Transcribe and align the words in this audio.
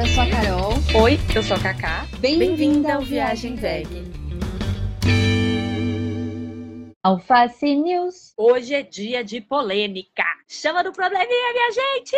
Eu 0.00 0.06
sou 0.06 0.22
a 0.22 0.26
Carol. 0.30 0.72
Oi, 0.94 1.20
eu 1.34 1.42
sou 1.42 1.54
a 1.58 1.60
Kaká. 1.60 2.06
Bem-vinda 2.20 2.94
ao 2.94 3.02
Viagem 3.02 3.54
Veg. 3.54 3.86
Alface 7.02 7.74
News. 7.76 8.34
Hoje 8.36 8.74
é 8.74 8.82
dia 8.82 9.24
de 9.24 9.40
polêmica. 9.40 10.22
Chama 10.46 10.84
do 10.84 10.92
probleminha, 10.92 11.52
minha 11.54 11.72
gente! 11.72 12.16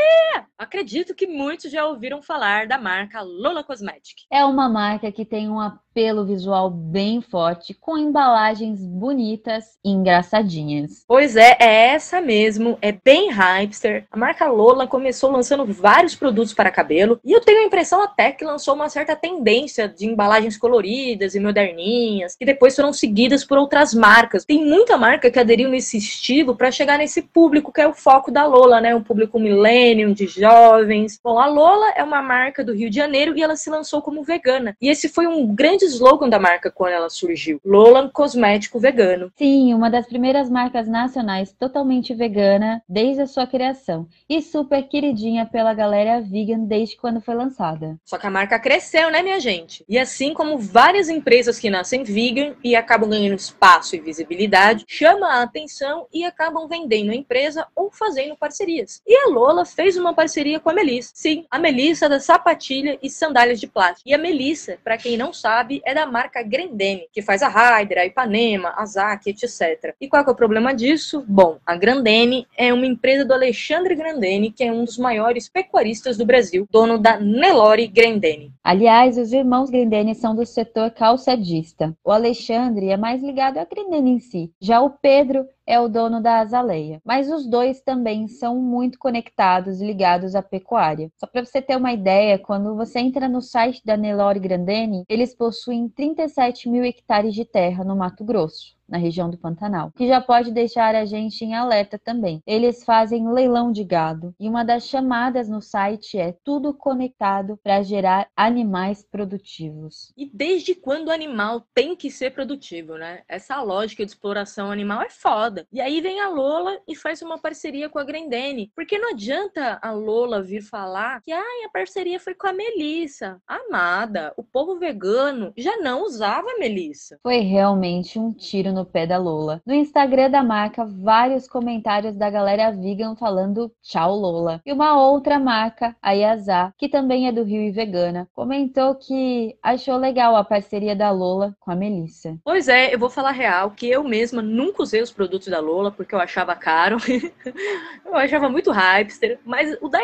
Acredito 0.59 1.15
que 1.15 1.25
muitos 1.25 1.71
já 1.71 1.87
ouviram 1.87 2.21
falar 2.21 2.67
da 2.67 2.79
marca 2.79 3.21
Lola 3.21 3.63
Cosmetic. 3.63 4.23
É 4.29 4.45
uma 4.45 4.69
marca 4.69 5.13
que 5.13 5.25
tem 5.25 5.49
um 5.49 5.61
apelo 5.61 6.25
visual 6.25 6.71
bem 6.71 7.21
forte, 7.21 7.75
com 7.75 7.99
embalagens 7.99 8.81
bonitas 8.85 9.79
e 9.85 9.91
engraçadinhas. 9.91 11.05
Pois 11.07 11.37
é, 11.37 11.57
é 11.61 11.89
essa 11.89 12.21
mesmo, 12.21 12.79
é 12.81 12.91
bem 12.91 13.31
hipster. 13.31 14.07
A 14.11 14.17
marca 14.17 14.49
Lola 14.49 14.87
começou 14.87 15.31
lançando 15.31 15.67
vários 15.67 16.17
produtos 16.17 16.55
para 16.55 16.71
cabelo 16.71 17.21
e 17.23 17.33
eu 17.33 17.41
tenho 17.41 17.61
a 17.61 17.67
impressão 17.67 18.03
até 18.03 18.33
que 18.33 18.45
lançou 18.45 18.75
uma 18.75 18.89
certa 18.89 19.15
tendência 19.15 19.87
de 19.87 20.07
embalagens 20.07 20.57
coloridas 20.57 21.35
e 21.35 21.41
moderninhas, 21.41 22.35
que 22.35 22.47
depois 22.47 22.75
foram 22.75 22.93
seguidas 22.93 23.45
por 23.45 23.59
outras 23.59 23.93
marcas. 23.93 24.45
Tem 24.47 24.72
muita 24.73 24.97
marca 24.97 25.31
que 25.31 25.39
aderiu 25.39 25.69
nesse 25.69 25.99
estilo 25.99 26.57
para 26.57 26.71
chegar 26.71 26.97
nesse 26.97 27.21
público 27.21 27.71
que 27.71 27.81
é 27.83 27.87
o 27.87 27.93
foco 27.93 28.31
da 28.31 28.47
Lola, 28.47 28.81
né? 28.81 28.95
Um 28.95 29.03
público 29.03 29.39
millennium, 29.39 30.15
de 30.15 30.27
jovens. 30.27 31.21
Bom, 31.23 31.39
a 31.39 31.47
Lola 31.47 31.93
é 31.95 32.03
uma 32.03 32.23
marca 32.23 32.65
do 32.65 32.73
Rio 32.73 32.89
de 32.89 32.97
Janeiro 32.97 33.37
e 33.37 33.43
ela 33.43 33.55
se 33.55 33.69
lançou 33.69 34.01
como 34.01 34.23
vegana. 34.23 34.75
E 34.81 34.89
esse 34.89 35.11
foi 35.11 35.27
um 35.27 35.55
grande 35.55 35.85
slogan 35.85 36.31
da 36.31 36.39
marca 36.39 36.71
quando 36.71 36.95
ela 36.95 37.11
surgiu. 37.11 37.61
Lola 37.63 38.09
cosmético 38.09 38.81
vegano. 38.81 39.31
Sim, 39.37 39.75
uma 39.75 39.91
das 39.91 40.07
primeiras 40.07 40.49
marcas 40.49 40.89
nacionais 40.89 41.53
totalmente 41.53 42.15
vegana 42.15 42.83
desde 42.89 43.23
a 43.23 43.27
sua 43.27 43.47
criação 43.47 44.09
e 44.27 44.41
super 44.41 44.83
queridinha 44.89 45.45
pela 45.45 45.75
galera 45.75 46.23
vegan 46.23 46.61
desde 46.61 46.97
quando 46.97 47.21
foi 47.21 47.35
lançada. 47.35 47.99
Só 48.07 48.17
que 48.17 48.27
a 48.27 48.31
marca 48.31 48.59
cresceu, 48.59 49.11
né, 49.11 49.23
minha 49.23 49.39
gente? 49.39 49.85
E 49.87 49.99
assim 49.99 50.33
como 50.33 50.57
várias 50.57 51.11
empresas 51.11 51.59
que 51.59 51.69
nascem 51.69 52.05
vegan 52.05 52.55
e 52.65 52.75
acabam 52.75 53.11
ganhando 53.11 53.37
espaço 53.37 53.95
e 53.95 54.01
visibilidade, 54.01 54.62
chama 54.87 55.27
a 55.27 55.43
atenção 55.43 56.07
e 56.13 56.25
acabam 56.25 56.69
vendendo 56.69 57.11
a 57.11 57.15
empresa 57.15 57.67
ou 57.75 57.91
fazendo 57.91 58.37
parcerias. 58.37 59.01
E 59.07 59.17
a 59.17 59.29
Lola 59.29 59.65
fez 59.65 59.97
uma 59.97 60.15
parceria 60.15 60.61
com 60.61 60.71
a 60.71 60.75
Melissa. 60.75 61.13
Sim, 61.15 61.45
a 61.51 61.59
Melissa 61.59 62.09
da 62.09 62.21
sapatilha 62.21 62.99
e 63.03 63.11
sandálias 63.11 63.61
de 63.61 63.67
plástico. 63.67 64.09
E 64.09 64.15
a 64.15 64.19
Melissa, 64.19 64.79
para 64.83 64.97
quem 64.97 65.17
não 65.17 65.33
sabe, 65.33 65.83
é 65.85 65.95
da 65.95 66.07
marca 66.07 66.43
Grendene, 66.43 67.09
que 67.13 67.23
faz 67.23 67.43
a 67.43 67.49
Ryder, 67.49 67.99
a 67.99 68.07
Ipanema, 68.07 68.73
a 68.77 68.87
Zaki, 68.87 69.31
etc. 69.31 69.95
E 70.01 70.09
qual 70.09 70.25
é 70.25 70.31
o 70.31 70.35
problema 70.35 70.75
disso? 70.75 71.25
Bom, 71.27 71.59
a 71.67 71.77
Grandene 71.77 72.47
é 72.57 72.73
uma 72.73 72.87
empresa 72.87 73.25
do 73.25 73.33
Alexandre 73.33 73.95
Grandene, 73.95 74.53
que 74.53 74.65
é 74.65 74.73
um 74.73 74.85
dos 74.85 74.99
maiores 74.99 75.49
pecuaristas 75.49 76.17
do 76.17 76.27
Brasil, 76.27 76.67
dono 76.71 76.99
da 76.99 77.19
Nelore 77.19 77.87
Grandene. 77.89 78.53
Aliás, 78.63 79.19
os 79.19 79.33
irmãos 79.33 79.71
Grendene 79.71 80.15
são 80.15 80.35
do 80.35 80.47
setor 80.47 80.91
calçadista. 80.91 81.97
O 82.05 82.11
Alexandre 82.11 82.91
é 82.91 82.97
mais 82.97 83.23
ligado 83.23 83.59
à 83.59 83.65
Grendene 83.65 84.13
em 84.13 84.21
si. 84.21 84.52
Já 84.61 84.81
o 84.81 84.91
Pedro 84.91 85.47
é 85.67 85.79
o 85.81 85.89
dono 85.89 86.21
da 86.21 86.41
Azaleia. 86.41 87.01
Mas 87.05 87.31
os 87.31 87.47
dois 87.47 87.81
também 87.81 88.29
são 88.29 88.57
muito 88.61 88.99
conectados 88.99 89.81
e 89.81 89.87
ligados 89.87 90.35
à 90.35 90.43
pecuária. 90.43 91.11
Só 91.19 91.27
para 91.27 91.45
você 91.45 91.61
ter 91.61 91.77
uma 91.77 91.93
ideia, 91.93 92.39
quando 92.39 92.75
você 92.77 93.01
entra 93.01 93.29
no 93.29 93.41
site 93.41 93.83
da 93.85 93.97
Nelore 93.97 94.41
Grandene, 94.41 95.05
eles 95.09 95.35
possuem 95.35 95.89
37 95.89 96.69
mil 96.69 96.85
hectares 96.85 97.35
de 97.35 97.45
terra 97.45 97.85
no 97.85 97.97
Mato 97.97 98.25
Grosso 98.25 98.77
na 98.93 98.99
região 98.99 99.31
do 99.31 99.39
Pantanal, 99.39 99.91
que 99.97 100.07
já 100.07 100.21
pode 100.21 100.53
deixar 100.53 100.95
a 100.95 101.07
gente 101.07 101.43
em 101.43 101.55
alerta 101.55 101.99
também. 101.99 102.43
Eles 102.47 102.85
fazem 102.85 103.33
leilão 103.33 103.73
de 103.73 103.83
gado 103.83 104.35
e 104.39 104.47
uma 104.47 104.63
das 104.63 104.87
chamadas 104.87 105.49
no 105.49 105.63
site 105.63 106.19
é 106.19 106.37
tudo 106.45 106.75
conectado 106.75 107.59
para 107.63 107.83
gerar 107.83 108.29
animais 108.37 109.03
produtivos. 109.03 110.13
E 110.15 110.31
desde 110.33 110.75
quando 110.75 111.09
o 111.09 111.13
animal 111.13 111.67
tem 111.75 111.97
que 111.97 112.11
ser 112.11 112.33
produtivo, 112.33 112.99
né? 112.99 113.23
Essa 113.27 113.63
lógica 113.63 114.05
de 114.05 114.11
exploração 114.11 114.71
animal 114.71 115.01
é 115.01 115.09
foda. 115.09 115.52
E 115.73 115.81
aí 115.81 116.01
vem 116.01 116.21
a 116.21 116.29
Lola 116.29 116.79
e 116.87 116.95
faz 116.95 117.23
uma 117.23 117.39
parceria 117.39 117.89
com 117.89 117.99
a 117.99 118.05
Grendene, 118.05 118.71
porque 118.75 118.99
não 118.99 119.11
adianta 119.11 119.79
a 119.83 119.91
Lola 119.91 120.43
vir 120.43 120.61
falar 120.61 121.23
que 121.23 121.33
ah, 121.33 121.43
a 121.67 121.71
parceria 121.73 122.21
foi 122.21 122.35
com 122.35 122.47
a 122.47 122.53
Melissa. 122.53 123.41
Amada, 123.47 124.35
o 124.37 124.43
povo 124.43 124.79
vegano 124.79 125.53
já 125.57 125.79
não 125.79 126.05
usava 126.05 126.49
a 126.51 126.59
Melissa. 126.59 127.19
Foi 127.23 127.39
realmente 127.39 128.19
um 128.19 128.33
tiro 128.33 128.73
no 128.73 128.83
no 128.83 128.87
pé 128.87 129.07
da 129.07 129.17
Lola. 129.17 129.63
No 129.65 129.73
Instagram 129.73 130.29
da 130.29 130.43
marca, 130.43 130.85
vários 130.85 131.47
comentários 131.47 132.17
da 132.17 132.29
galera 132.29 132.73
vegan 132.73 133.15
falando 133.15 133.73
tchau 133.81 134.17
Lola. 134.17 134.61
E 134.67 134.73
uma 134.73 135.01
outra 135.01 135.39
marca, 135.39 135.97
a 136.03 136.13
Yazá, 136.13 136.75
que 136.77 136.89
também 136.89 137.29
é 137.29 137.33
do 137.33 137.45
Rio 137.45 137.63
e 137.63 137.71
vegana, 137.71 138.29
comentou 138.35 138.97
que 138.97 139.57
achou 139.63 139.97
legal 139.97 140.35
a 140.35 140.43
parceria 140.43 140.97
da 140.97 141.11
Lola 141.11 141.57
com 141.61 141.71
a 141.71 141.77
Melissa. 141.77 142.37
Pois 142.45 142.69
é, 142.69 142.93
eu 142.93 142.99
vou 142.99 143.09
falar 143.09 143.31
real 143.31 143.71
que 143.71 143.89
eu 143.89 144.03
mesma 144.03 144.43
nunca 144.43 144.83
usei 144.83 145.01
os 145.01 145.13
produtos 145.13 145.42
da 145.51 145.61
Lola 145.61 145.91
porque 145.91 146.15
eu 146.15 146.19
achava 146.19 146.55
caro. 146.55 146.97
eu 148.05 148.17
achava 148.17 148.49
muito 148.49 148.71
hipster, 148.71 149.39
mas 149.45 149.77
o 149.81 149.89
da 149.89 150.01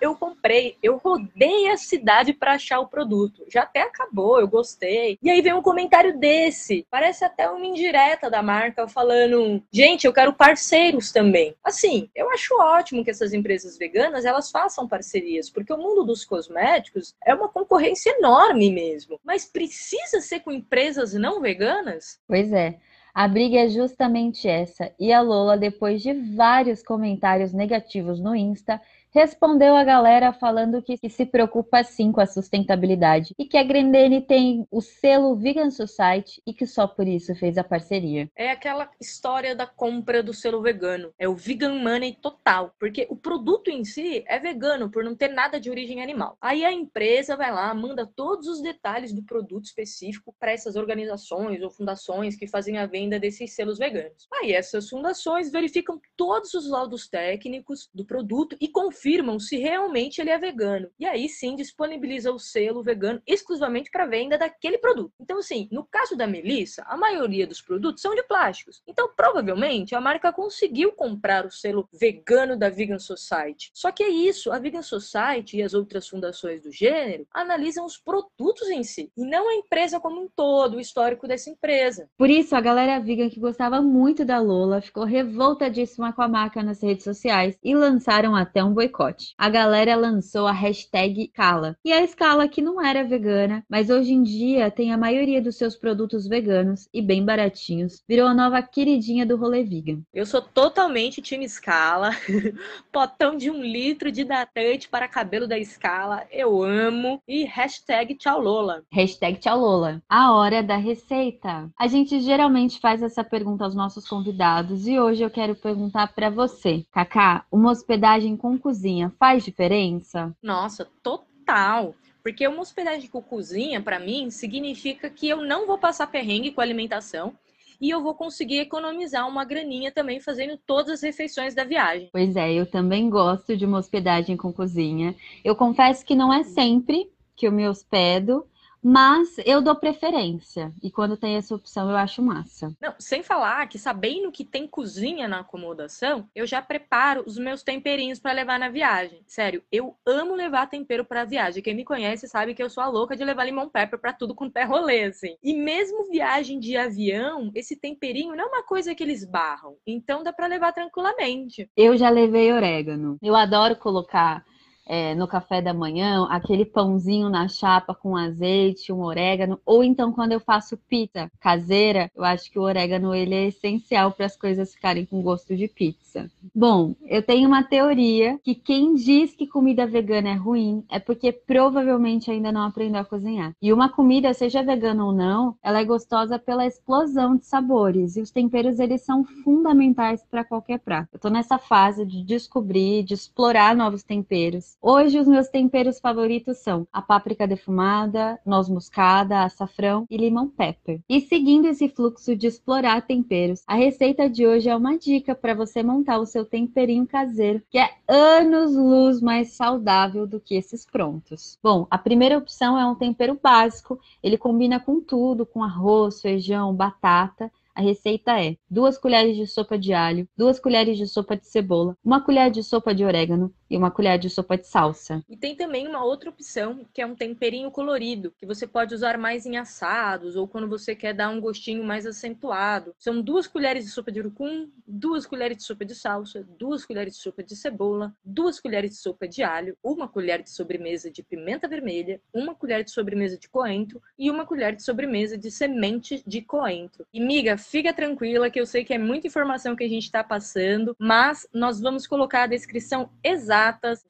eu 0.00 0.14
comprei, 0.14 0.76
eu 0.82 0.96
rodei 0.96 1.68
a 1.70 1.76
cidade 1.76 2.32
para 2.32 2.52
achar 2.52 2.80
o 2.80 2.86
produto. 2.86 3.44
Já 3.48 3.62
até 3.62 3.82
acabou, 3.82 4.38
eu 4.38 4.48
gostei. 4.48 5.18
E 5.22 5.30
aí 5.30 5.40
vem 5.40 5.52
um 5.52 5.62
comentário 5.62 6.18
desse, 6.18 6.86
parece 6.90 7.24
até 7.24 7.48
uma 7.48 7.66
indireta 7.66 8.30
da 8.30 8.42
marca 8.42 8.86
falando, 8.86 9.62
gente, 9.72 10.06
eu 10.06 10.12
quero 10.12 10.32
parceiros 10.32 11.12
também. 11.12 11.54
Assim, 11.64 12.08
eu 12.14 12.30
acho 12.30 12.54
ótimo 12.60 13.04
que 13.04 13.10
essas 13.10 13.32
empresas 13.32 13.76
veganas 13.76 14.24
elas 14.24 14.50
façam 14.50 14.88
parcerias, 14.88 15.50
porque 15.50 15.72
o 15.72 15.78
mundo 15.78 16.04
dos 16.04 16.24
cosméticos 16.24 17.14
é 17.24 17.34
uma 17.34 17.48
concorrência 17.48 18.10
enorme 18.10 18.70
mesmo. 18.70 19.18
Mas 19.24 19.44
precisa 19.44 20.20
ser 20.20 20.40
com 20.40 20.52
empresas 20.52 21.14
não 21.14 21.40
veganas? 21.40 22.20
Pois 22.26 22.52
é. 22.52 22.78
A 23.14 23.26
briga 23.26 23.58
é 23.58 23.68
justamente 23.68 24.46
essa, 24.48 24.92
e 24.98 25.12
a 25.12 25.20
Lola, 25.20 25.56
depois 25.56 26.02
de 26.02 26.12
vários 26.12 26.82
comentários 26.82 27.52
negativos 27.52 28.20
no 28.20 28.34
Insta, 28.34 28.80
respondeu 29.10 29.74
a 29.74 29.84
galera 29.84 30.32
falando 30.32 30.82
que, 30.82 30.98
se 31.08 31.26
preocupa 31.26 31.82
sim 31.82 32.12
com 32.12 32.20
a 32.20 32.26
sustentabilidade 32.26 33.34
e 33.38 33.44
que 33.44 33.56
a 33.56 33.62
Grendene 33.62 34.20
tem 34.20 34.66
o 34.70 34.80
selo 34.80 35.36
Vegan 35.36 35.70
Society 35.70 36.42
e 36.46 36.52
que 36.52 36.66
só 36.66 36.86
por 36.86 37.06
isso 37.06 37.34
fez 37.34 37.56
a 37.56 37.64
parceria. 37.64 38.30
É 38.36 38.50
aquela 38.50 38.90
história 39.00 39.54
da 39.54 39.66
compra 39.66 40.22
do 40.22 40.34
selo 40.34 40.60
vegano. 40.60 41.12
É 41.18 41.28
o 41.28 41.34
vegan 41.34 41.74
money 41.74 42.16
total, 42.20 42.74
porque 42.78 43.06
o 43.10 43.16
produto 43.16 43.68
em 43.70 43.84
si 43.84 44.24
é 44.26 44.38
vegano 44.38 44.90
por 44.90 45.02
não 45.02 45.14
ter 45.14 45.28
nada 45.28 45.58
de 45.58 45.70
origem 45.70 46.02
animal. 46.02 46.36
Aí 46.40 46.64
a 46.64 46.72
empresa 46.72 47.36
vai 47.36 47.52
lá, 47.52 47.72
manda 47.74 48.06
todos 48.06 48.46
os 48.46 48.60
detalhes 48.60 49.12
do 49.12 49.22
produto 49.22 49.64
específico 49.64 50.34
para 50.38 50.52
essas 50.52 50.76
organizações 50.76 51.62
ou 51.62 51.70
fundações 51.70 52.36
que 52.36 52.46
fazem 52.46 52.78
a 52.78 52.86
venda 52.86 53.18
desses 53.18 53.54
selos 53.54 53.78
veganos. 53.78 54.28
Aí 54.34 54.52
essas 54.52 54.88
fundações 54.88 55.50
verificam 55.50 56.00
todos 56.16 56.54
os 56.54 56.68
laudos 56.68 57.08
técnicos 57.08 57.88
do 57.94 58.04
produto 58.04 58.56
e 58.60 58.68
confirmam 58.68 58.97
confirmam 58.98 59.38
se 59.38 59.56
realmente 59.56 60.20
ele 60.20 60.30
é 60.30 60.38
vegano. 60.38 60.90
E 60.98 61.06
aí 61.06 61.28
sim 61.28 61.54
disponibiliza 61.54 62.32
o 62.32 62.38
selo 62.38 62.82
vegano 62.82 63.22
exclusivamente 63.26 63.90
para 63.90 64.06
venda 64.06 64.36
daquele 64.36 64.78
produto. 64.78 65.12
Então, 65.20 65.38
assim, 65.38 65.68
no 65.70 65.84
caso 65.84 66.16
da 66.16 66.26
Melissa, 66.26 66.82
a 66.86 66.96
maioria 66.96 67.46
dos 67.46 67.60
produtos 67.60 68.02
são 68.02 68.14
de 68.14 68.22
plásticos. 68.24 68.82
Então, 68.86 69.08
provavelmente, 69.16 69.94
a 69.94 70.00
marca 70.00 70.32
conseguiu 70.32 70.92
comprar 70.92 71.46
o 71.46 71.50
selo 71.50 71.88
vegano 71.92 72.58
da 72.58 72.68
Vegan 72.68 72.98
Society. 72.98 73.70
Só 73.72 73.92
que 73.92 74.02
é 74.02 74.08
isso, 74.08 74.50
a 74.50 74.58
Vegan 74.58 74.82
Society 74.82 75.58
e 75.58 75.62
as 75.62 75.74
outras 75.74 76.08
fundações 76.08 76.62
do 76.62 76.72
gênero 76.72 77.26
analisam 77.32 77.86
os 77.86 77.96
produtos 77.96 78.68
em 78.68 78.82
si, 78.82 79.12
e 79.16 79.24
não 79.24 79.48
a 79.48 79.54
empresa 79.54 80.00
como 80.00 80.20
um 80.20 80.28
todo, 80.34 80.76
o 80.76 80.80
histórico 80.80 81.28
dessa 81.28 81.50
empresa. 81.50 82.08
Por 82.16 82.28
isso, 82.28 82.56
a 82.56 82.60
galera 82.60 82.98
vegan 82.98 83.30
que 83.30 83.40
gostava 83.40 83.80
muito 83.80 84.24
da 84.24 84.40
Lola 84.40 84.80
ficou 84.80 85.04
revoltadíssima 85.04 86.12
com 86.12 86.22
a 86.22 86.28
marca 86.28 86.62
nas 86.62 86.82
redes 86.82 87.04
sociais 87.04 87.58
e 87.62 87.74
lançaram 87.74 88.34
até 88.34 88.62
um 88.62 88.72
boicote 88.72 88.87
boicote. 88.88 89.34
A 89.36 89.48
galera 89.48 89.94
lançou 89.94 90.46
a 90.46 90.52
hashtag 90.52 91.28
Cala. 91.28 91.76
E 91.84 91.92
a 91.92 92.04
Scala, 92.06 92.48
que 92.48 92.62
não 92.62 92.84
era 92.84 93.04
vegana, 93.04 93.64
mas 93.68 93.90
hoje 93.90 94.12
em 94.12 94.22
dia 94.22 94.70
tem 94.70 94.92
a 94.92 94.98
maioria 94.98 95.40
dos 95.40 95.56
seus 95.56 95.76
produtos 95.76 96.26
veganos 96.26 96.88
e 96.92 97.02
bem 97.02 97.24
baratinhos, 97.24 98.02
virou 98.08 98.26
a 98.26 98.34
nova 98.34 98.60
queridinha 98.62 99.26
do 99.26 99.36
rolê 99.36 99.62
vegan. 99.62 100.00
Eu 100.12 100.24
sou 100.24 100.40
totalmente 100.40 101.20
time 101.20 101.48
Scala. 101.48 102.10
Potão 102.90 103.36
de 103.36 103.50
um 103.50 103.62
litro 103.62 104.10
de 104.10 104.22
hidratante 104.22 104.88
para 104.88 105.06
cabelo 105.06 105.46
da 105.46 105.62
Scala. 105.62 106.24
Eu 106.30 106.62
amo. 106.62 107.20
E 107.28 107.44
hashtag 107.44 108.14
tchau 108.14 108.40
Lola. 108.40 108.82
Hashtag 108.92 109.38
tchau 109.38 109.58
Lola. 109.58 110.02
A 110.08 110.32
hora 110.32 110.62
da 110.62 110.76
receita. 110.76 111.70
A 111.78 111.86
gente 111.86 112.20
geralmente 112.20 112.80
faz 112.80 113.02
essa 113.02 113.22
pergunta 113.22 113.64
aos 113.64 113.74
nossos 113.74 114.08
convidados 114.08 114.86
e 114.86 114.98
hoje 114.98 115.22
eu 115.22 115.30
quero 115.30 115.54
perguntar 115.54 116.14
para 116.14 116.30
você. 116.30 116.84
Kaká, 116.90 117.44
uma 117.50 117.70
hospedagem 117.70 118.36
com 118.36 118.58
cozinha 118.58 118.77
cozinha 118.78 119.12
faz 119.18 119.44
diferença? 119.44 120.34
Nossa, 120.40 120.86
total. 121.02 121.94
Porque 122.22 122.46
uma 122.46 122.60
hospedagem 122.60 123.08
com 123.08 123.20
cozinha, 123.20 123.80
para 123.80 123.98
mim, 123.98 124.30
significa 124.30 125.10
que 125.10 125.28
eu 125.28 125.44
não 125.44 125.66
vou 125.66 125.78
passar 125.78 126.06
perrengue 126.06 126.52
com 126.52 126.60
a 126.60 126.64
alimentação 126.64 127.34
e 127.80 127.90
eu 127.90 128.02
vou 128.02 128.14
conseguir 128.14 128.58
economizar 128.58 129.26
uma 129.28 129.44
graninha 129.44 129.90
também 129.90 130.20
fazendo 130.20 130.56
todas 130.56 130.94
as 130.94 131.02
refeições 131.02 131.54
da 131.54 131.64
viagem. 131.64 132.08
Pois 132.12 132.36
é, 132.36 132.52
eu 132.52 132.66
também 132.66 133.08
gosto 133.08 133.56
de 133.56 133.64
uma 133.64 133.78
hospedagem 133.78 134.36
com 134.36 134.52
cozinha. 134.52 135.14
Eu 135.44 135.56
confesso 135.56 136.04
que 136.04 136.14
não 136.14 136.32
é 136.32 136.42
sempre, 136.44 137.10
que 137.36 137.46
eu 137.46 137.52
me 137.52 137.68
hospedo. 137.68 138.46
Mas 138.82 139.36
eu 139.44 139.60
dou 139.60 139.74
preferência. 139.74 140.72
E 140.82 140.90
quando 140.90 141.16
tem 141.16 141.36
essa 141.36 141.54
opção, 141.54 141.90
eu 141.90 141.96
acho 141.96 142.22
massa. 142.22 142.74
Não, 142.80 142.94
sem 142.98 143.22
falar 143.22 143.66
que 143.66 143.78
sabendo 143.78 144.30
que 144.30 144.44
tem 144.44 144.66
cozinha 144.66 145.26
na 145.28 145.40
acomodação, 145.40 146.28
eu 146.34 146.46
já 146.46 146.62
preparo 146.62 147.24
os 147.26 147.38
meus 147.38 147.62
temperinhos 147.62 148.18
para 148.18 148.32
levar 148.32 148.58
na 148.58 148.68
viagem. 148.68 149.22
Sério, 149.26 149.62
eu 149.70 149.96
amo 150.06 150.34
levar 150.34 150.68
tempero 150.68 151.04
para 151.04 151.24
viagem. 151.24 151.62
Quem 151.62 151.74
me 151.74 151.84
conhece 151.84 152.28
sabe 152.28 152.54
que 152.54 152.62
eu 152.62 152.70
sou 152.70 152.82
a 152.82 152.88
louca 152.88 153.16
de 153.16 153.24
levar 153.24 153.44
limão 153.44 153.68
pepper 153.68 153.98
para 153.98 154.12
tudo 154.12 154.34
com 154.34 154.50
pé 154.50 154.64
rolê, 154.64 155.04
assim. 155.04 155.36
E 155.42 155.54
mesmo 155.54 156.10
viagem 156.10 156.58
de 156.58 156.76
avião, 156.76 157.50
esse 157.54 157.76
temperinho 157.76 158.34
não 158.34 158.44
é 158.44 158.46
uma 158.46 158.62
coisa 158.62 158.94
que 158.94 159.02
eles 159.02 159.24
barram. 159.24 159.76
Então 159.86 160.22
dá 160.22 160.32
para 160.32 160.46
levar 160.46 160.72
tranquilamente. 160.72 161.68
Eu 161.76 161.96
já 161.96 162.08
levei 162.10 162.52
orégano. 162.52 163.18
Eu 163.22 163.34
adoro 163.34 163.76
colocar 163.76 164.44
é, 164.88 165.14
no 165.14 165.28
café 165.28 165.60
da 165.60 165.74
manhã, 165.74 166.26
aquele 166.30 166.64
pãozinho 166.64 167.28
na 167.28 167.46
chapa 167.46 167.94
com 167.94 168.16
azeite, 168.16 168.92
um 168.92 169.02
orégano, 169.04 169.60
ou 169.64 169.84
então 169.84 170.10
quando 170.12 170.32
eu 170.32 170.40
faço 170.40 170.76
pizza 170.88 171.30
caseira, 171.38 172.10
eu 172.16 172.24
acho 172.24 172.50
que 172.50 172.58
o 172.58 172.62
orégano 172.62 173.14
ele 173.14 173.34
é 173.34 173.46
essencial 173.46 174.10
para 174.12 174.26
as 174.26 174.36
coisas 174.36 174.74
ficarem 174.74 175.04
com 175.04 175.22
gosto 175.22 175.54
de 175.54 175.68
pizza. 175.68 176.30
Bom, 176.54 176.94
eu 177.06 177.22
tenho 177.22 177.46
uma 177.46 177.62
teoria 177.62 178.38
que 178.42 178.54
quem 178.54 178.94
diz 178.94 179.34
que 179.34 179.46
comida 179.46 179.86
vegana 179.86 180.30
é 180.30 180.34
ruim 180.34 180.84
é 180.88 180.98
porque 180.98 181.30
provavelmente 181.32 182.30
ainda 182.30 182.50
não 182.50 182.62
aprendeu 182.62 183.00
a 183.00 183.04
cozinhar. 183.04 183.52
E 183.60 183.72
uma 183.72 183.88
comida, 183.88 184.32
seja 184.32 184.62
vegana 184.62 185.04
ou 185.04 185.12
não, 185.12 185.54
ela 185.62 185.80
é 185.80 185.84
gostosa 185.84 186.38
pela 186.38 186.66
explosão 186.66 187.36
de 187.36 187.44
sabores 187.44 188.16
e 188.16 188.20
os 188.20 188.30
temperos 188.30 188.78
eles 188.78 189.02
são 189.02 189.24
fundamentais 189.24 190.24
para 190.30 190.44
qualquer 190.44 190.78
prato. 190.78 191.08
Eu 191.12 191.18
tô 191.18 191.28
nessa 191.28 191.58
fase 191.58 192.06
de 192.06 192.22
descobrir, 192.22 193.02
de 193.02 193.14
explorar 193.14 193.76
novos 193.76 194.02
temperos. 194.02 194.77
Hoje, 194.80 195.18
os 195.18 195.26
meus 195.26 195.48
temperos 195.48 195.98
favoritos 195.98 196.58
são 196.58 196.86
a 196.92 197.02
páprica 197.02 197.48
defumada, 197.48 198.38
noz 198.46 198.68
moscada, 198.68 199.42
açafrão 199.42 200.06
e 200.08 200.16
limão 200.16 200.48
pepper. 200.48 201.00
E 201.08 201.20
seguindo 201.20 201.66
esse 201.66 201.88
fluxo 201.88 202.36
de 202.36 202.46
explorar 202.46 203.02
temperos, 203.02 203.64
a 203.66 203.74
receita 203.74 204.30
de 204.30 204.46
hoje 204.46 204.68
é 204.68 204.76
uma 204.76 204.96
dica 204.96 205.34
para 205.34 205.52
você 205.52 205.82
montar 205.82 206.20
o 206.20 206.26
seu 206.26 206.44
temperinho 206.44 207.08
caseiro, 207.08 207.60
que 207.68 207.76
é 207.76 207.90
anos-luz 208.06 209.20
mais 209.20 209.52
saudável 209.52 210.28
do 210.28 210.38
que 210.38 210.54
esses 210.54 210.86
prontos. 210.86 211.58
Bom, 211.60 211.88
a 211.90 211.98
primeira 211.98 212.38
opção 212.38 212.78
é 212.78 212.86
um 212.86 212.94
tempero 212.94 213.36
básico, 213.42 213.98
ele 214.22 214.38
combina 214.38 214.78
com 214.78 215.00
tudo, 215.00 215.44
com 215.44 215.64
arroz, 215.64 216.20
feijão, 216.20 216.72
batata 216.72 217.50
a 217.78 217.80
receita 217.80 218.42
é 218.42 218.56
duas 218.68 218.98
colheres 218.98 219.36
de 219.36 219.46
sopa 219.46 219.78
de 219.78 219.94
alho, 219.94 220.28
duas 220.36 220.58
colheres 220.58 220.98
de 220.98 221.06
sopa 221.06 221.36
de 221.36 221.46
cebola, 221.46 221.96
uma 222.04 222.20
colher 222.20 222.50
de 222.50 222.60
sopa 222.60 222.92
de 222.92 223.04
orégano 223.04 223.54
e 223.70 223.76
uma 223.76 223.90
colher 223.90 224.18
de 224.18 224.30
sopa 224.30 224.56
de 224.56 224.66
salsa. 224.66 225.22
E 225.28 225.36
tem 225.36 225.54
também 225.54 225.86
uma 225.86 226.04
outra 226.04 226.30
opção, 226.30 226.86
que 226.92 227.02
é 227.02 227.06
um 227.06 227.14
temperinho 227.14 227.70
colorido, 227.70 228.32
que 228.38 228.46
você 228.46 228.66
pode 228.66 228.94
usar 228.94 229.18
mais 229.18 229.44
em 229.44 229.56
assados 229.56 230.36
ou 230.36 230.48
quando 230.48 230.68
você 230.68 230.94
quer 230.94 231.12
dar 231.12 231.28
um 231.28 231.40
gostinho 231.40 231.84
mais 231.84 232.06
acentuado. 232.06 232.94
São 232.98 233.20
duas 233.20 233.46
colheres 233.46 233.84
de 233.84 233.90
sopa 233.90 234.10
de 234.10 234.20
urucum, 234.20 234.68
duas 234.86 235.26
colheres 235.26 235.58
de 235.58 235.62
sopa 235.64 235.84
de 235.84 235.94
salsa, 235.94 236.46
duas 236.58 236.84
colheres 236.84 237.16
de 237.16 237.20
sopa 237.20 237.42
de 237.42 237.54
cebola, 237.54 238.14
duas 238.24 238.58
colheres 238.60 238.90
de 238.92 238.96
sopa 238.96 239.28
de 239.28 239.42
alho, 239.42 239.76
uma 239.82 240.08
colher 240.08 240.42
de 240.42 240.50
sobremesa 240.50 241.10
de 241.10 241.22
pimenta 241.22 241.68
vermelha, 241.68 242.20
uma 242.32 242.54
colher 242.54 242.84
de 242.84 242.90
sobremesa 242.90 243.36
de 243.36 243.48
coentro 243.48 244.00
e 244.18 244.30
uma 244.30 244.46
colher 244.46 244.74
de 244.74 244.82
sobremesa 244.82 245.36
de 245.36 245.50
semente 245.50 246.22
de 246.26 246.40
coentro. 246.40 247.06
E 247.12 247.20
miga, 247.20 247.58
fica 247.58 247.92
tranquila 247.92 248.50
que 248.50 248.60
eu 248.60 248.66
sei 248.66 248.84
que 248.84 248.94
é 248.94 248.98
muita 248.98 249.26
informação 249.26 249.76
que 249.76 249.84
a 249.84 249.88
gente 249.88 250.04
está 250.04 250.24
passando, 250.24 250.96
mas 250.98 251.46
nós 251.52 251.80
vamos 251.80 252.06
colocar 252.06 252.44
a 252.44 252.46
descrição 252.46 253.10
exata 253.22 253.57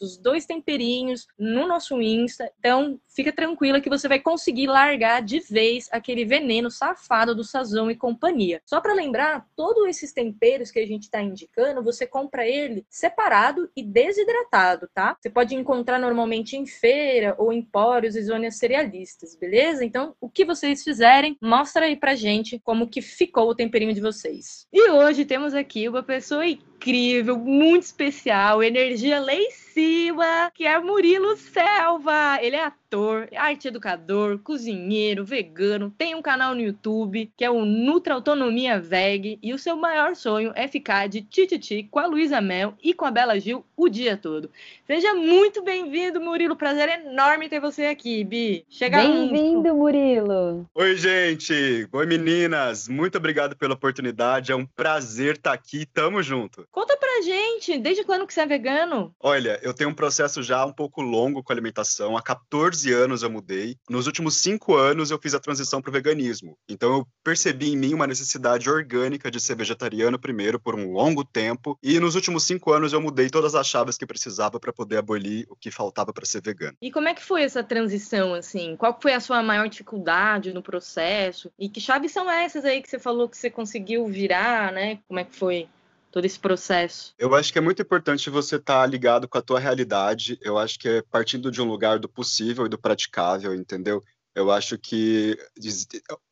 dos 0.00 0.16
dois 0.16 0.46
temperinhos 0.46 1.26
no 1.38 1.66
nosso 1.66 2.00
Insta. 2.00 2.50
Então, 2.58 2.98
fica 3.08 3.32
tranquila 3.32 3.80
que 3.80 3.88
você 3.88 4.06
vai 4.06 4.20
conseguir 4.20 4.66
largar 4.66 5.22
de 5.22 5.40
vez 5.40 5.88
aquele 5.90 6.24
veneno 6.24 6.70
safado 6.70 7.34
do 7.34 7.42
Sazão 7.42 7.90
e 7.90 7.96
companhia. 7.96 8.60
Só 8.64 8.80
para 8.80 8.94
lembrar, 8.94 9.46
todos 9.56 9.86
esses 9.88 10.12
temperos 10.12 10.70
que 10.70 10.78
a 10.78 10.86
gente 10.86 11.04
está 11.04 11.20
indicando, 11.20 11.82
você 11.82 12.06
compra 12.06 12.46
ele 12.46 12.86
separado 12.88 13.70
e 13.76 13.82
desidratado, 13.82 14.88
tá? 14.94 15.16
Você 15.20 15.30
pode 15.30 15.54
encontrar 15.54 15.98
normalmente 15.98 16.56
em 16.56 16.66
feira 16.66 17.34
ou 17.38 17.52
em 17.52 17.62
pórios 17.62 18.14
e 18.14 18.22
zonas 18.22 18.56
cerealistas, 18.56 19.34
beleza? 19.34 19.84
Então, 19.84 20.14
o 20.20 20.28
que 20.28 20.44
vocês 20.44 20.84
fizerem, 20.84 21.36
mostra 21.42 21.86
aí 21.86 21.96
pra 21.96 22.14
gente 22.14 22.60
como 22.60 22.88
que 22.88 23.02
ficou 23.02 23.48
o 23.48 23.54
temperinho 23.54 23.94
de 23.94 24.00
vocês. 24.00 24.66
E 24.72 24.90
hoje 24.90 25.24
temos 25.24 25.54
aqui 25.54 25.88
uma 25.88 26.02
pessoa 26.02 26.44
incrível, 26.78 27.36
muito 27.36 27.82
especial, 27.82 28.62
energia 28.62 29.20
lá 29.20 29.34
em 29.34 29.50
cima, 29.73 30.50
que 30.55 30.67
é 30.67 30.79
Murilo 30.79 31.37
Selva. 31.37 32.38
Ele 32.41 32.56
é 32.56 32.65
ator, 32.65 33.29
arte 33.37 33.69
educador, 33.69 34.38
cozinheiro, 34.38 35.25
vegano, 35.25 35.93
tem 35.97 36.15
um 36.15 36.23
canal 36.23 36.55
no 36.55 36.61
YouTube 36.61 37.31
que 37.37 37.44
é 37.44 37.50
o 37.50 37.65
Nutra 37.65 38.15
Autonomia 38.15 38.81
Veg 38.81 39.38
e 39.43 39.53
o 39.53 39.59
seu 39.59 39.76
maior 39.76 40.17
sonho 40.17 40.53
é 40.55 40.67
ficar 40.67 41.09
de 41.09 41.20
tititi 41.20 41.87
com 41.91 41.99
a 41.99 42.06
Luísa 42.06 42.41
Mel 42.41 42.75
e 42.82 42.94
com 42.94 43.05
a 43.05 43.11
Bela 43.11 43.38
Gil 43.38 43.65
o 43.76 43.88
dia 43.88 44.17
todo. 44.17 44.50
Seja 44.87 45.12
muito 45.15 45.62
bem-vindo, 45.62 46.20
Murilo. 46.20 46.56
Prazer 46.56 46.88
enorme 46.88 47.49
ter 47.49 47.61
você 47.61 47.87
aqui, 47.87 48.25
Bi. 48.25 48.65
Chega 48.69 48.99
Bem-vindo, 48.99 49.75
Murilo. 49.75 50.67
Oi, 50.75 50.97
gente. 50.97 51.87
Oi, 51.93 52.06
meninas. 52.06 52.88
Muito 52.88 53.19
obrigado 53.19 53.55
pela 53.55 53.75
oportunidade. 53.75 54.50
É 54.50 54.56
um 54.56 54.65
prazer 54.65 55.37
estar 55.37 55.53
aqui. 55.53 55.85
Tamo 55.87 56.23
junto. 56.23 56.67
Conta 56.73 56.97
pra 56.97 57.23
gente, 57.23 57.79
desde 57.79 58.03
quando 58.03 58.26
que 58.26 58.32
você 58.32 58.41
é 58.41 58.47
vegano? 58.47 59.15
Olha, 59.20 59.61
eu 59.69 59.75
tenho 59.75 59.91
um 59.91 59.94
processo 59.94 60.43
já 60.43 60.65
um 60.65 60.73
pouco 60.73 61.00
longo 61.03 61.43
com 61.43 61.53
alimentação. 61.53 62.17
Há 62.17 62.23
14 62.23 62.93
anos 62.93 63.23
eu 63.23 63.31
mudei. 63.31 63.76
Nos 63.88 64.06
últimos 64.06 64.37
5 64.37 64.75
anos 64.75 65.11
eu 65.11 65.19
fiz 65.19 65.35
a 65.35 65.41
transição 65.41 65.81
pro 65.81 65.93
veganismo. 65.93 66.56
Então 66.69 66.93
eu 66.93 67.09
percebi 67.23 67.70
em 67.70 67.76
mim 67.76 67.94
uma 67.94 68.06
necessidade 68.06 68.69
orgânica 68.69 69.31
de 69.31 69.41
ser 69.41 69.56
vegetariano 69.56 70.19
primeiro 70.19 70.59
por 70.59 70.75
um 70.75 70.93
longo 70.93 71.25
tempo. 71.25 71.79
E 71.82 72.00
nos 72.00 72.15
últimos 72.15 72.44
5 72.44 72.73
anos 72.73 72.93
eu 72.93 73.00
mudei 73.00 73.29
todas 73.29 73.55
as 73.55 73.67
chaves 73.67 73.97
que 73.97 74.06
precisava 74.06 74.59
para 74.59 74.73
poder 74.73 74.99
abolir 74.99 75.47
o 75.50 75.56
que 75.56 75.70
faltava 75.70 76.12
para 76.12 76.25
ser 76.25 76.43
vegano. 76.43 76.76
E 76.81 76.91
como 76.91 77.09
é 77.09 77.15
que 77.15 77.23
foi 77.23 77.43
essa 77.43 77.62
transição, 77.62 78.35
assim? 78.35 78.76
Qual 78.76 78.99
foi 79.00 79.12
a 79.12 79.20
sua 79.20 79.43
maior 79.43 79.69
dificuldade 79.69 80.53
no 80.53 80.62
processo? 80.62 81.50
E 81.59 81.69
que 81.69 81.81
chaves 81.81 82.12
são 82.12 82.31
essas 82.31 82.65
aí 82.65 82.81
que 82.82 82.88
você 82.88 82.99
falou 82.99 83.29
que 83.29 83.37
você 83.37 83.50
conseguiu 83.50 84.06
virar, 84.06 84.73
né? 84.73 84.99
Como 85.06 85.20
é 85.20 85.25
que 85.25 85.35
foi? 85.35 85.69
Todo 86.10 86.25
esse 86.25 86.38
processo? 86.38 87.14
Eu 87.19 87.34
acho 87.34 87.52
que 87.52 87.58
é 87.58 87.62
muito 87.62 87.82
importante 87.82 88.31
você 88.31 88.56
estar 88.56 88.81
tá 88.81 88.87
ligado 88.87 89.28
com 89.28 89.38
a 89.38 89.43
tua 89.43 89.60
realidade. 89.60 90.38
Eu 90.43 90.58
acho 90.58 90.78
que 90.78 90.88
é 90.88 91.02
partindo 91.02 91.50
de 91.50 91.60
um 91.60 91.66
lugar 91.66 91.99
do 91.99 92.08
possível 92.08 92.66
e 92.66 92.69
do 92.69 92.78
praticável, 92.78 93.55
entendeu? 93.55 94.02
Eu 94.34 94.53
acho 94.53 94.79
que 94.79 95.36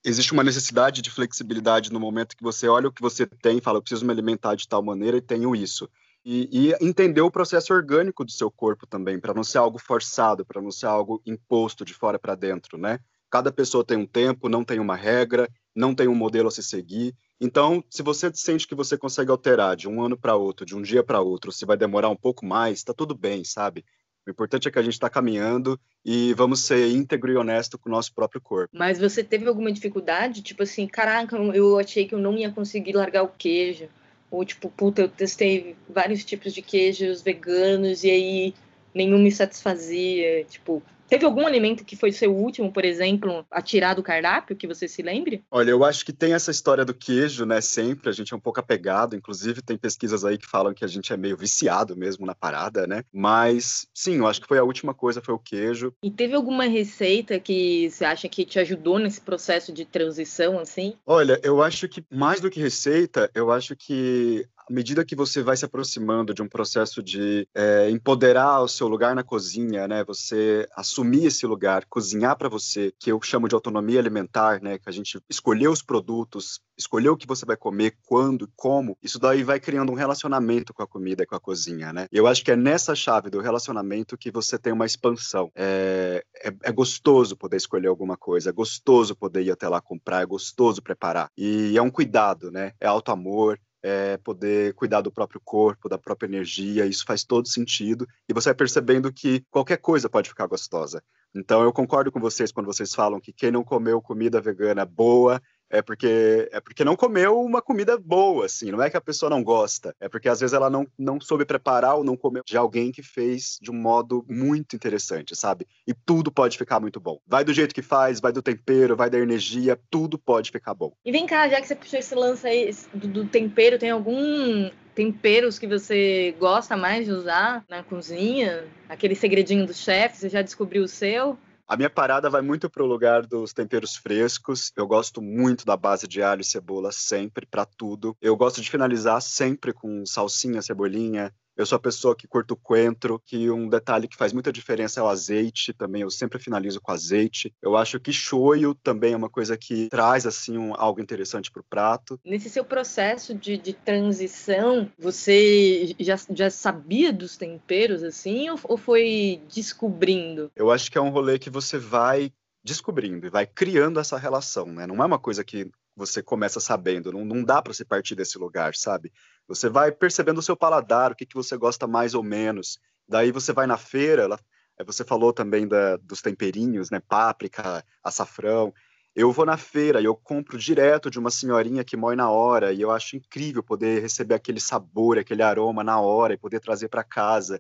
existe 0.04 0.33
uma 0.33 0.45
necessidade 0.45 1.02
de 1.02 1.11
flexibilidade 1.11 1.92
no 1.92 1.99
momento 1.99 2.37
que 2.37 2.42
você 2.42 2.68
olha 2.68 2.88
o 2.88 2.92
que 2.92 3.02
você 3.02 3.26
tem 3.26 3.59
e 3.59 3.61
fala, 3.61 3.78
eu 3.78 3.83
preciso 3.83 4.06
me 4.06 4.12
alimentar 4.12 4.54
de 4.54 4.68
tal 4.68 4.83
maneira 4.83 5.16
e 5.16 5.21
tenho 5.21 5.56
isso. 5.56 5.88
E, 6.25 6.49
e 6.52 6.85
entender 6.85 7.21
o 7.21 7.30
processo 7.30 7.73
orgânico 7.73 8.25
do 8.25 8.30
seu 8.30 8.50
corpo 8.50 8.87
também, 8.87 9.18
para 9.18 9.35
não 9.35 9.45
ser 9.45 9.59
algo 9.59 9.78
forçado, 9.78 10.45
para 10.45 10.61
não 10.61 10.71
ser 10.71 10.87
algo 10.87 11.21
imposto 11.26 11.85
de 11.85 11.95
fora 11.95 12.18
para 12.18 12.35
dentro, 12.35 12.78
né? 12.78 13.00
Cada 13.30 13.52
pessoa 13.52 13.85
tem 13.85 13.97
um 13.97 14.06
tempo, 14.06 14.49
não 14.49 14.64
tem 14.64 14.78
uma 14.78 14.97
regra, 14.97 15.49
não 15.75 15.95
tem 15.95 16.09
um 16.09 16.14
modelo 16.14 16.49
a 16.49 16.50
se 16.50 16.62
seguir. 16.62 17.14
Então, 17.40 17.85
se 17.90 18.02
você 18.02 18.31
sente 18.35 18.66
que 18.66 18.75
você 18.75 18.97
consegue 18.97 19.31
alterar 19.31 19.76
de 19.76 19.88
um 19.88 20.02
ano 20.02 20.16
para 20.16 20.37
outro, 20.37 20.64
de 20.64 20.75
um 20.75 20.81
dia 20.81 21.02
para 21.02 21.21
outro, 21.21 21.52
se 21.52 21.66
vai 21.66 21.76
demorar 21.76 22.09
um 22.09 22.16
pouco 22.16 22.47
mais, 22.47 22.78
está 22.78 22.95
tudo 22.95 23.14
bem, 23.14 23.45
sabe? 23.45 23.85
O 24.26 24.31
importante 24.31 24.66
é 24.66 24.71
que 24.71 24.78
a 24.78 24.83
gente 24.83 24.95
está 24.95 25.09
caminhando 25.09 25.78
e 26.05 26.35
vamos 26.35 26.64
ser 26.64 26.88
íntegro 26.88 27.31
e 27.31 27.37
honesto 27.37 27.78
com 27.78 27.88
o 27.88 27.93
nosso 27.93 28.12
próprio 28.12 28.40
corpo. 28.40 28.76
Mas 28.76 28.99
você 28.99 29.23
teve 29.23 29.47
alguma 29.47 29.71
dificuldade? 29.71 30.43
Tipo 30.43 30.64
assim, 30.64 30.87
caraca, 30.87 31.37
eu 31.37 31.78
achei 31.78 32.07
que 32.07 32.14
eu 32.14 32.19
não 32.19 32.37
ia 32.37 32.50
conseguir 32.50 32.95
largar 32.95 33.23
o 33.23 33.28
queijo. 33.28 33.88
Ou 34.28 34.45
tipo, 34.45 34.69
puta, 34.69 35.02
eu 35.02 35.09
testei 35.09 35.76
vários 35.88 36.25
tipos 36.25 36.52
de 36.52 36.61
queijos 36.61 37.23
veganos 37.23 38.02
e 38.02 38.11
aí 38.11 38.55
nenhum 38.93 39.19
me 39.19 39.31
satisfazia. 39.31 40.45
Tipo, 40.45 40.83
Teve 41.08 41.25
algum 41.25 41.46
alimento 41.46 41.84
que 41.84 41.96
foi 41.96 42.10
seu 42.12 42.34
último, 42.34 42.72
por 42.72 42.84
exemplo, 42.84 43.46
a 43.50 43.62
tirar 43.62 43.94
do 43.94 44.02
cardápio, 44.02 44.56
que 44.56 44.66
você 44.66 44.88
se 44.88 45.02
lembre? 45.02 45.44
Olha, 45.50 45.70
eu 45.70 45.84
acho 45.84 46.04
que 46.04 46.12
tem 46.12 46.34
essa 46.34 46.50
história 46.50 46.84
do 46.84 46.94
queijo, 46.94 47.44
né? 47.44 47.60
Sempre, 47.60 48.08
a 48.08 48.12
gente 48.12 48.32
é 48.32 48.36
um 48.36 48.40
pouco 48.40 48.60
apegado, 48.60 49.14
inclusive 49.14 49.62
tem 49.62 49.76
pesquisas 49.76 50.25
aí 50.25 50.36
que 50.36 50.46
falam 50.46 50.75
que 50.75 50.84
a 50.84 50.88
gente 50.88 51.12
é 51.12 51.16
meio 51.16 51.36
viciado 51.36 51.96
mesmo 51.96 52.26
na 52.26 52.34
parada, 52.34 52.86
né? 52.86 53.04
Mas, 53.12 53.86
sim, 53.94 54.16
eu 54.16 54.26
acho 54.26 54.40
que 54.40 54.48
foi 54.48 54.58
a 54.58 54.64
última 54.64 54.92
coisa, 54.92 55.22
foi 55.22 55.34
o 55.34 55.38
queijo. 55.38 55.92
E 56.02 56.10
teve 56.10 56.34
alguma 56.34 56.64
receita 56.64 57.38
que 57.38 57.88
você 57.90 58.04
acha 58.04 58.28
que 58.28 58.44
te 58.44 58.58
ajudou 58.58 58.98
nesse 58.98 59.20
processo 59.20 59.72
de 59.72 59.84
transição, 59.84 60.58
assim? 60.58 60.94
Olha, 61.06 61.40
eu 61.42 61.62
acho 61.62 61.88
que 61.88 62.04
mais 62.10 62.40
do 62.40 62.50
que 62.50 62.60
receita, 62.60 63.30
eu 63.34 63.50
acho 63.50 63.76
que 63.76 64.46
à 64.68 64.73
medida 64.73 65.04
que 65.04 65.14
você 65.14 65.42
vai 65.42 65.56
se 65.56 65.64
aproximando 65.64 66.35
de 66.35 66.42
um 66.42 66.49
processo 66.49 67.02
de 67.02 67.49
é, 67.54 67.88
empoderar 67.90 68.61
o 68.61 68.68
seu 68.68 68.88
lugar 68.88 69.14
na 69.14 69.23
cozinha, 69.23 69.87
né, 69.87 70.04
você 70.04 70.66
assumir 70.75 71.26
esse 71.26 71.46
lugar, 71.46 71.85
cozinhar 71.88 72.37
para 72.37 72.49
você, 72.49 72.92
que 72.99 73.11
eu 73.11 73.20
chamo 73.23 73.49
de 73.49 73.54
autonomia 73.54 74.00
alimentar, 74.00 74.61
né, 74.61 74.78
que 74.78 74.88
a 74.88 74.92
gente 74.92 75.20
escolher 75.30 75.68
os 75.68 75.82
produtos, 75.82 76.61
escolher 76.76 77.11
o 77.11 77.16
que 77.16 77.26
você 77.26 77.46
vai 77.46 77.56
comer, 77.56 77.96
quando, 78.06 78.50
como, 78.56 78.99
isso 79.02 79.18
daí 79.18 79.42
vai 79.44 79.61
criando 79.61 79.92
um 79.92 79.94
relacionamento 79.94 80.75
com 80.75 80.82
a 80.82 80.87
comida 80.87 81.23
e 81.23 81.26
com 81.26 81.37
a 81.37 81.40
cozinha, 81.40 81.92
né? 81.92 82.06
E 82.12 82.16
eu 82.16 82.26
acho 82.26 82.44
que 82.44 82.50
é 82.50 82.56
nessa 82.56 82.94
chave 82.94 83.30
do 83.30 83.40
relacionamento 83.40 84.16
que 84.16 84.30
você 84.30 84.58
tem 84.58 84.73
uma 84.73 84.85
expansão. 84.85 85.50
É, 85.54 86.23
é, 86.42 86.52
é, 86.64 86.73
gostoso 86.73 87.37
poder 87.37 87.56
escolher 87.56 87.88
alguma 87.88 88.16
coisa, 88.16 88.50
é 88.50 88.52
gostoso 88.52 89.16
poder 89.16 89.42
ir 89.42 89.50
até 89.50 89.68
lá 89.68 89.80
comprar, 89.80 90.23
é 90.23 90.26
gostoso 90.26 90.82
preparar. 90.82 91.30
E 91.37 91.76
é 91.76 91.82
um 91.82 91.90
cuidado, 91.90 92.50
né? 92.50 92.73
É 92.80 92.87
alto 92.87 93.11
amor, 93.11 93.58
é 93.88 94.16
poder 94.16 94.75
cuidar 94.75 95.00
do 95.00 95.12
próprio 95.12 95.40
corpo, 95.45 95.88
da 95.88 95.97
própria 95.97 96.26
energia, 96.26 96.87
isso 96.87 97.05
faz 97.07 97.23
todo 97.23 97.47
sentido. 97.47 98.05
E 98.28 98.35
você 98.35 98.49
vai 98.49 98.57
percebendo 98.57 99.12
que 99.12 99.45
qualquer 99.49 99.76
coisa 99.76 100.11
pode 100.11 100.28
ficar 100.28 100.49
gostosa. 100.49 101.00
Então 101.33 101.62
eu 101.62 101.73
concordo 101.73 102.11
com 102.11 102.19
vocês 102.19 102.50
quando 102.50 102.66
vocês 102.66 102.93
falam 102.93 103.21
que 103.21 103.33
quem 103.33 103.52
não 103.52 103.62
comeu 103.62 104.02
comida 104.02 104.40
vegana 104.40 104.85
boa 104.85 105.40
é 105.70 105.82
porque 105.82 106.49
é 106.52 106.61
porque 106.61 106.85
não 106.85 106.96
comeu 106.96 107.40
uma 107.40 107.61
comida 107.61 107.99
boa, 107.99 108.46
assim. 108.46 108.70
Não 108.70 108.82
é 108.82 108.90
que 108.90 108.96
a 108.96 109.00
pessoa 109.00 109.30
não 109.30 109.42
gosta, 109.42 109.94
é 110.00 110.08
porque 110.08 110.28
às 110.28 110.40
vezes 110.40 110.54
ela 110.54 110.70
não, 110.70 110.87
não 110.99 111.20
soube 111.20 111.44
preparar 111.44 111.96
ou 111.96 112.04
não 112.04 112.16
comeu 112.16 112.42
de 112.44 112.56
alguém 112.56 112.92
que 112.92 113.02
fez 113.02 113.58
de 113.61 113.70
um 113.70 113.75
modo 113.75 114.25
muito 114.28 114.76
interessante, 114.76 115.35
sabe? 115.35 115.66
E 115.87 115.94
tudo 115.94 116.30
pode 116.30 116.58
ficar 116.58 116.80
muito 116.80 117.00
bom. 117.00 117.18
Vai 117.26 117.44
do 117.44 117.52
jeito 117.52 117.75
que 117.75 117.82
faz, 117.82 118.20
vai 118.20 118.32
do 118.32 118.42
tempero, 118.42 118.96
vai 118.96 119.11
da 119.11 119.18
energia, 119.18 119.78
tudo 119.90 120.18
pode 120.18 120.50
ficar 120.50 120.75
bom. 120.75 120.92
E 121.04 121.12
vem 121.12 121.26
cá, 121.26 121.49
já 121.49 121.61
que 121.61 121.66
você 121.66 121.75
puxou 121.75 121.99
esse 121.99 122.14
lance 122.14 122.46
aí 122.46 122.75
do, 122.94 123.08
do 123.08 123.25
tempero, 123.26 123.78
tem 123.78 123.90
algum 123.90 124.70
temperos 124.94 125.58
que 125.58 125.66
você 125.66 126.35
gosta 126.38 126.76
mais 126.76 127.04
de 127.04 127.12
usar 127.12 127.64
na 127.68 127.82
cozinha? 127.82 128.64
Aquele 128.88 129.14
segredinho 129.14 129.66
do 129.66 129.75
chefe, 129.75 130.16
você 130.16 130.28
já 130.28 130.42
descobriu 130.42 130.85
o 130.85 130.88
seu? 130.88 131.38
A 131.68 131.76
minha 131.76 131.90
parada 131.90 132.30
vai 132.30 132.42
muito 132.42 132.70
pro 132.70 132.87
lugar 132.87 133.26
dos 133.26 133.52
temperos 133.52 133.96
frescos. 133.96 134.73
Eu 134.76 134.87
gosto 134.87 135.20
muito 135.20 135.66
da 135.66 135.76
base 135.76 136.06
de 136.06 136.23
alho 136.23 136.40
e 136.40 136.44
cebola 136.44 136.92
sempre 136.92 137.44
para 137.44 137.66
tudo. 137.66 138.16
Eu 138.20 138.37
gosto 138.37 138.61
de 138.61 138.70
finalizar 138.70 139.20
sempre 139.20 139.73
com 139.73 140.06
salsinha, 140.06 140.62
cebolinha, 140.62 141.35
eu 141.56 141.64
sou 141.64 141.76
a 141.76 141.80
pessoa 141.80 142.14
que 142.14 142.28
curta 142.28 142.54
o 142.54 142.56
coentro, 142.56 143.20
que 143.25 143.50
um 143.50 143.68
detalhe 143.68 144.06
que 144.06 144.16
faz 144.16 144.32
muita 144.32 144.52
diferença 144.52 145.00
é 145.00 145.02
o 145.02 145.08
azeite, 145.08 145.72
também 145.72 146.02
eu 146.02 146.10
sempre 146.10 146.38
finalizo 146.38 146.80
com 146.80 146.92
azeite. 146.92 147.52
Eu 147.62 147.76
acho 147.76 147.98
que 147.98 148.12
shoyu 148.12 148.75
também 148.75 149.14
é 149.14 149.16
uma 149.16 149.30
coisa 149.30 149.56
que 149.56 149.88
traz 149.88 150.26
assim 150.26 150.58
um, 150.58 150.75
algo 150.76 151.00
interessante 151.00 151.50
para 151.50 151.60
o 151.60 151.64
prato. 151.64 152.20
Nesse 152.25 152.50
seu 152.50 152.64
processo 152.64 153.34
de, 153.34 153.56
de 153.56 153.72
transição, 153.72 154.90
você 154.98 155.94
já, 155.98 156.16
já 156.30 156.50
sabia 156.50 157.12
dos 157.12 157.36
temperos 157.36 158.02
assim 158.02 158.50
ou, 158.50 158.58
ou 158.64 158.76
foi 158.76 159.40
descobrindo? 159.52 160.50
Eu 160.54 160.70
acho 160.70 160.90
que 160.90 160.98
é 160.98 161.00
um 161.00 161.10
rolê 161.10 161.38
que 161.38 161.50
você 161.50 161.78
vai 161.78 162.32
descobrindo 162.62 163.26
e 163.26 163.30
vai 163.30 163.46
criando 163.46 164.00
essa 164.00 164.18
relação, 164.18 164.66
né? 164.66 164.86
Não 164.86 165.02
é 165.02 165.06
uma 165.06 165.18
coisa 165.18 165.44
que 165.44 165.70
você 165.97 166.23
começa 166.23 166.61
sabendo, 166.61 167.11
não, 167.11 167.25
não 167.25 167.43
dá 167.43 167.62
para 167.62 167.73
você 167.73 167.85
partir 167.85 168.15
desse 168.15 168.37
lugar, 168.38 168.75
sabe? 168.75 169.11
Você 169.49 169.69
vai 169.69 169.91
percebendo 169.91 170.38
o 170.38 170.43
seu 170.43 170.57
paladar, 170.57 171.12
o 171.12 171.17
que, 171.17 171.25
que 171.25 171.35
você 171.35 171.57
gosta 171.57 171.87
mais 171.87 172.15
ou 172.15 172.23
menos. 172.23 172.79
Daí 173.09 173.33
você 173.33 173.53
vai 173.53 173.67
na 173.67 173.79
feira, 173.79 174.23
ela, 174.23 174.38
você 174.85 175.05
falou 175.05 175.33
também 175.33 175.67
da, 175.67 175.97
dos 175.97 176.21
temperinhos, 176.21 176.91
né? 176.91 177.00
Páprica, 177.00 177.83
açafrão. 178.05 178.75
Eu 179.15 179.33
vou 179.33 179.47
na 179.47 179.57
feira 179.57 179.99
e 179.99 180.05
eu 180.05 180.15
compro 180.15 180.59
direto 180.59 181.11
de 181.11 181.19
uma 181.19 181.31
senhorinha 181.31 181.83
que 181.83 181.97
moe 181.97 182.15
na 182.15 182.31
hora 182.31 182.75
e 182.75 182.83
eu 182.83 182.91
acho 182.91 183.17
incrível 183.17 183.62
poder 183.62 184.03
receber 184.03 184.35
aquele 184.35 184.61
sabor, 184.61 185.19
aquele 185.19 185.43
aroma 185.43 185.83
na 185.83 185.99
hora 185.99 186.35
e 186.35 186.38
poder 186.38 186.61
trazer 186.61 186.88
para 186.88 187.03
casa 187.03 187.59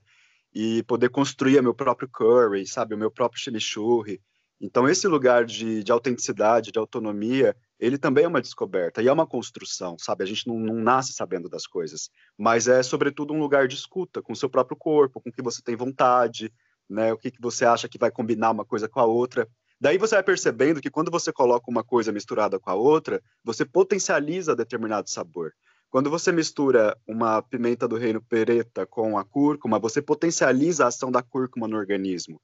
e 0.54 0.82
poder 0.82 1.08
construir 1.08 1.58
o 1.58 1.62
meu 1.62 1.74
próprio 1.74 2.08
curry, 2.12 2.66
sabe, 2.66 2.94
o 2.94 2.98
meu 2.98 3.10
próprio 3.10 3.40
chimichurri. 3.40 4.20
Então 4.60 4.86
esse 4.86 5.08
lugar 5.08 5.46
de, 5.46 5.82
de 5.82 5.90
autenticidade, 5.90 6.70
de 6.70 6.78
autonomia, 6.78 7.56
ele 7.78 7.98
também 7.98 8.24
é 8.24 8.28
uma 8.28 8.40
descoberta 8.40 9.02
e 9.02 9.08
é 9.08 9.12
uma 9.12 9.26
construção, 9.26 9.96
sabe? 9.98 10.24
A 10.24 10.26
gente 10.26 10.46
não, 10.46 10.58
não, 10.58 10.74
nasce 10.76 11.12
sabendo 11.12 11.48
das 11.48 11.66
coisas, 11.66 12.10
mas 12.36 12.68
é 12.68 12.82
sobretudo 12.82 13.34
um 13.34 13.38
lugar 13.38 13.68
de 13.68 13.74
escuta 13.74 14.22
com 14.22 14.32
o 14.32 14.36
seu 14.36 14.48
próprio 14.48 14.76
corpo, 14.76 15.20
com 15.20 15.28
o 15.28 15.32
que 15.32 15.42
você 15.42 15.62
tem 15.62 15.76
vontade, 15.76 16.52
né? 16.88 17.12
O 17.12 17.18
que, 17.18 17.30
que 17.30 17.40
você 17.40 17.64
acha 17.64 17.88
que 17.88 17.98
vai 17.98 18.10
combinar 18.10 18.50
uma 18.50 18.64
coisa 18.64 18.88
com 18.88 19.00
a 19.00 19.04
outra. 19.04 19.48
Daí 19.78 19.98
você 19.98 20.14
vai 20.14 20.24
percebendo 20.24 20.80
que 20.80 20.90
quando 20.90 21.10
você 21.10 21.32
coloca 21.32 21.70
uma 21.70 21.84
coisa 21.84 22.10
misturada 22.10 22.58
com 22.58 22.70
a 22.70 22.74
outra, 22.74 23.22
você 23.44 23.64
potencializa 23.64 24.56
determinado 24.56 25.10
sabor. 25.10 25.52
Quando 25.90 26.10
você 26.10 26.32
mistura 26.32 26.96
uma 27.06 27.42
pimenta 27.42 27.86
do 27.86 27.96
reino 27.96 28.22
pereta 28.22 28.86
com 28.86 29.18
a 29.18 29.24
cúrcuma, 29.24 29.78
você 29.78 30.02
potencializa 30.02 30.84
a 30.84 30.88
ação 30.88 31.10
da 31.10 31.22
cúrcuma 31.22 31.68
no 31.68 31.76
organismo. 31.76 32.40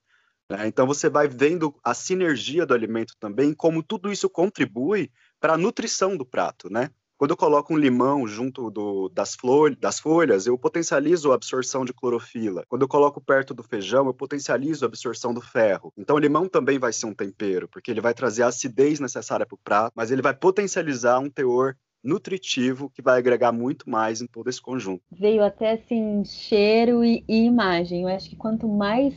Né? 0.53 0.67
Então 0.67 0.87
você 0.87 1.09
vai 1.09 1.27
vendo 1.27 1.75
a 1.83 1.95
sinergia 1.95 2.67
do 2.67 2.75
alimento 2.75 3.15
também, 3.19 3.55
como 3.55 3.83
tudo 3.83 4.13
isso 4.13 4.29
contribui 4.29 5.11
para 5.41 5.55
a 5.55 5.59
nutrição 5.59 6.15
do 6.17 6.27
prato, 6.27 6.71
né? 6.71 6.91
Quando 7.17 7.31
eu 7.31 7.37
coloco 7.37 7.73
um 7.73 7.79
limão 7.79 8.27
junto 8.27 8.69
do, 8.69 9.09
das, 9.09 9.35
flor, 9.35 9.77
das 9.77 10.01
folhas, 10.01 10.45
eu 10.47 10.59
potencializo 10.59 11.31
a 11.31 11.37
absorção 11.37 11.85
de 11.85 11.93
clorofila. 11.93 12.65
Quando 12.69 12.83
eu 12.83 12.89
coloco 12.89 13.21
perto 13.21 13.55
do 13.55 13.63
feijão, 13.63 14.07
eu 14.07 14.15
potencializo 14.15 14.85
a 14.85 14.89
absorção 14.89 15.33
do 15.33 15.41
ferro. 15.41 15.93
Então, 15.97 16.17
o 16.17 16.19
limão 16.19 16.49
também 16.49 16.81
vai 16.81 16.93
ser 16.93 17.07
um 17.07 17.15
tempero, 17.15 17.69
porque 17.69 17.93
ele 17.93 18.01
vai 18.01 18.13
trazer 18.13 18.43
a 18.43 18.49
acidez 18.49 18.99
necessária 18.99 19.47
para 19.47 19.55
o 19.55 19.61
prato, 19.63 19.93
mas 19.95 20.11
ele 20.11 20.21
vai 20.21 20.35
potencializar 20.35 21.21
um 21.21 21.31
teor 21.31 21.77
nutritivo 22.03 22.91
que 22.91 23.01
vai 23.01 23.19
agregar 23.19 23.53
muito 23.53 23.89
mais 23.89 24.21
em 24.21 24.27
todo 24.27 24.51
esse 24.51 24.61
conjunto. 24.61 25.05
Veio 25.13 25.45
até 25.45 25.75
assim 25.75 26.25
cheiro 26.25 27.05
e, 27.05 27.25
e 27.29 27.45
imagem. 27.45 28.03
Eu 28.03 28.09
acho 28.09 28.29
que 28.29 28.37
quanto 28.37 28.67
mais 28.67 29.15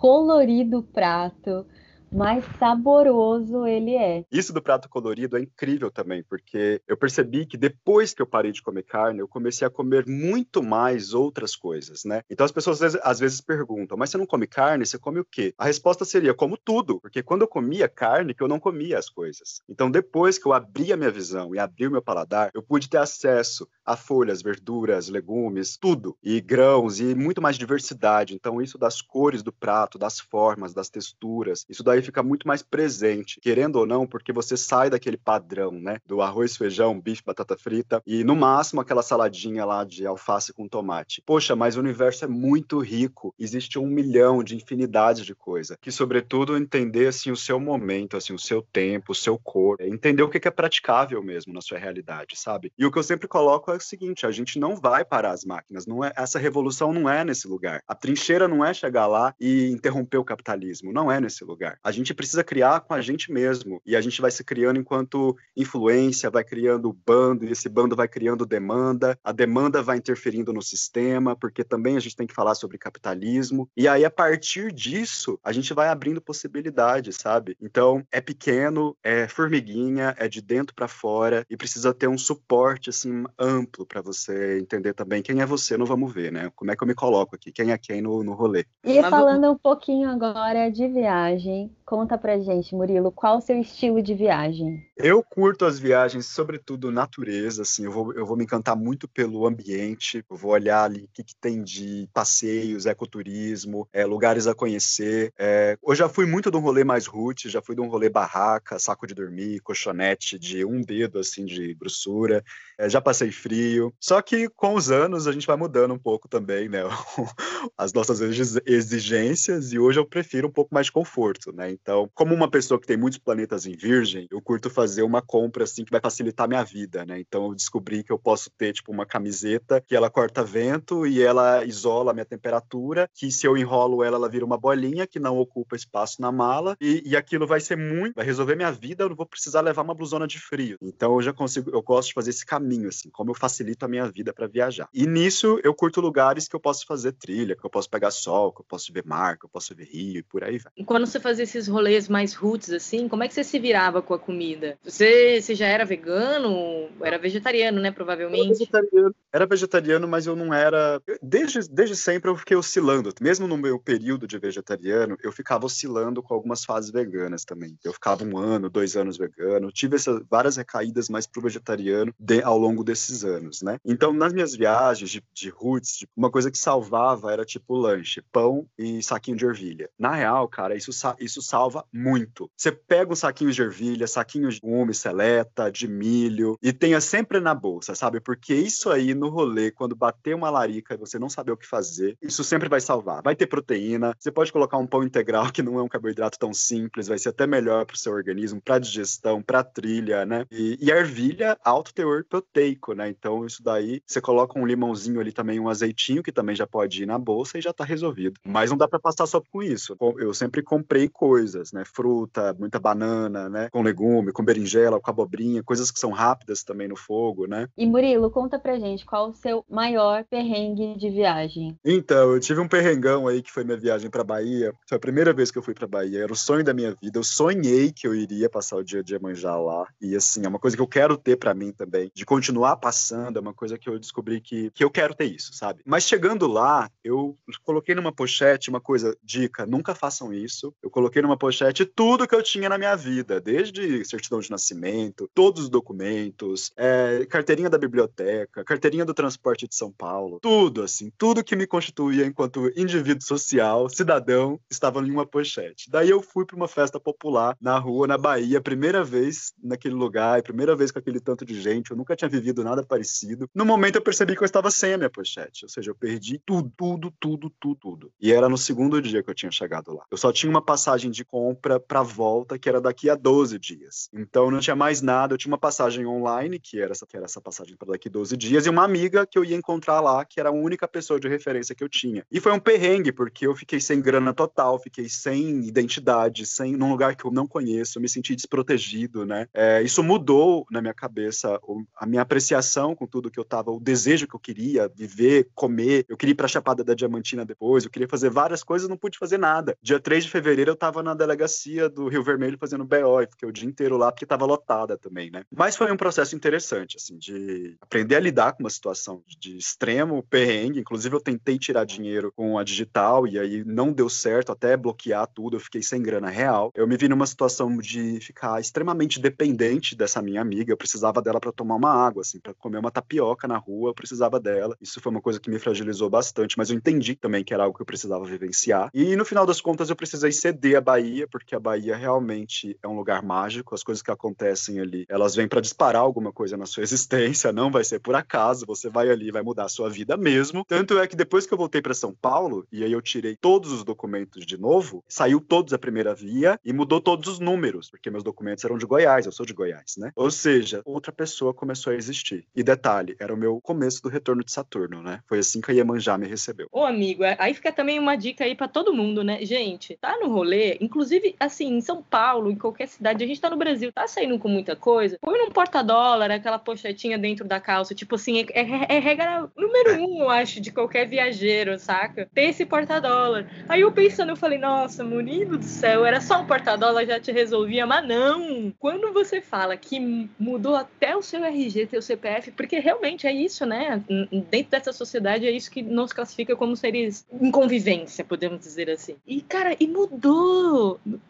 colorido 0.00 0.82
prato, 0.82 1.66
mais 2.12 2.44
saboroso 2.58 3.66
ele 3.66 3.94
é. 3.94 4.24
Isso 4.30 4.52
do 4.52 4.62
prato 4.62 4.88
colorido 4.88 5.36
é 5.36 5.40
incrível 5.40 5.90
também, 5.90 6.22
porque 6.22 6.80
eu 6.86 6.96
percebi 6.96 7.46
que 7.46 7.56
depois 7.56 8.12
que 8.12 8.22
eu 8.22 8.26
parei 8.26 8.52
de 8.52 8.62
comer 8.62 8.82
carne, 8.82 9.20
eu 9.20 9.28
comecei 9.28 9.66
a 9.66 9.70
comer 9.70 10.06
muito 10.06 10.62
mais 10.62 11.14
outras 11.14 11.54
coisas, 11.54 12.04
né? 12.04 12.22
Então 12.28 12.44
as 12.44 12.52
pessoas 12.52 12.82
às 12.82 12.92
vezes, 12.92 13.00
às 13.04 13.20
vezes 13.20 13.40
perguntam, 13.40 13.96
mas 13.96 14.10
você 14.10 14.18
não 14.18 14.26
come 14.26 14.46
carne, 14.46 14.86
você 14.86 14.98
come 14.98 15.20
o 15.20 15.24
quê? 15.24 15.54
A 15.56 15.66
resposta 15.66 16.04
seria, 16.04 16.34
como 16.34 16.56
tudo, 16.56 17.00
porque 17.00 17.22
quando 17.22 17.42
eu 17.42 17.48
comia 17.48 17.88
carne, 17.88 18.34
que 18.34 18.42
eu 18.42 18.48
não 18.48 18.58
comia 18.58 18.98
as 18.98 19.08
coisas. 19.08 19.60
Então 19.68 19.90
depois 19.90 20.38
que 20.38 20.46
eu 20.46 20.52
abri 20.52 20.92
a 20.92 20.96
minha 20.96 21.10
visão 21.10 21.54
e 21.54 21.58
abri 21.58 21.86
o 21.86 21.90
meu 21.90 22.02
paladar, 22.02 22.50
eu 22.54 22.62
pude 22.62 22.88
ter 22.88 22.98
acesso 22.98 23.68
a 23.84 23.96
folhas, 23.96 24.42
verduras, 24.42 25.08
legumes, 25.08 25.76
tudo, 25.76 26.16
e 26.22 26.40
grãos, 26.40 27.00
e 27.00 27.14
muito 27.14 27.42
mais 27.42 27.56
diversidade. 27.56 28.34
Então 28.34 28.60
isso 28.60 28.78
das 28.78 29.00
cores 29.00 29.42
do 29.42 29.52
prato, 29.52 29.98
das 29.98 30.20
formas, 30.20 30.72
das 30.72 30.88
texturas, 30.88 31.64
isso 31.68 31.82
daí 32.00 32.02
fica 32.02 32.22
muito 32.22 32.48
mais 32.48 32.62
presente, 32.62 33.38
querendo 33.40 33.76
ou 33.76 33.86
não, 33.86 34.06
porque 34.06 34.32
você 34.32 34.56
sai 34.56 34.90
daquele 34.90 35.16
padrão, 35.16 35.70
né? 35.70 35.98
Do 36.06 36.22
arroz, 36.22 36.56
feijão, 36.56 36.98
bife, 36.98 37.22
batata 37.24 37.56
frita 37.56 38.02
e 38.06 38.24
no 38.24 38.34
máximo 38.34 38.80
aquela 38.80 39.02
saladinha 39.02 39.64
lá 39.64 39.84
de 39.84 40.06
alface 40.06 40.52
com 40.52 40.66
tomate. 40.66 41.22
Poxa, 41.24 41.54
mas 41.54 41.76
o 41.76 41.80
universo 41.80 42.24
é 42.24 42.28
muito 42.28 42.78
rico, 42.80 43.34
existe 43.38 43.78
um 43.78 43.86
milhão 43.86 44.42
de 44.42 44.56
infinidades 44.56 45.24
de 45.24 45.34
coisas. 45.34 45.76
Que, 45.80 45.92
sobretudo, 45.92 46.56
entender 46.56 47.08
assim 47.08 47.30
o 47.30 47.36
seu 47.36 47.60
momento, 47.60 48.16
assim, 48.16 48.32
o 48.32 48.38
seu 48.38 48.62
tempo, 48.62 49.12
o 49.12 49.14
seu 49.14 49.38
corpo, 49.38 49.82
entender 49.82 50.22
o 50.22 50.28
que 50.28 50.48
é 50.48 50.50
praticável 50.50 51.22
mesmo 51.22 51.52
na 51.52 51.60
sua 51.60 51.78
realidade, 51.78 52.36
sabe? 52.36 52.72
E 52.78 52.86
o 52.86 52.90
que 52.90 52.98
eu 52.98 53.02
sempre 53.02 53.28
coloco 53.28 53.70
é 53.70 53.76
o 53.76 53.80
seguinte: 53.80 54.26
a 54.26 54.30
gente 54.30 54.58
não 54.58 54.74
vai 54.74 55.04
parar 55.04 55.32
as 55.32 55.44
máquinas, 55.44 55.86
não 55.86 56.02
é 56.02 56.12
essa 56.16 56.38
revolução 56.38 56.92
não 56.92 57.08
é 57.08 57.24
nesse 57.24 57.46
lugar. 57.46 57.82
A 57.86 57.94
trincheira 57.94 58.48
não 58.48 58.64
é 58.64 58.72
chegar 58.72 59.06
lá 59.06 59.34
e 59.38 59.70
interromper 59.70 60.16
o 60.16 60.24
capitalismo, 60.24 60.92
não 60.92 61.10
é 61.10 61.20
nesse 61.20 61.44
lugar. 61.44 61.78
A 61.82 61.89
a 61.90 61.92
gente 61.92 62.14
precisa 62.14 62.44
criar 62.44 62.80
com 62.80 62.94
a 62.94 63.00
gente 63.00 63.32
mesmo. 63.32 63.82
E 63.84 63.96
a 63.96 64.00
gente 64.00 64.20
vai 64.20 64.30
se 64.30 64.44
criando 64.44 64.78
enquanto 64.78 65.36
influência, 65.56 66.30
vai 66.30 66.44
criando 66.44 66.96
bando, 67.04 67.44
e 67.44 67.50
esse 67.50 67.68
bando 67.68 67.96
vai 67.96 68.06
criando 68.06 68.46
demanda, 68.46 69.18
a 69.24 69.32
demanda 69.32 69.82
vai 69.82 69.96
interferindo 69.96 70.52
no 70.52 70.62
sistema, 70.62 71.34
porque 71.34 71.64
também 71.64 71.96
a 71.96 72.00
gente 72.00 72.14
tem 72.14 72.26
que 72.26 72.34
falar 72.34 72.54
sobre 72.54 72.78
capitalismo. 72.78 73.68
E 73.76 73.88
aí, 73.88 74.04
a 74.04 74.10
partir 74.10 74.72
disso, 74.72 75.38
a 75.42 75.50
gente 75.50 75.74
vai 75.74 75.88
abrindo 75.88 76.20
possibilidades, 76.20 77.16
sabe? 77.16 77.56
Então, 77.60 78.04
é 78.12 78.20
pequeno, 78.20 78.96
é 79.02 79.26
formiguinha, 79.26 80.14
é 80.16 80.28
de 80.28 80.40
dentro 80.40 80.74
para 80.74 80.86
fora, 80.86 81.44
e 81.50 81.56
precisa 81.56 81.92
ter 81.92 82.08
um 82.08 82.18
suporte, 82.18 82.90
assim, 82.90 83.24
amplo 83.36 83.84
para 83.84 84.00
você 84.00 84.58
entender 84.60 84.94
também 84.94 85.22
quem 85.22 85.40
é 85.40 85.46
você 85.46 85.76
no 85.76 85.86
Vamos 85.86 86.14
Ver, 86.14 86.30
né? 86.30 86.52
Como 86.54 86.70
é 86.70 86.76
que 86.76 86.82
eu 86.84 86.88
me 86.88 86.94
coloco 86.94 87.34
aqui, 87.34 87.50
quem 87.50 87.72
é 87.72 87.78
quem 87.78 88.00
no, 88.00 88.22
no 88.22 88.32
rolê. 88.32 88.64
E 88.84 89.02
falando 89.02 89.50
um 89.50 89.58
pouquinho 89.58 90.08
agora 90.08 90.70
de 90.70 90.86
viagem, 90.86 91.70
Conta 91.90 92.16
pra 92.16 92.38
gente, 92.38 92.72
Murilo, 92.72 93.10
qual 93.10 93.38
o 93.38 93.40
seu 93.40 93.58
estilo 93.58 94.00
de 94.00 94.14
viagem? 94.14 94.80
Eu 94.96 95.24
curto 95.24 95.64
as 95.64 95.76
viagens, 95.76 96.26
sobretudo 96.26 96.92
natureza, 96.92 97.62
assim, 97.62 97.84
eu 97.84 97.90
vou, 97.90 98.12
eu 98.12 98.24
vou 98.24 98.36
me 98.36 98.44
encantar 98.44 98.76
muito 98.76 99.08
pelo 99.08 99.44
ambiente, 99.44 100.24
eu 100.30 100.36
vou 100.36 100.52
olhar 100.52 100.84
ali 100.84 101.02
o 101.02 101.08
que, 101.12 101.24
que 101.24 101.34
tem 101.34 101.64
de 101.64 102.08
passeios, 102.14 102.86
ecoturismo, 102.86 103.88
é, 103.92 104.06
lugares 104.06 104.46
a 104.46 104.54
conhecer. 104.54 105.32
É, 105.36 105.76
eu 105.84 105.94
já 105.96 106.08
fui 106.08 106.26
muito 106.26 106.48
de 106.48 106.56
um 106.56 106.60
rolê 106.60 106.84
mais 106.84 107.06
root, 107.06 107.48
já 107.48 107.60
fui 107.60 107.74
de 107.74 107.80
um 107.80 107.88
rolê 107.88 108.08
barraca, 108.08 108.78
saco 108.78 109.04
de 109.04 109.12
dormir, 109.12 109.58
colchonete 109.58 110.38
de 110.38 110.64
um 110.64 110.80
dedo, 110.82 111.18
assim, 111.18 111.44
de 111.44 111.74
grossura, 111.74 112.44
é, 112.78 112.88
já 112.88 113.00
passei 113.00 113.32
frio. 113.32 113.92
Só 113.98 114.22
que 114.22 114.48
com 114.50 114.74
os 114.74 114.92
anos 114.92 115.26
a 115.26 115.32
gente 115.32 115.46
vai 115.46 115.56
mudando 115.56 115.92
um 115.92 115.98
pouco 115.98 116.28
também, 116.28 116.68
né, 116.68 116.82
as 117.76 117.92
nossas 117.92 118.20
exigências, 118.64 119.72
e 119.72 119.78
hoje 119.80 119.98
eu 119.98 120.06
prefiro 120.06 120.46
um 120.46 120.52
pouco 120.52 120.72
mais 120.72 120.86
de 120.86 120.92
conforto, 120.92 121.52
né, 121.52 121.79
Então, 121.82 122.10
como 122.14 122.34
uma 122.34 122.50
pessoa 122.50 122.80
que 122.80 122.86
tem 122.86 122.96
muitos 122.96 123.18
planetas 123.18 123.66
em 123.66 123.72
virgem, 123.72 124.26
eu 124.30 124.40
curto 124.40 124.68
fazer 124.68 125.02
uma 125.02 125.22
compra 125.22 125.64
assim 125.64 125.84
que 125.84 125.90
vai 125.90 126.00
facilitar 126.00 126.48
minha 126.48 126.62
vida, 126.62 127.04
né? 127.04 127.18
Então, 127.20 127.46
eu 127.46 127.54
descobri 127.54 128.04
que 128.04 128.12
eu 128.12 128.18
posso 128.18 128.50
ter 128.50 128.72
tipo 128.72 128.92
uma 128.92 129.06
camiseta 129.06 129.80
que 129.80 129.96
ela 129.96 130.10
corta 130.10 130.44
vento 130.44 131.06
e 131.06 131.22
ela 131.22 131.64
isola 131.64 132.10
a 132.10 132.14
minha 132.14 132.24
temperatura, 132.24 133.08
que 133.14 133.30
se 133.30 133.46
eu 133.46 133.56
enrolo 133.56 134.04
ela, 134.04 134.16
ela 134.16 134.28
vira 134.28 134.44
uma 134.44 134.58
bolinha 134.58 135.06
que 135.06 135.18
não 135.18 135.38
ocupa 135.38 135.76
espaço 135.76 136.20
na 136.20 136.30
mala 136.30 136.76
e, 136.80 137.02
e 137.04 137.16
aquilo 137.16 137.46
vai 137.46 137.60
ser 137.60 137.76
muito, 137.76 138.14
vai 138.14 138.24
resolver 138.24 138.56
minha 138.56 138.70
vida, 138.70 139.04
eu 139.04 139.08
não 139.08 139.16
vou 139.16 139.26
precisar 139.26 139.60
levar 139.60 139.82
uma 139.82 139.94
blusona 139.94 140.26
de 140.26 140.38
frio. 140.38 140.76
Então, 140.82 141.14
eu 141.14 141.22
já 141.22 141.32
consigo, 141.32 141.70
eu 141.70 141.82
gosto 141.82 142.08
de 142.08 142.14
fazer 142.14 142.30
esse 142.30 142.44
caminho 142.44 142.88
assim, 142.88 143.10
como 143.10 143.30
eu 143.30 143.34
facilito 143.34 143.84
a 143.84 143.88
minha 143.88 144.10
vida 144.10 144.32
para 144.32 144.46
viajar. 144.46 144.88
E 144.92 145.06
nisso 145.06 145.58
eu 145.64 145.74
curto 145.74 146.00
lugares 146.00 146.46
que 146.46 146.54
eu 146.54 146.60
posso 146.60 146.86
fazer 146.86 147.12
trilha, 147.12 147.56
que 147.56 147.64
eu 147.64 147.70
posso 147.70 147.88
pegar 147.88 148.10
sol, 148.10 148.52
que 148.52 148.60
eu 148.60 148.66
posso 148.68 148.92
ver 148.92 149.04
mar, 149.04 149.38
que 149.38 149.46
eu 149.46 149.50
posso 149.50 149.74
ver 149.74 149.84
rio 149.84 150.18
e 150.18 150.22
por 150.22 150.44
aí 150.44 150.58
vai. 150.58 150.72
E 150.76 150.84
quando 150.84 151.06
você 151.06 151.18
fazia 151.18 151.44
esses 151.44 151.69
rolês 151.70 152.08
mais 152.08 152.34
roots 152.34 152.70
assim, 152.70 153.08
como 153.08 153.22
é 153.22 153.28
que 153.28 153.34
você 153.34 153.44
se 153.44 153.58
virava 153.58 154.02
com 154.02 154.14
a 154.14 154.18
comida? 154.18 154.78
Você, 154.82 155.40
você 155.40 155.54
já 155.54 155.66
era 155.66 155.84
vegano? 155.84 156.88
Era 157.00 157.18
vegetariano, 157.18 157.80
né, 157.80 157.90
provavelmente? 157.90 158.40
Era 158.42 158.82
vegetariano, 158.82 159.14
era 159.32 159.46
vegetariano, 159.46 160.08
mas 160.08 160.26
eu 160.26 160.36
não 160.36 160.52
era. 160.52 161.00
Desde, 161.22 161.60
desde 161.70 161.96
sempre 161.96 162.30
eu 162.30 162.36
fiquei 162.36 162.56
oscilando. 162.56 163.12
Mesmo 163.20 163.46
no 163.46 163.56
meu 163.56 163.78
período 163.78 164.26
de 164.26 164.38
vegetariano, 164.38 165.16
eu 165.22 165.32
ficava 165.32 165.66
oscilando 165.66 166.22
com 166.22 166.34
algumas 166.34 166.64
fases 166.64 166.90
veganas 166.90 167.44
também. 167.44 167.78
Eu 167.84 167.92
ficava 167.92 168.24
um 168.24 168.36
ano, 168.36 168.68
dois 168.68 168.96
anos 168.96 169.16
vegano. 169.16 169.70
Tive 169.70 169.96
essas 169.96 170.22
várias 170.28 170.56
recaídas 170.56 171.08
mais 171.08 171.26
pro 171.26 171.42
vegetariano 171.42 172.14
de, 172.18 172.42
ao 172.42 172.58
longo 172.58 172.82
desses 172.82 173.24
anos, 173.24 173.62
né? 173.62 173.78
Então, 173.84 174.12
nas 174.12 174.32
minhas 174.32 174.54
viagens 174.54 175.10
de, 175.10 175.22
de 175.32 175.48
roots, 175.48 176.04
uma 176.16 176.30
coisa 176.30 176.50
que 176.50 176.58
salvava 176.58 177.32
era 177.32 177.44
tipo 177.44 177.74
lanche, 177.74 178.22
pão 178.32 178.66
e 178.78 179.02
saquinho 179.02 179.36
de 179.36 179.44
ervilha. 179.44 179.88
Na 179.98 180.14
real, 180.14 180.48
cara, 180.48 180.76
isso, 180.76 180.90
isso 181.18 181.42
salva 181.42 181.59
muito. 181.92 182.50
Você 182.56 182.72
pega 182.72 183.12
um 183.12 183.16
saquinho 183.16 183.52
de 183.52 183.62
ervilha, 183.62 184.06
saquinho 184.06 184.48
de 184.48 184.60
ume, 184.62 184.94
seleta, 184.94 185.70
de 185.70 185.88
milho, 185.88 186.56
e 186.62 186.72
tenha 186.72 187.00
sempre 187.00 187.40
na 187.40 187.54
bolsa, 187.54 187.94
sabe? 187.94 188.20
Porque 188.20 188.54
isso 188.54 188.90
aí 188.90 189.14
no 189.14 189.28
rolê, 189.28 189.70
quando 189.70 189.96
bater 189.96 190.34
uma 190.34 190.50
larica 190.50 190.94
e 190.94 190.98
você 190.98 191.18
não 191.18 191.28
saber 191.28 191.52
o 191.52 191.56
que 191.56 191.66
fazer, 191.66 192.16
isso 192.22 192.42
sempre 192.44 192.68
vai 192.68 192.80
salvar. 192.80 193.22
Vai 193.22 193.36
ter 193.36 193.46
proteína, 193.46 194.14
você 194.18 194.30
pode 194.30 194.52
colocar 194.52 194.78
um 194.78 194.86
pão 194.86 195.02
integral, 195.02 195.50
que 195.52 195.62
não 195.62 195.78
é 195.78 195.82
um 195.82 195.88
carboidrato 195.88 196.38
tão 196.38 196.52
simples, 196.52 197.08
vai 197.08 197.18
ser 197.18 197.30
até 197.30 197.46
melhor 197.46 197.84
para 197.84 197.94
o 197.94 197.98
seu 197.98 198.12
organismo, 198.12 198.60
para 198.60 198.78
digestão, 198.78 199.42
para 199.42 199.64
trilha, 199.64 200.24
né? 200.24 200.46
E, 200.50 200.78
e 200.80 200.90
ervilha, 200.90 201.58
alto 201.64 201.92
teor 201.92 202.24
proteico, 202.24 202.94
né? 202.94 203.08
Então, 203.08 203.44
isso 203.44 203.62
daí, 203.62 204.02
você 204.06 204.20
coloca 204.20 204.58
um 204.58 204.66
limãozinho 204.66 205.20
ali 205.20 205.32
também, 205.32 205.58
um 205.58 205.68
azeitinho, 205.68 206.22
que 206.22 206.32
também 206.32 206.54
já 206.54 206.66
pode 206.66 207.02
ir 207.02 207.06
na 207.06 207.18
bolsa 207.18 207.58
e 207.58 207.60
já 207.60 207.72
tá 207.72 207.84
resolvido. 207.84 208.40
Mas 208.44 208.70
não 208.70 208.76
dá 208.76 208.86
para 208.88 208.98
passar 208.98 209.26
só 209.26 209.40
com 209.40 209.62
isso. 209.62 209.96
Eu 210.18 210.32
sempre 210.32 210.62
comprei 210.62 211.08
coisas, 211.08 211.39
né? 211.72 211.84
Fruta, 211.84 212.54
muita 212.58 212.78
banana, 212.78 213.48
né? 213.48 213.68
Com 213.70 213.82
legume, 213.82 214.32
com 214.32 214.44
berinjela, 214.44 215.00
com 215.00 215.10
abobrinha, 215.10 215.62
coisas 215.62 215.90
que 215.90 215.98
são 215.98 216.10
rápidas 216.10 216.62
também 216.62 216.88
no 216.88 216.96
fogo, 216.96 217.46
né? 217.46 217.68
E 217.76 217.86
Murilo, 217.86 218.30
conta 218.30 218.58
pra 218.58 218.78
gente 218.78 219.04
qual 219.04 219.30
o 219.30 219.34
seu 219.34 219.64
maior 219.68 220.24
perrengue 220.24 220.96
de 220.96 221.10
viagem. 221.10 221.76
Então, 221.84 222.32
eu 222.32 222.40
tive 222.40 222.60
um 222.60 222.68
perrengão 222.68 223.26
aí 223.26 223.42
que 223.42 223.50
foi 223.50 223.64
minha 223.64 223.76
viagem 223.76 224.10
pra 224.10 224.24
Bahia. 224.24 224.72
Foi 224.88 224.96
a 224.96 225.00
primeira 225.00 225.32
vez 225.32 225.50
que 225.50 225.58
eu 225.58 225.62
fui 225.62 225.74
pra 225.74 225.86
Bahia. 225.86 226.22
Era 226.22 226.32
o 226.32 226.36
sonho 226.36 226.64
da 226.64 226.74
minha 226.74 226.94
vida. 227.00 227.18
Eu 227.18 227.24
sonhei 227.24 227.92
que 227.92 228.06
eu 228.06 228.14
iria 228.14 228.48
passar 228.48 228.76
o 228.76 228.84
dia 228.84 229.02
de 229.02 229.14
Iemanjá 229.14 229.56
lá. 229.56 229.86
E 230.00 230.14
assim, 230.16 230.44
é 230.44 230.48
uma 230.48 230.58
coisa 230.58 230.76
que 230.76 230.82
eu 230.82 230.86
quero 230.86 231.16
ter 231.16 231.36
para 231.36 231.54
mim 231.54 231.72
também. 231.72 232.10
De 232.14 232.24
continuar 232.24 232.76
passando, 232.76 233.38
é 233.38 233.40
uma 233.40 233.54
coisa 233.54 233.78
que 233.78 233.88
eu 233.88 233.98
descobri 233.98 234.40
que, 234.40 234.70
que 234.70 234.84
eu 234.84 234.90
quero 234.90 235.14
ter 235.14 235.26
isso, 235.26 235.52
sabe? 235.52 235.82
Mas 235.84 236.04
chegando 236.04 236.46
lá, 236.46 236.90
eu 237.04 237.36
coloquei 237.64 237.94
numa 237.94 238.12
pochete 238.12 238.70
uma 238.70 238.80
coisa, 238.80 239.16
dica, 239.22 239.66
nunca 239.66 239.94
façam 239.94 240.32
isso. 240.32 240.74
Eu 240.82 240.90
coloquei 240.90 241.22
numa 241.22 241.29
pochete 241.36 241.84
tudo 241.84 242.26
que 242.26 242.34
eu 242.34 242.42
tinha 242.42 242.68
na 242.68 242.78
minha 242.78 242.96
vida, 242.96 243.40
desde 243.40 244.04
certidão 244.04 244.40
de 244.40 244.50
nascimento, 244.50 245.28
todos 245.34 245.64
os 245.64 245.68
documentos, 245.68 246.72
é, 246.76 247.26
carteirinha 247.28 247.70
da 247.70 247.78
biblioteca, 247.78 248.64
carteirinha 248.64 249.04
do 249.04 249.14
transporte 249.14 249.66
de 249.66 249.74
São 249.74 249.90
Paulo, 249.92 250.38
tudo 250.40 250.82
assim, 250.82 251.10
tudo 251.18 251.44
que 251.44 251.56
me 251.56 251.66
constituía 251.66 252.26
enquanto 252.26 252.70
indivíduo 252.76 253.22
social, 253.22 253.88
cidadão, 253.88 254.58
estava 254.70 255.00
em 255.00 255.10
uma 255.10 255.26
pochete. 255.26 255.90
Daí 255.90 256.10
eu 256.10 256.22
fui 256.22 256.44
para 256.44 256.56
uma 256.56 256.68
festa 256.68 257.00
popular 257.00 257.56
na 257.60 257.78
rua, 257.78 258.06
na 258.06 258.18
Bahia, 258.18 258.60
primeira 258.60 259.02
vez 259.02 259.52
naquele 259.62 259.94
lugar, 259.94 260.42
primeira 260.42 260.76
vez 260.76 260.90
com 260.90 260.98
aquele 260.98 261.20
tanto 261.20 261.44
de 261.44 261.60
gente, 261.60 261.90
eu 261.90 261.96
nunca 261.96 262.16
tinha 262.16 262.28
vivido 262.28 262.62
nada 262.62 262.84
parecido. 262.84 263.48
No 263.54 263.64
momento 263.64 263.96
eu 263.96 264.02
percebi 264.02 264.36
que 264.36 264.42
eu 264.42 264.46
estava 264.46 264.70
sem 264.70 264.94
a 264.94 264.98
minha 264.98 265.10
pochete, 265.10 265.64
ou 265.64 265.68
seja, 265.68 265.90
eu 265.90 265.94
perdi 265.94 266.40
tudo, 266.44 266.72
tudo, 266.76 267.12
tudo, 267.18 267.50
tudo, 267.60 267.90
tudo. 267.90 268.12
E 268.20 268.32
era 268.32 268.48
no 268.48 268.56
segundo 268.56 269.00
dia 269.00 269.22
que 269.22 269.30
eu 269.30 269.34
tinha 269.34 269.50
chegado 269.50 269.92
lá. 269.92 270.04
Eu 270.10 270.16
só 270.16 270.32
tinha 270.32 270.50
uma 270.50 270.62
passagem 270.62 271.10
de 271.10 271.19
compra 271.24 271.78
para 271.78 272.02
volta 272.02 272.58
que 272.58 272.68
era 272.68 272.80
daqui 272.80 273.08
a 273.10 273.14
12 273.14 273.58
dias. 273.58 274.08
Então 274.12 274.50
não 274.50 274.60
tinha 274.60 274.76
mais 274.76 275.02
nada, 275.02 275.34
eu 275.34 275.38
tinha 275.38 275.52
uma 275.52 275.58
passagem 275.58 276.06
online, 276.06 276.58
que 276.58 276.80
era 276.80 276.92
essa, 276.92 277.06
que 277.06 277.16
era 277.16 277.26
essa 277.26 277.40
passagem 277.40 277.76
para 277.76 277.92
daqui 277.92 278.08
a 278.08 278.10
12 278.10 278.36
dias, 278.36 278.66
e 278.66 278.70
uma 278.70 278.84
amiga 278.84 279.26
que 279.26 279.38
eu 279.38 279.44
ia 279.44 279.56
encontrar 279.56 280.00
lá, 280.00 280.24
que 280.24 280.40
era 280.40 280.48
a 280.48 280.52
única 280.52 280.86
pessoa 280.86 281.20
de 281.20 281.28
referência 281.28 281.74
que 281.74 281.82
eu 281.82 281.88
tinha. 281.88 282.24
E 282.30 282.40
foi 282.40 282.52
um 282.52 282.58
perrengue, 282.58 283.12
porque 283.12 283.46
eu 283.46 283.54
fiquei 283.54 283.80
sem 283.80 284.00
grana 284.00 284.32
total, 284.32 284.78
fiquei 284.78 285.08
sem 285.08 285.64
identidade, 285.66 286.46
sem 286.46 286.76
num 286.76 286.90
lugar 286.90 287.16
que 287.16 287.24
eu 287.24 287.30
não 287.30 287.46
conheço, 287.46 287.98
eu 287.98 288.02
me 288.02 288.08
senti 288.08 288.34
desprotegido, 288.34 289.24
né? 289.24 289.46
É, 289.52 289.82
isso 289.82 290.02
mudou 290.02 290.66
na 290.70 290.80
minha 290.80 290.94
cabeça 290.94 291.60
a 291.96 292.06
minha 292.06 292.22
apreciação 292.22 292.94
com 292.94 293.06
tudo 293.06 293.30
que 293.30 293.38
eu 293.38 293.44
tava, 293.44 293.70
o 293.70 293.80
desejo 293.80 294.26
que 294.26 294.34
eu 294.34 294.40
queria 294.40 294.88
viver, 294.88 295.48
comer. 295.54 296.04
Eu 296.08 296.16
queria 296.16 296.32
ir 296.32 296.36
pra 296.36 296.48
Chapada 296.48 296.84
da 296.84 296.94
Diamantina 296.94 297.44
depois, 297.44 297.84
eu 297.84 297.90
queria 297.90 298.08
fazer 298.08 298.30
várias 298.30 298.62
coisas, 298.62 298.88
não 298.88 298.96
pude 298.96 299.18
fazer 299.18 299.38
nada. 299.38 299.76
Dia 299.82 300.00
3 300.00 300.24
de 300.24 300.30
fevereiro 300.30 300.70
eu 300.70 300.76
tava 300.76 301.02
na 301.02 301.09
delegacia 301.14 301.88
do 301.88 302.08
Rio 302.08 302.22
Vermelho 302.22 302.58
fazendo 302.58 302.84
BO, 302.84 303.20
fiquei 303.30 303.48
o 303.48 303.52
dia 303.52 303.68
inteiro 303.68 303.96
lá 303.96 304.10
porque 304.10 304.26
tava 304.26 304.44
lotada 304.44 304.96
também, 304.96 305.30
né? 305.30 305.44
Mas 305.54 305.76
foi 305.76 305.90
um 305.92 305.96
processo 305.96 306.34
interessante, 306.34 306.96
assim, 306.96 307.16
de 307.16 307.76
aprender 307.80 308.16
a 308.16 308.20
lidar 308.20 308.52
com 308.52 308.62
uma 308.62 308.70
situação 308.70 309.22
de 309.26 309.56
extremo 309.56 310.22
perrengue. 310.28 310.80
Inclusive, 310.80 311.14
eu 311.14 311.20
tentei 311.20 311.58
tirar 311.58 311.84
dinheiro 311.84 312.32
com 312.34 312.58
a 312.58 312.64
digital 312.64 313.26
e 313.26 313.38
aí 313.38 313.64
não 313.64 313.92
deu 313.92 314.08
certo, 314.08 314.52
até 314.52 314.76
bloquear 314.76 315.26
tudo, 315.26 315.56
eu 315.56 315.60
fiquei 315.60 315.82
sem 315.82 316.02
grana 316.02 316.28
real. 316.28 316.70
Eu 316.74 316.86
me 316.86 316.96
vi 316.96 317.08
numa 317.08 317.26
situação 317.26 317.76
de 317.78 318.20
ficar 318.20 318.60
extremamente 318.60 319.20
dependente 319.20 319.96
dessa 319.96 320.22
minha 320.22 320.40
amiga, 320.40 320.72
eu 320.72 320.76
precisava 320.76 321.20
dela 321.22 321.40
para 321.40 321.52
tomar 321.52 321.76
uma 321.76 321.92
água, 321.92 322.22
assim, 322.22 322.40
para 322.40 322.54
comer 322.54 322.78
uma 322.78 322.90
tapioca 322.90 323.46
na 323.46 323.56
rua, 323.56 323.90
eu 323.90 323.94
precisava 323.94 324.40
dela. 324.40 324.76
Isso 324.80 325.00
foi 325.00 325.10
uma 325.10 325.20
coisa 325.20 325.40
que 325.40 325.50
me 325.50 325.58
fragilizou 325.58 326.08
bastante, 326.08 326.56
mas 326.56 326.70
eu 326.70 326.76
entendi 326.76 327.14
também 327.14 327.44
que 327.44 327.54
era 327.54 327.64
algo 327.64 327.76
que 327.76 327.82
eu 327.82 327.86
precisava 327.86 328.24
vivenciar. 328.24 328.90
E 328.92 329.16
no 329.16 329.24
final 329.24 329.46
das 329.46 329.60
contas, 329.60 329.90
eu 329.90 329.96
precisei 329.96 330.32
ceder 330.32 330.76
a 330.76 330.80
Bahia, 330.80 330.99
porque 331.30 331.54
a 331.54 331.60
Bahia 331.60 331.96
realmente 331.96 332.76
é 332.82 332.88
um 332.88 332.96
lugar 332.96 333.22
mágico, 333.22 333.74
as 333.74 333.82
coisas 333.82 334.02
que 334.02 334.10
acontecem 334.10 334.80
ali, 334.80 335.04
elas 335.08 335.34
vêm 335.34 335.48
para 335.48 335.60
disparar 335.60 336.02
alguma 336.02 336.32
coisa 336.32 336.56
na 336.56 336.66
sua 336.66 336.82
existência, 336.84 337.52
não 337.52 337.70
vai 337.70 337.84
ser 337.84 338.00
por 338.00 338.14
acaso, 338.14 338.66
você 338.66 338.88
vai 338.88 339.10
ali, 339.10 339.30
vai 339.30 339.42
mudar 339.42 339.64
a 339.64 339.68
sua 339.68 339.88
vida 339.88 340.16
mesmo. 340.16 340.64
Tanto 340.66 340.98
é 340.98 341.06
que 341.06 341.16
depois 341.16 341.46
que 341.46 341.54
eu 341.54 341.58
voltei 341.58 341.82
para 341.82 341.94
São 341.94 342.14
Paulo, 342.14 342.66
e 342.72 342.84
aí 342.84 342.92
eu 342.92 343.02
tirei 343.02 343.36
todos 343.36 343.72
os 343.72 343.84
documentos 343.84 344.44
de 344.44 344.58
novo, 344.58 345.04
saiu 345.08 345.40
todos 345.40 345.72
a 345.72 345.78
primeira 345.78 346.14
via 346.14 346.58
e 346.64 346.72
mudou 346.72 347.00
todos 347.00 347.28
os 347.28 347.38
números, 347.38 347.90
porque 347.90 348.10
meus 348.10 348.22
documentos 348.22 348.64
eram 348.64 348.78
de 348.78 348.86
Goiás, 348.86 349.26
eu 349.26 349.32
sou 349.32 349.46
de 349.46 349.52
Goiás, 349.52 349.96
né? 349.96 350.12
Ou 350.14 350.30
seja, 350.30 350.82
outra 350.84 351.12
pessoa 351.12 351.54
começou 351.54 351.92
a 351.92 351.96
existir. 351.96 352.46
E 352.54 352.62
detalhe, 352.62 353.16
era 353.18 353.32
o 353.32 353.36
meu 353.36 353.60
começo 353.60 354.02
do 354.02 354.08
retorno 354.08 354.44
de 354.44 354.52
Saturno, 354.52 355.02
né? 355.02 355.22
Foi 355.26 355.38
assim 355.38 355.60
que 355.60 355.70
a 355.70 355.74
Iemanjá 355.74 356.16
me 356.18 356.26
recebeu. 356.26 356.68
Ô, 356.72 356.84
amigo, 356.84 357.24
é, 357.24 357.36
aí 357.38 357.54
fica 357.54 357.72
também 357.72 357.98
uma 357.98 358.16
dica 358.16 358.44
aí 358.44 358.54
para 358.54 358.68
todo 358.68 358.92
mundo, 358.92 359.22
né? 359.22 359.44
Gente, 359.44 359.96
tá 360.00 360.18
no 360.18 360.28
rolê, 360.28 360.76
inclusive, 360.90 361.36
assim, 361.38 361.76
em 361.76 361.80
São 361.80 362.02
Paulo, 362.02 362.50
em 362.50 362.56
qualquer 362.56 362.88
cidade, 362.88 363.22
a 363.22 363.26
gente 363.26 363.40
tá 363.40 363.48
no 363.48 363.56
Brasil, 363.56 363.92
tá 363.92 364.08
saindo 364.08 364.38
com 364.40 364.48
muita 364.48 364.74
coisa, 364.74 365.16
põe 365.20 365.38
num 365.38 365.50
porta-dólar, 365.50 366.32
aquela 366.32 366.58
pochetinha 366.58 367.16
dentro 367.16 367.46
da 367.46 367.60
calça, 367.60 367.94
tipo 367.94 368.16
assim, 368.16 368.40
é, 368.40 368.60
é, 368.60 368.96
é 368.96 368.98
regra 368.98 369.48
número 369.56 370.02
um, 370.02 370.22
eu 370.22 370.30
acho, 370.30 370.60
de 370.60 370.72
qualquer 370.72 371.06
viajeiro, 371.06 371.78
saca? 371.78 372.28
Ter 372.34 372.50
esse 372.50 372.66
porta-dólar. 372.66 373.48
Aí 373.68 373.82
eu 373.82 373.92
pensando, 373.92 374.30
eu 374.30 374.36
falei, 374.36 374.58
nossa, 374.58 375.04
Murilo 375.04 375.56
do 375.56 375.64
céu, 375.64 376.04
era 376.04 376.20
só 376.20 376.40
um 376.40 376.46
porta-dólar 376.46 377.06
já 377.06 377.20
te 377.20 377.30
resolvia, 377.30 377.86
mas 377.86 378.06
não! 378.06 378.72
Quando 378.78 379.12
você 379.12 379.40
fala 379.40 379.76
que 379.76 380.28
mudou 380.38 380.74
até 380.74 381.16
o 381.16 381.22
seu 381.22 381.44
RG, 381.44 381.86
teu 381.86 382.02
CPF, 382.02 382.50
porque 382.50 382.80
realmente 382.80 383.28
é 383.28 383.32
isso, 383.32 383.64
né? 383.64 384.02
Dentro 384.50 384.72
dessa 384.72 384.92
sociedade 384.92 385.46
é 385.46 385.52
isso 385.52 385.70
que 385.70 385.82
nos 385.82 386.12
classifica 386.12 386.56
como 386.56 386.76
seres 386.76 387.24
em 387.40 387.50
convivência, 387.50 388.24
podemos 388.24 388.58
dizer 388.60 388.90
assim. 388.90 389.14
E, 389.24 389.40
cara, 389.40 389.76
e 389.78 389.86
mudou! 389.86 390.79
Tudo. 390.80 391.20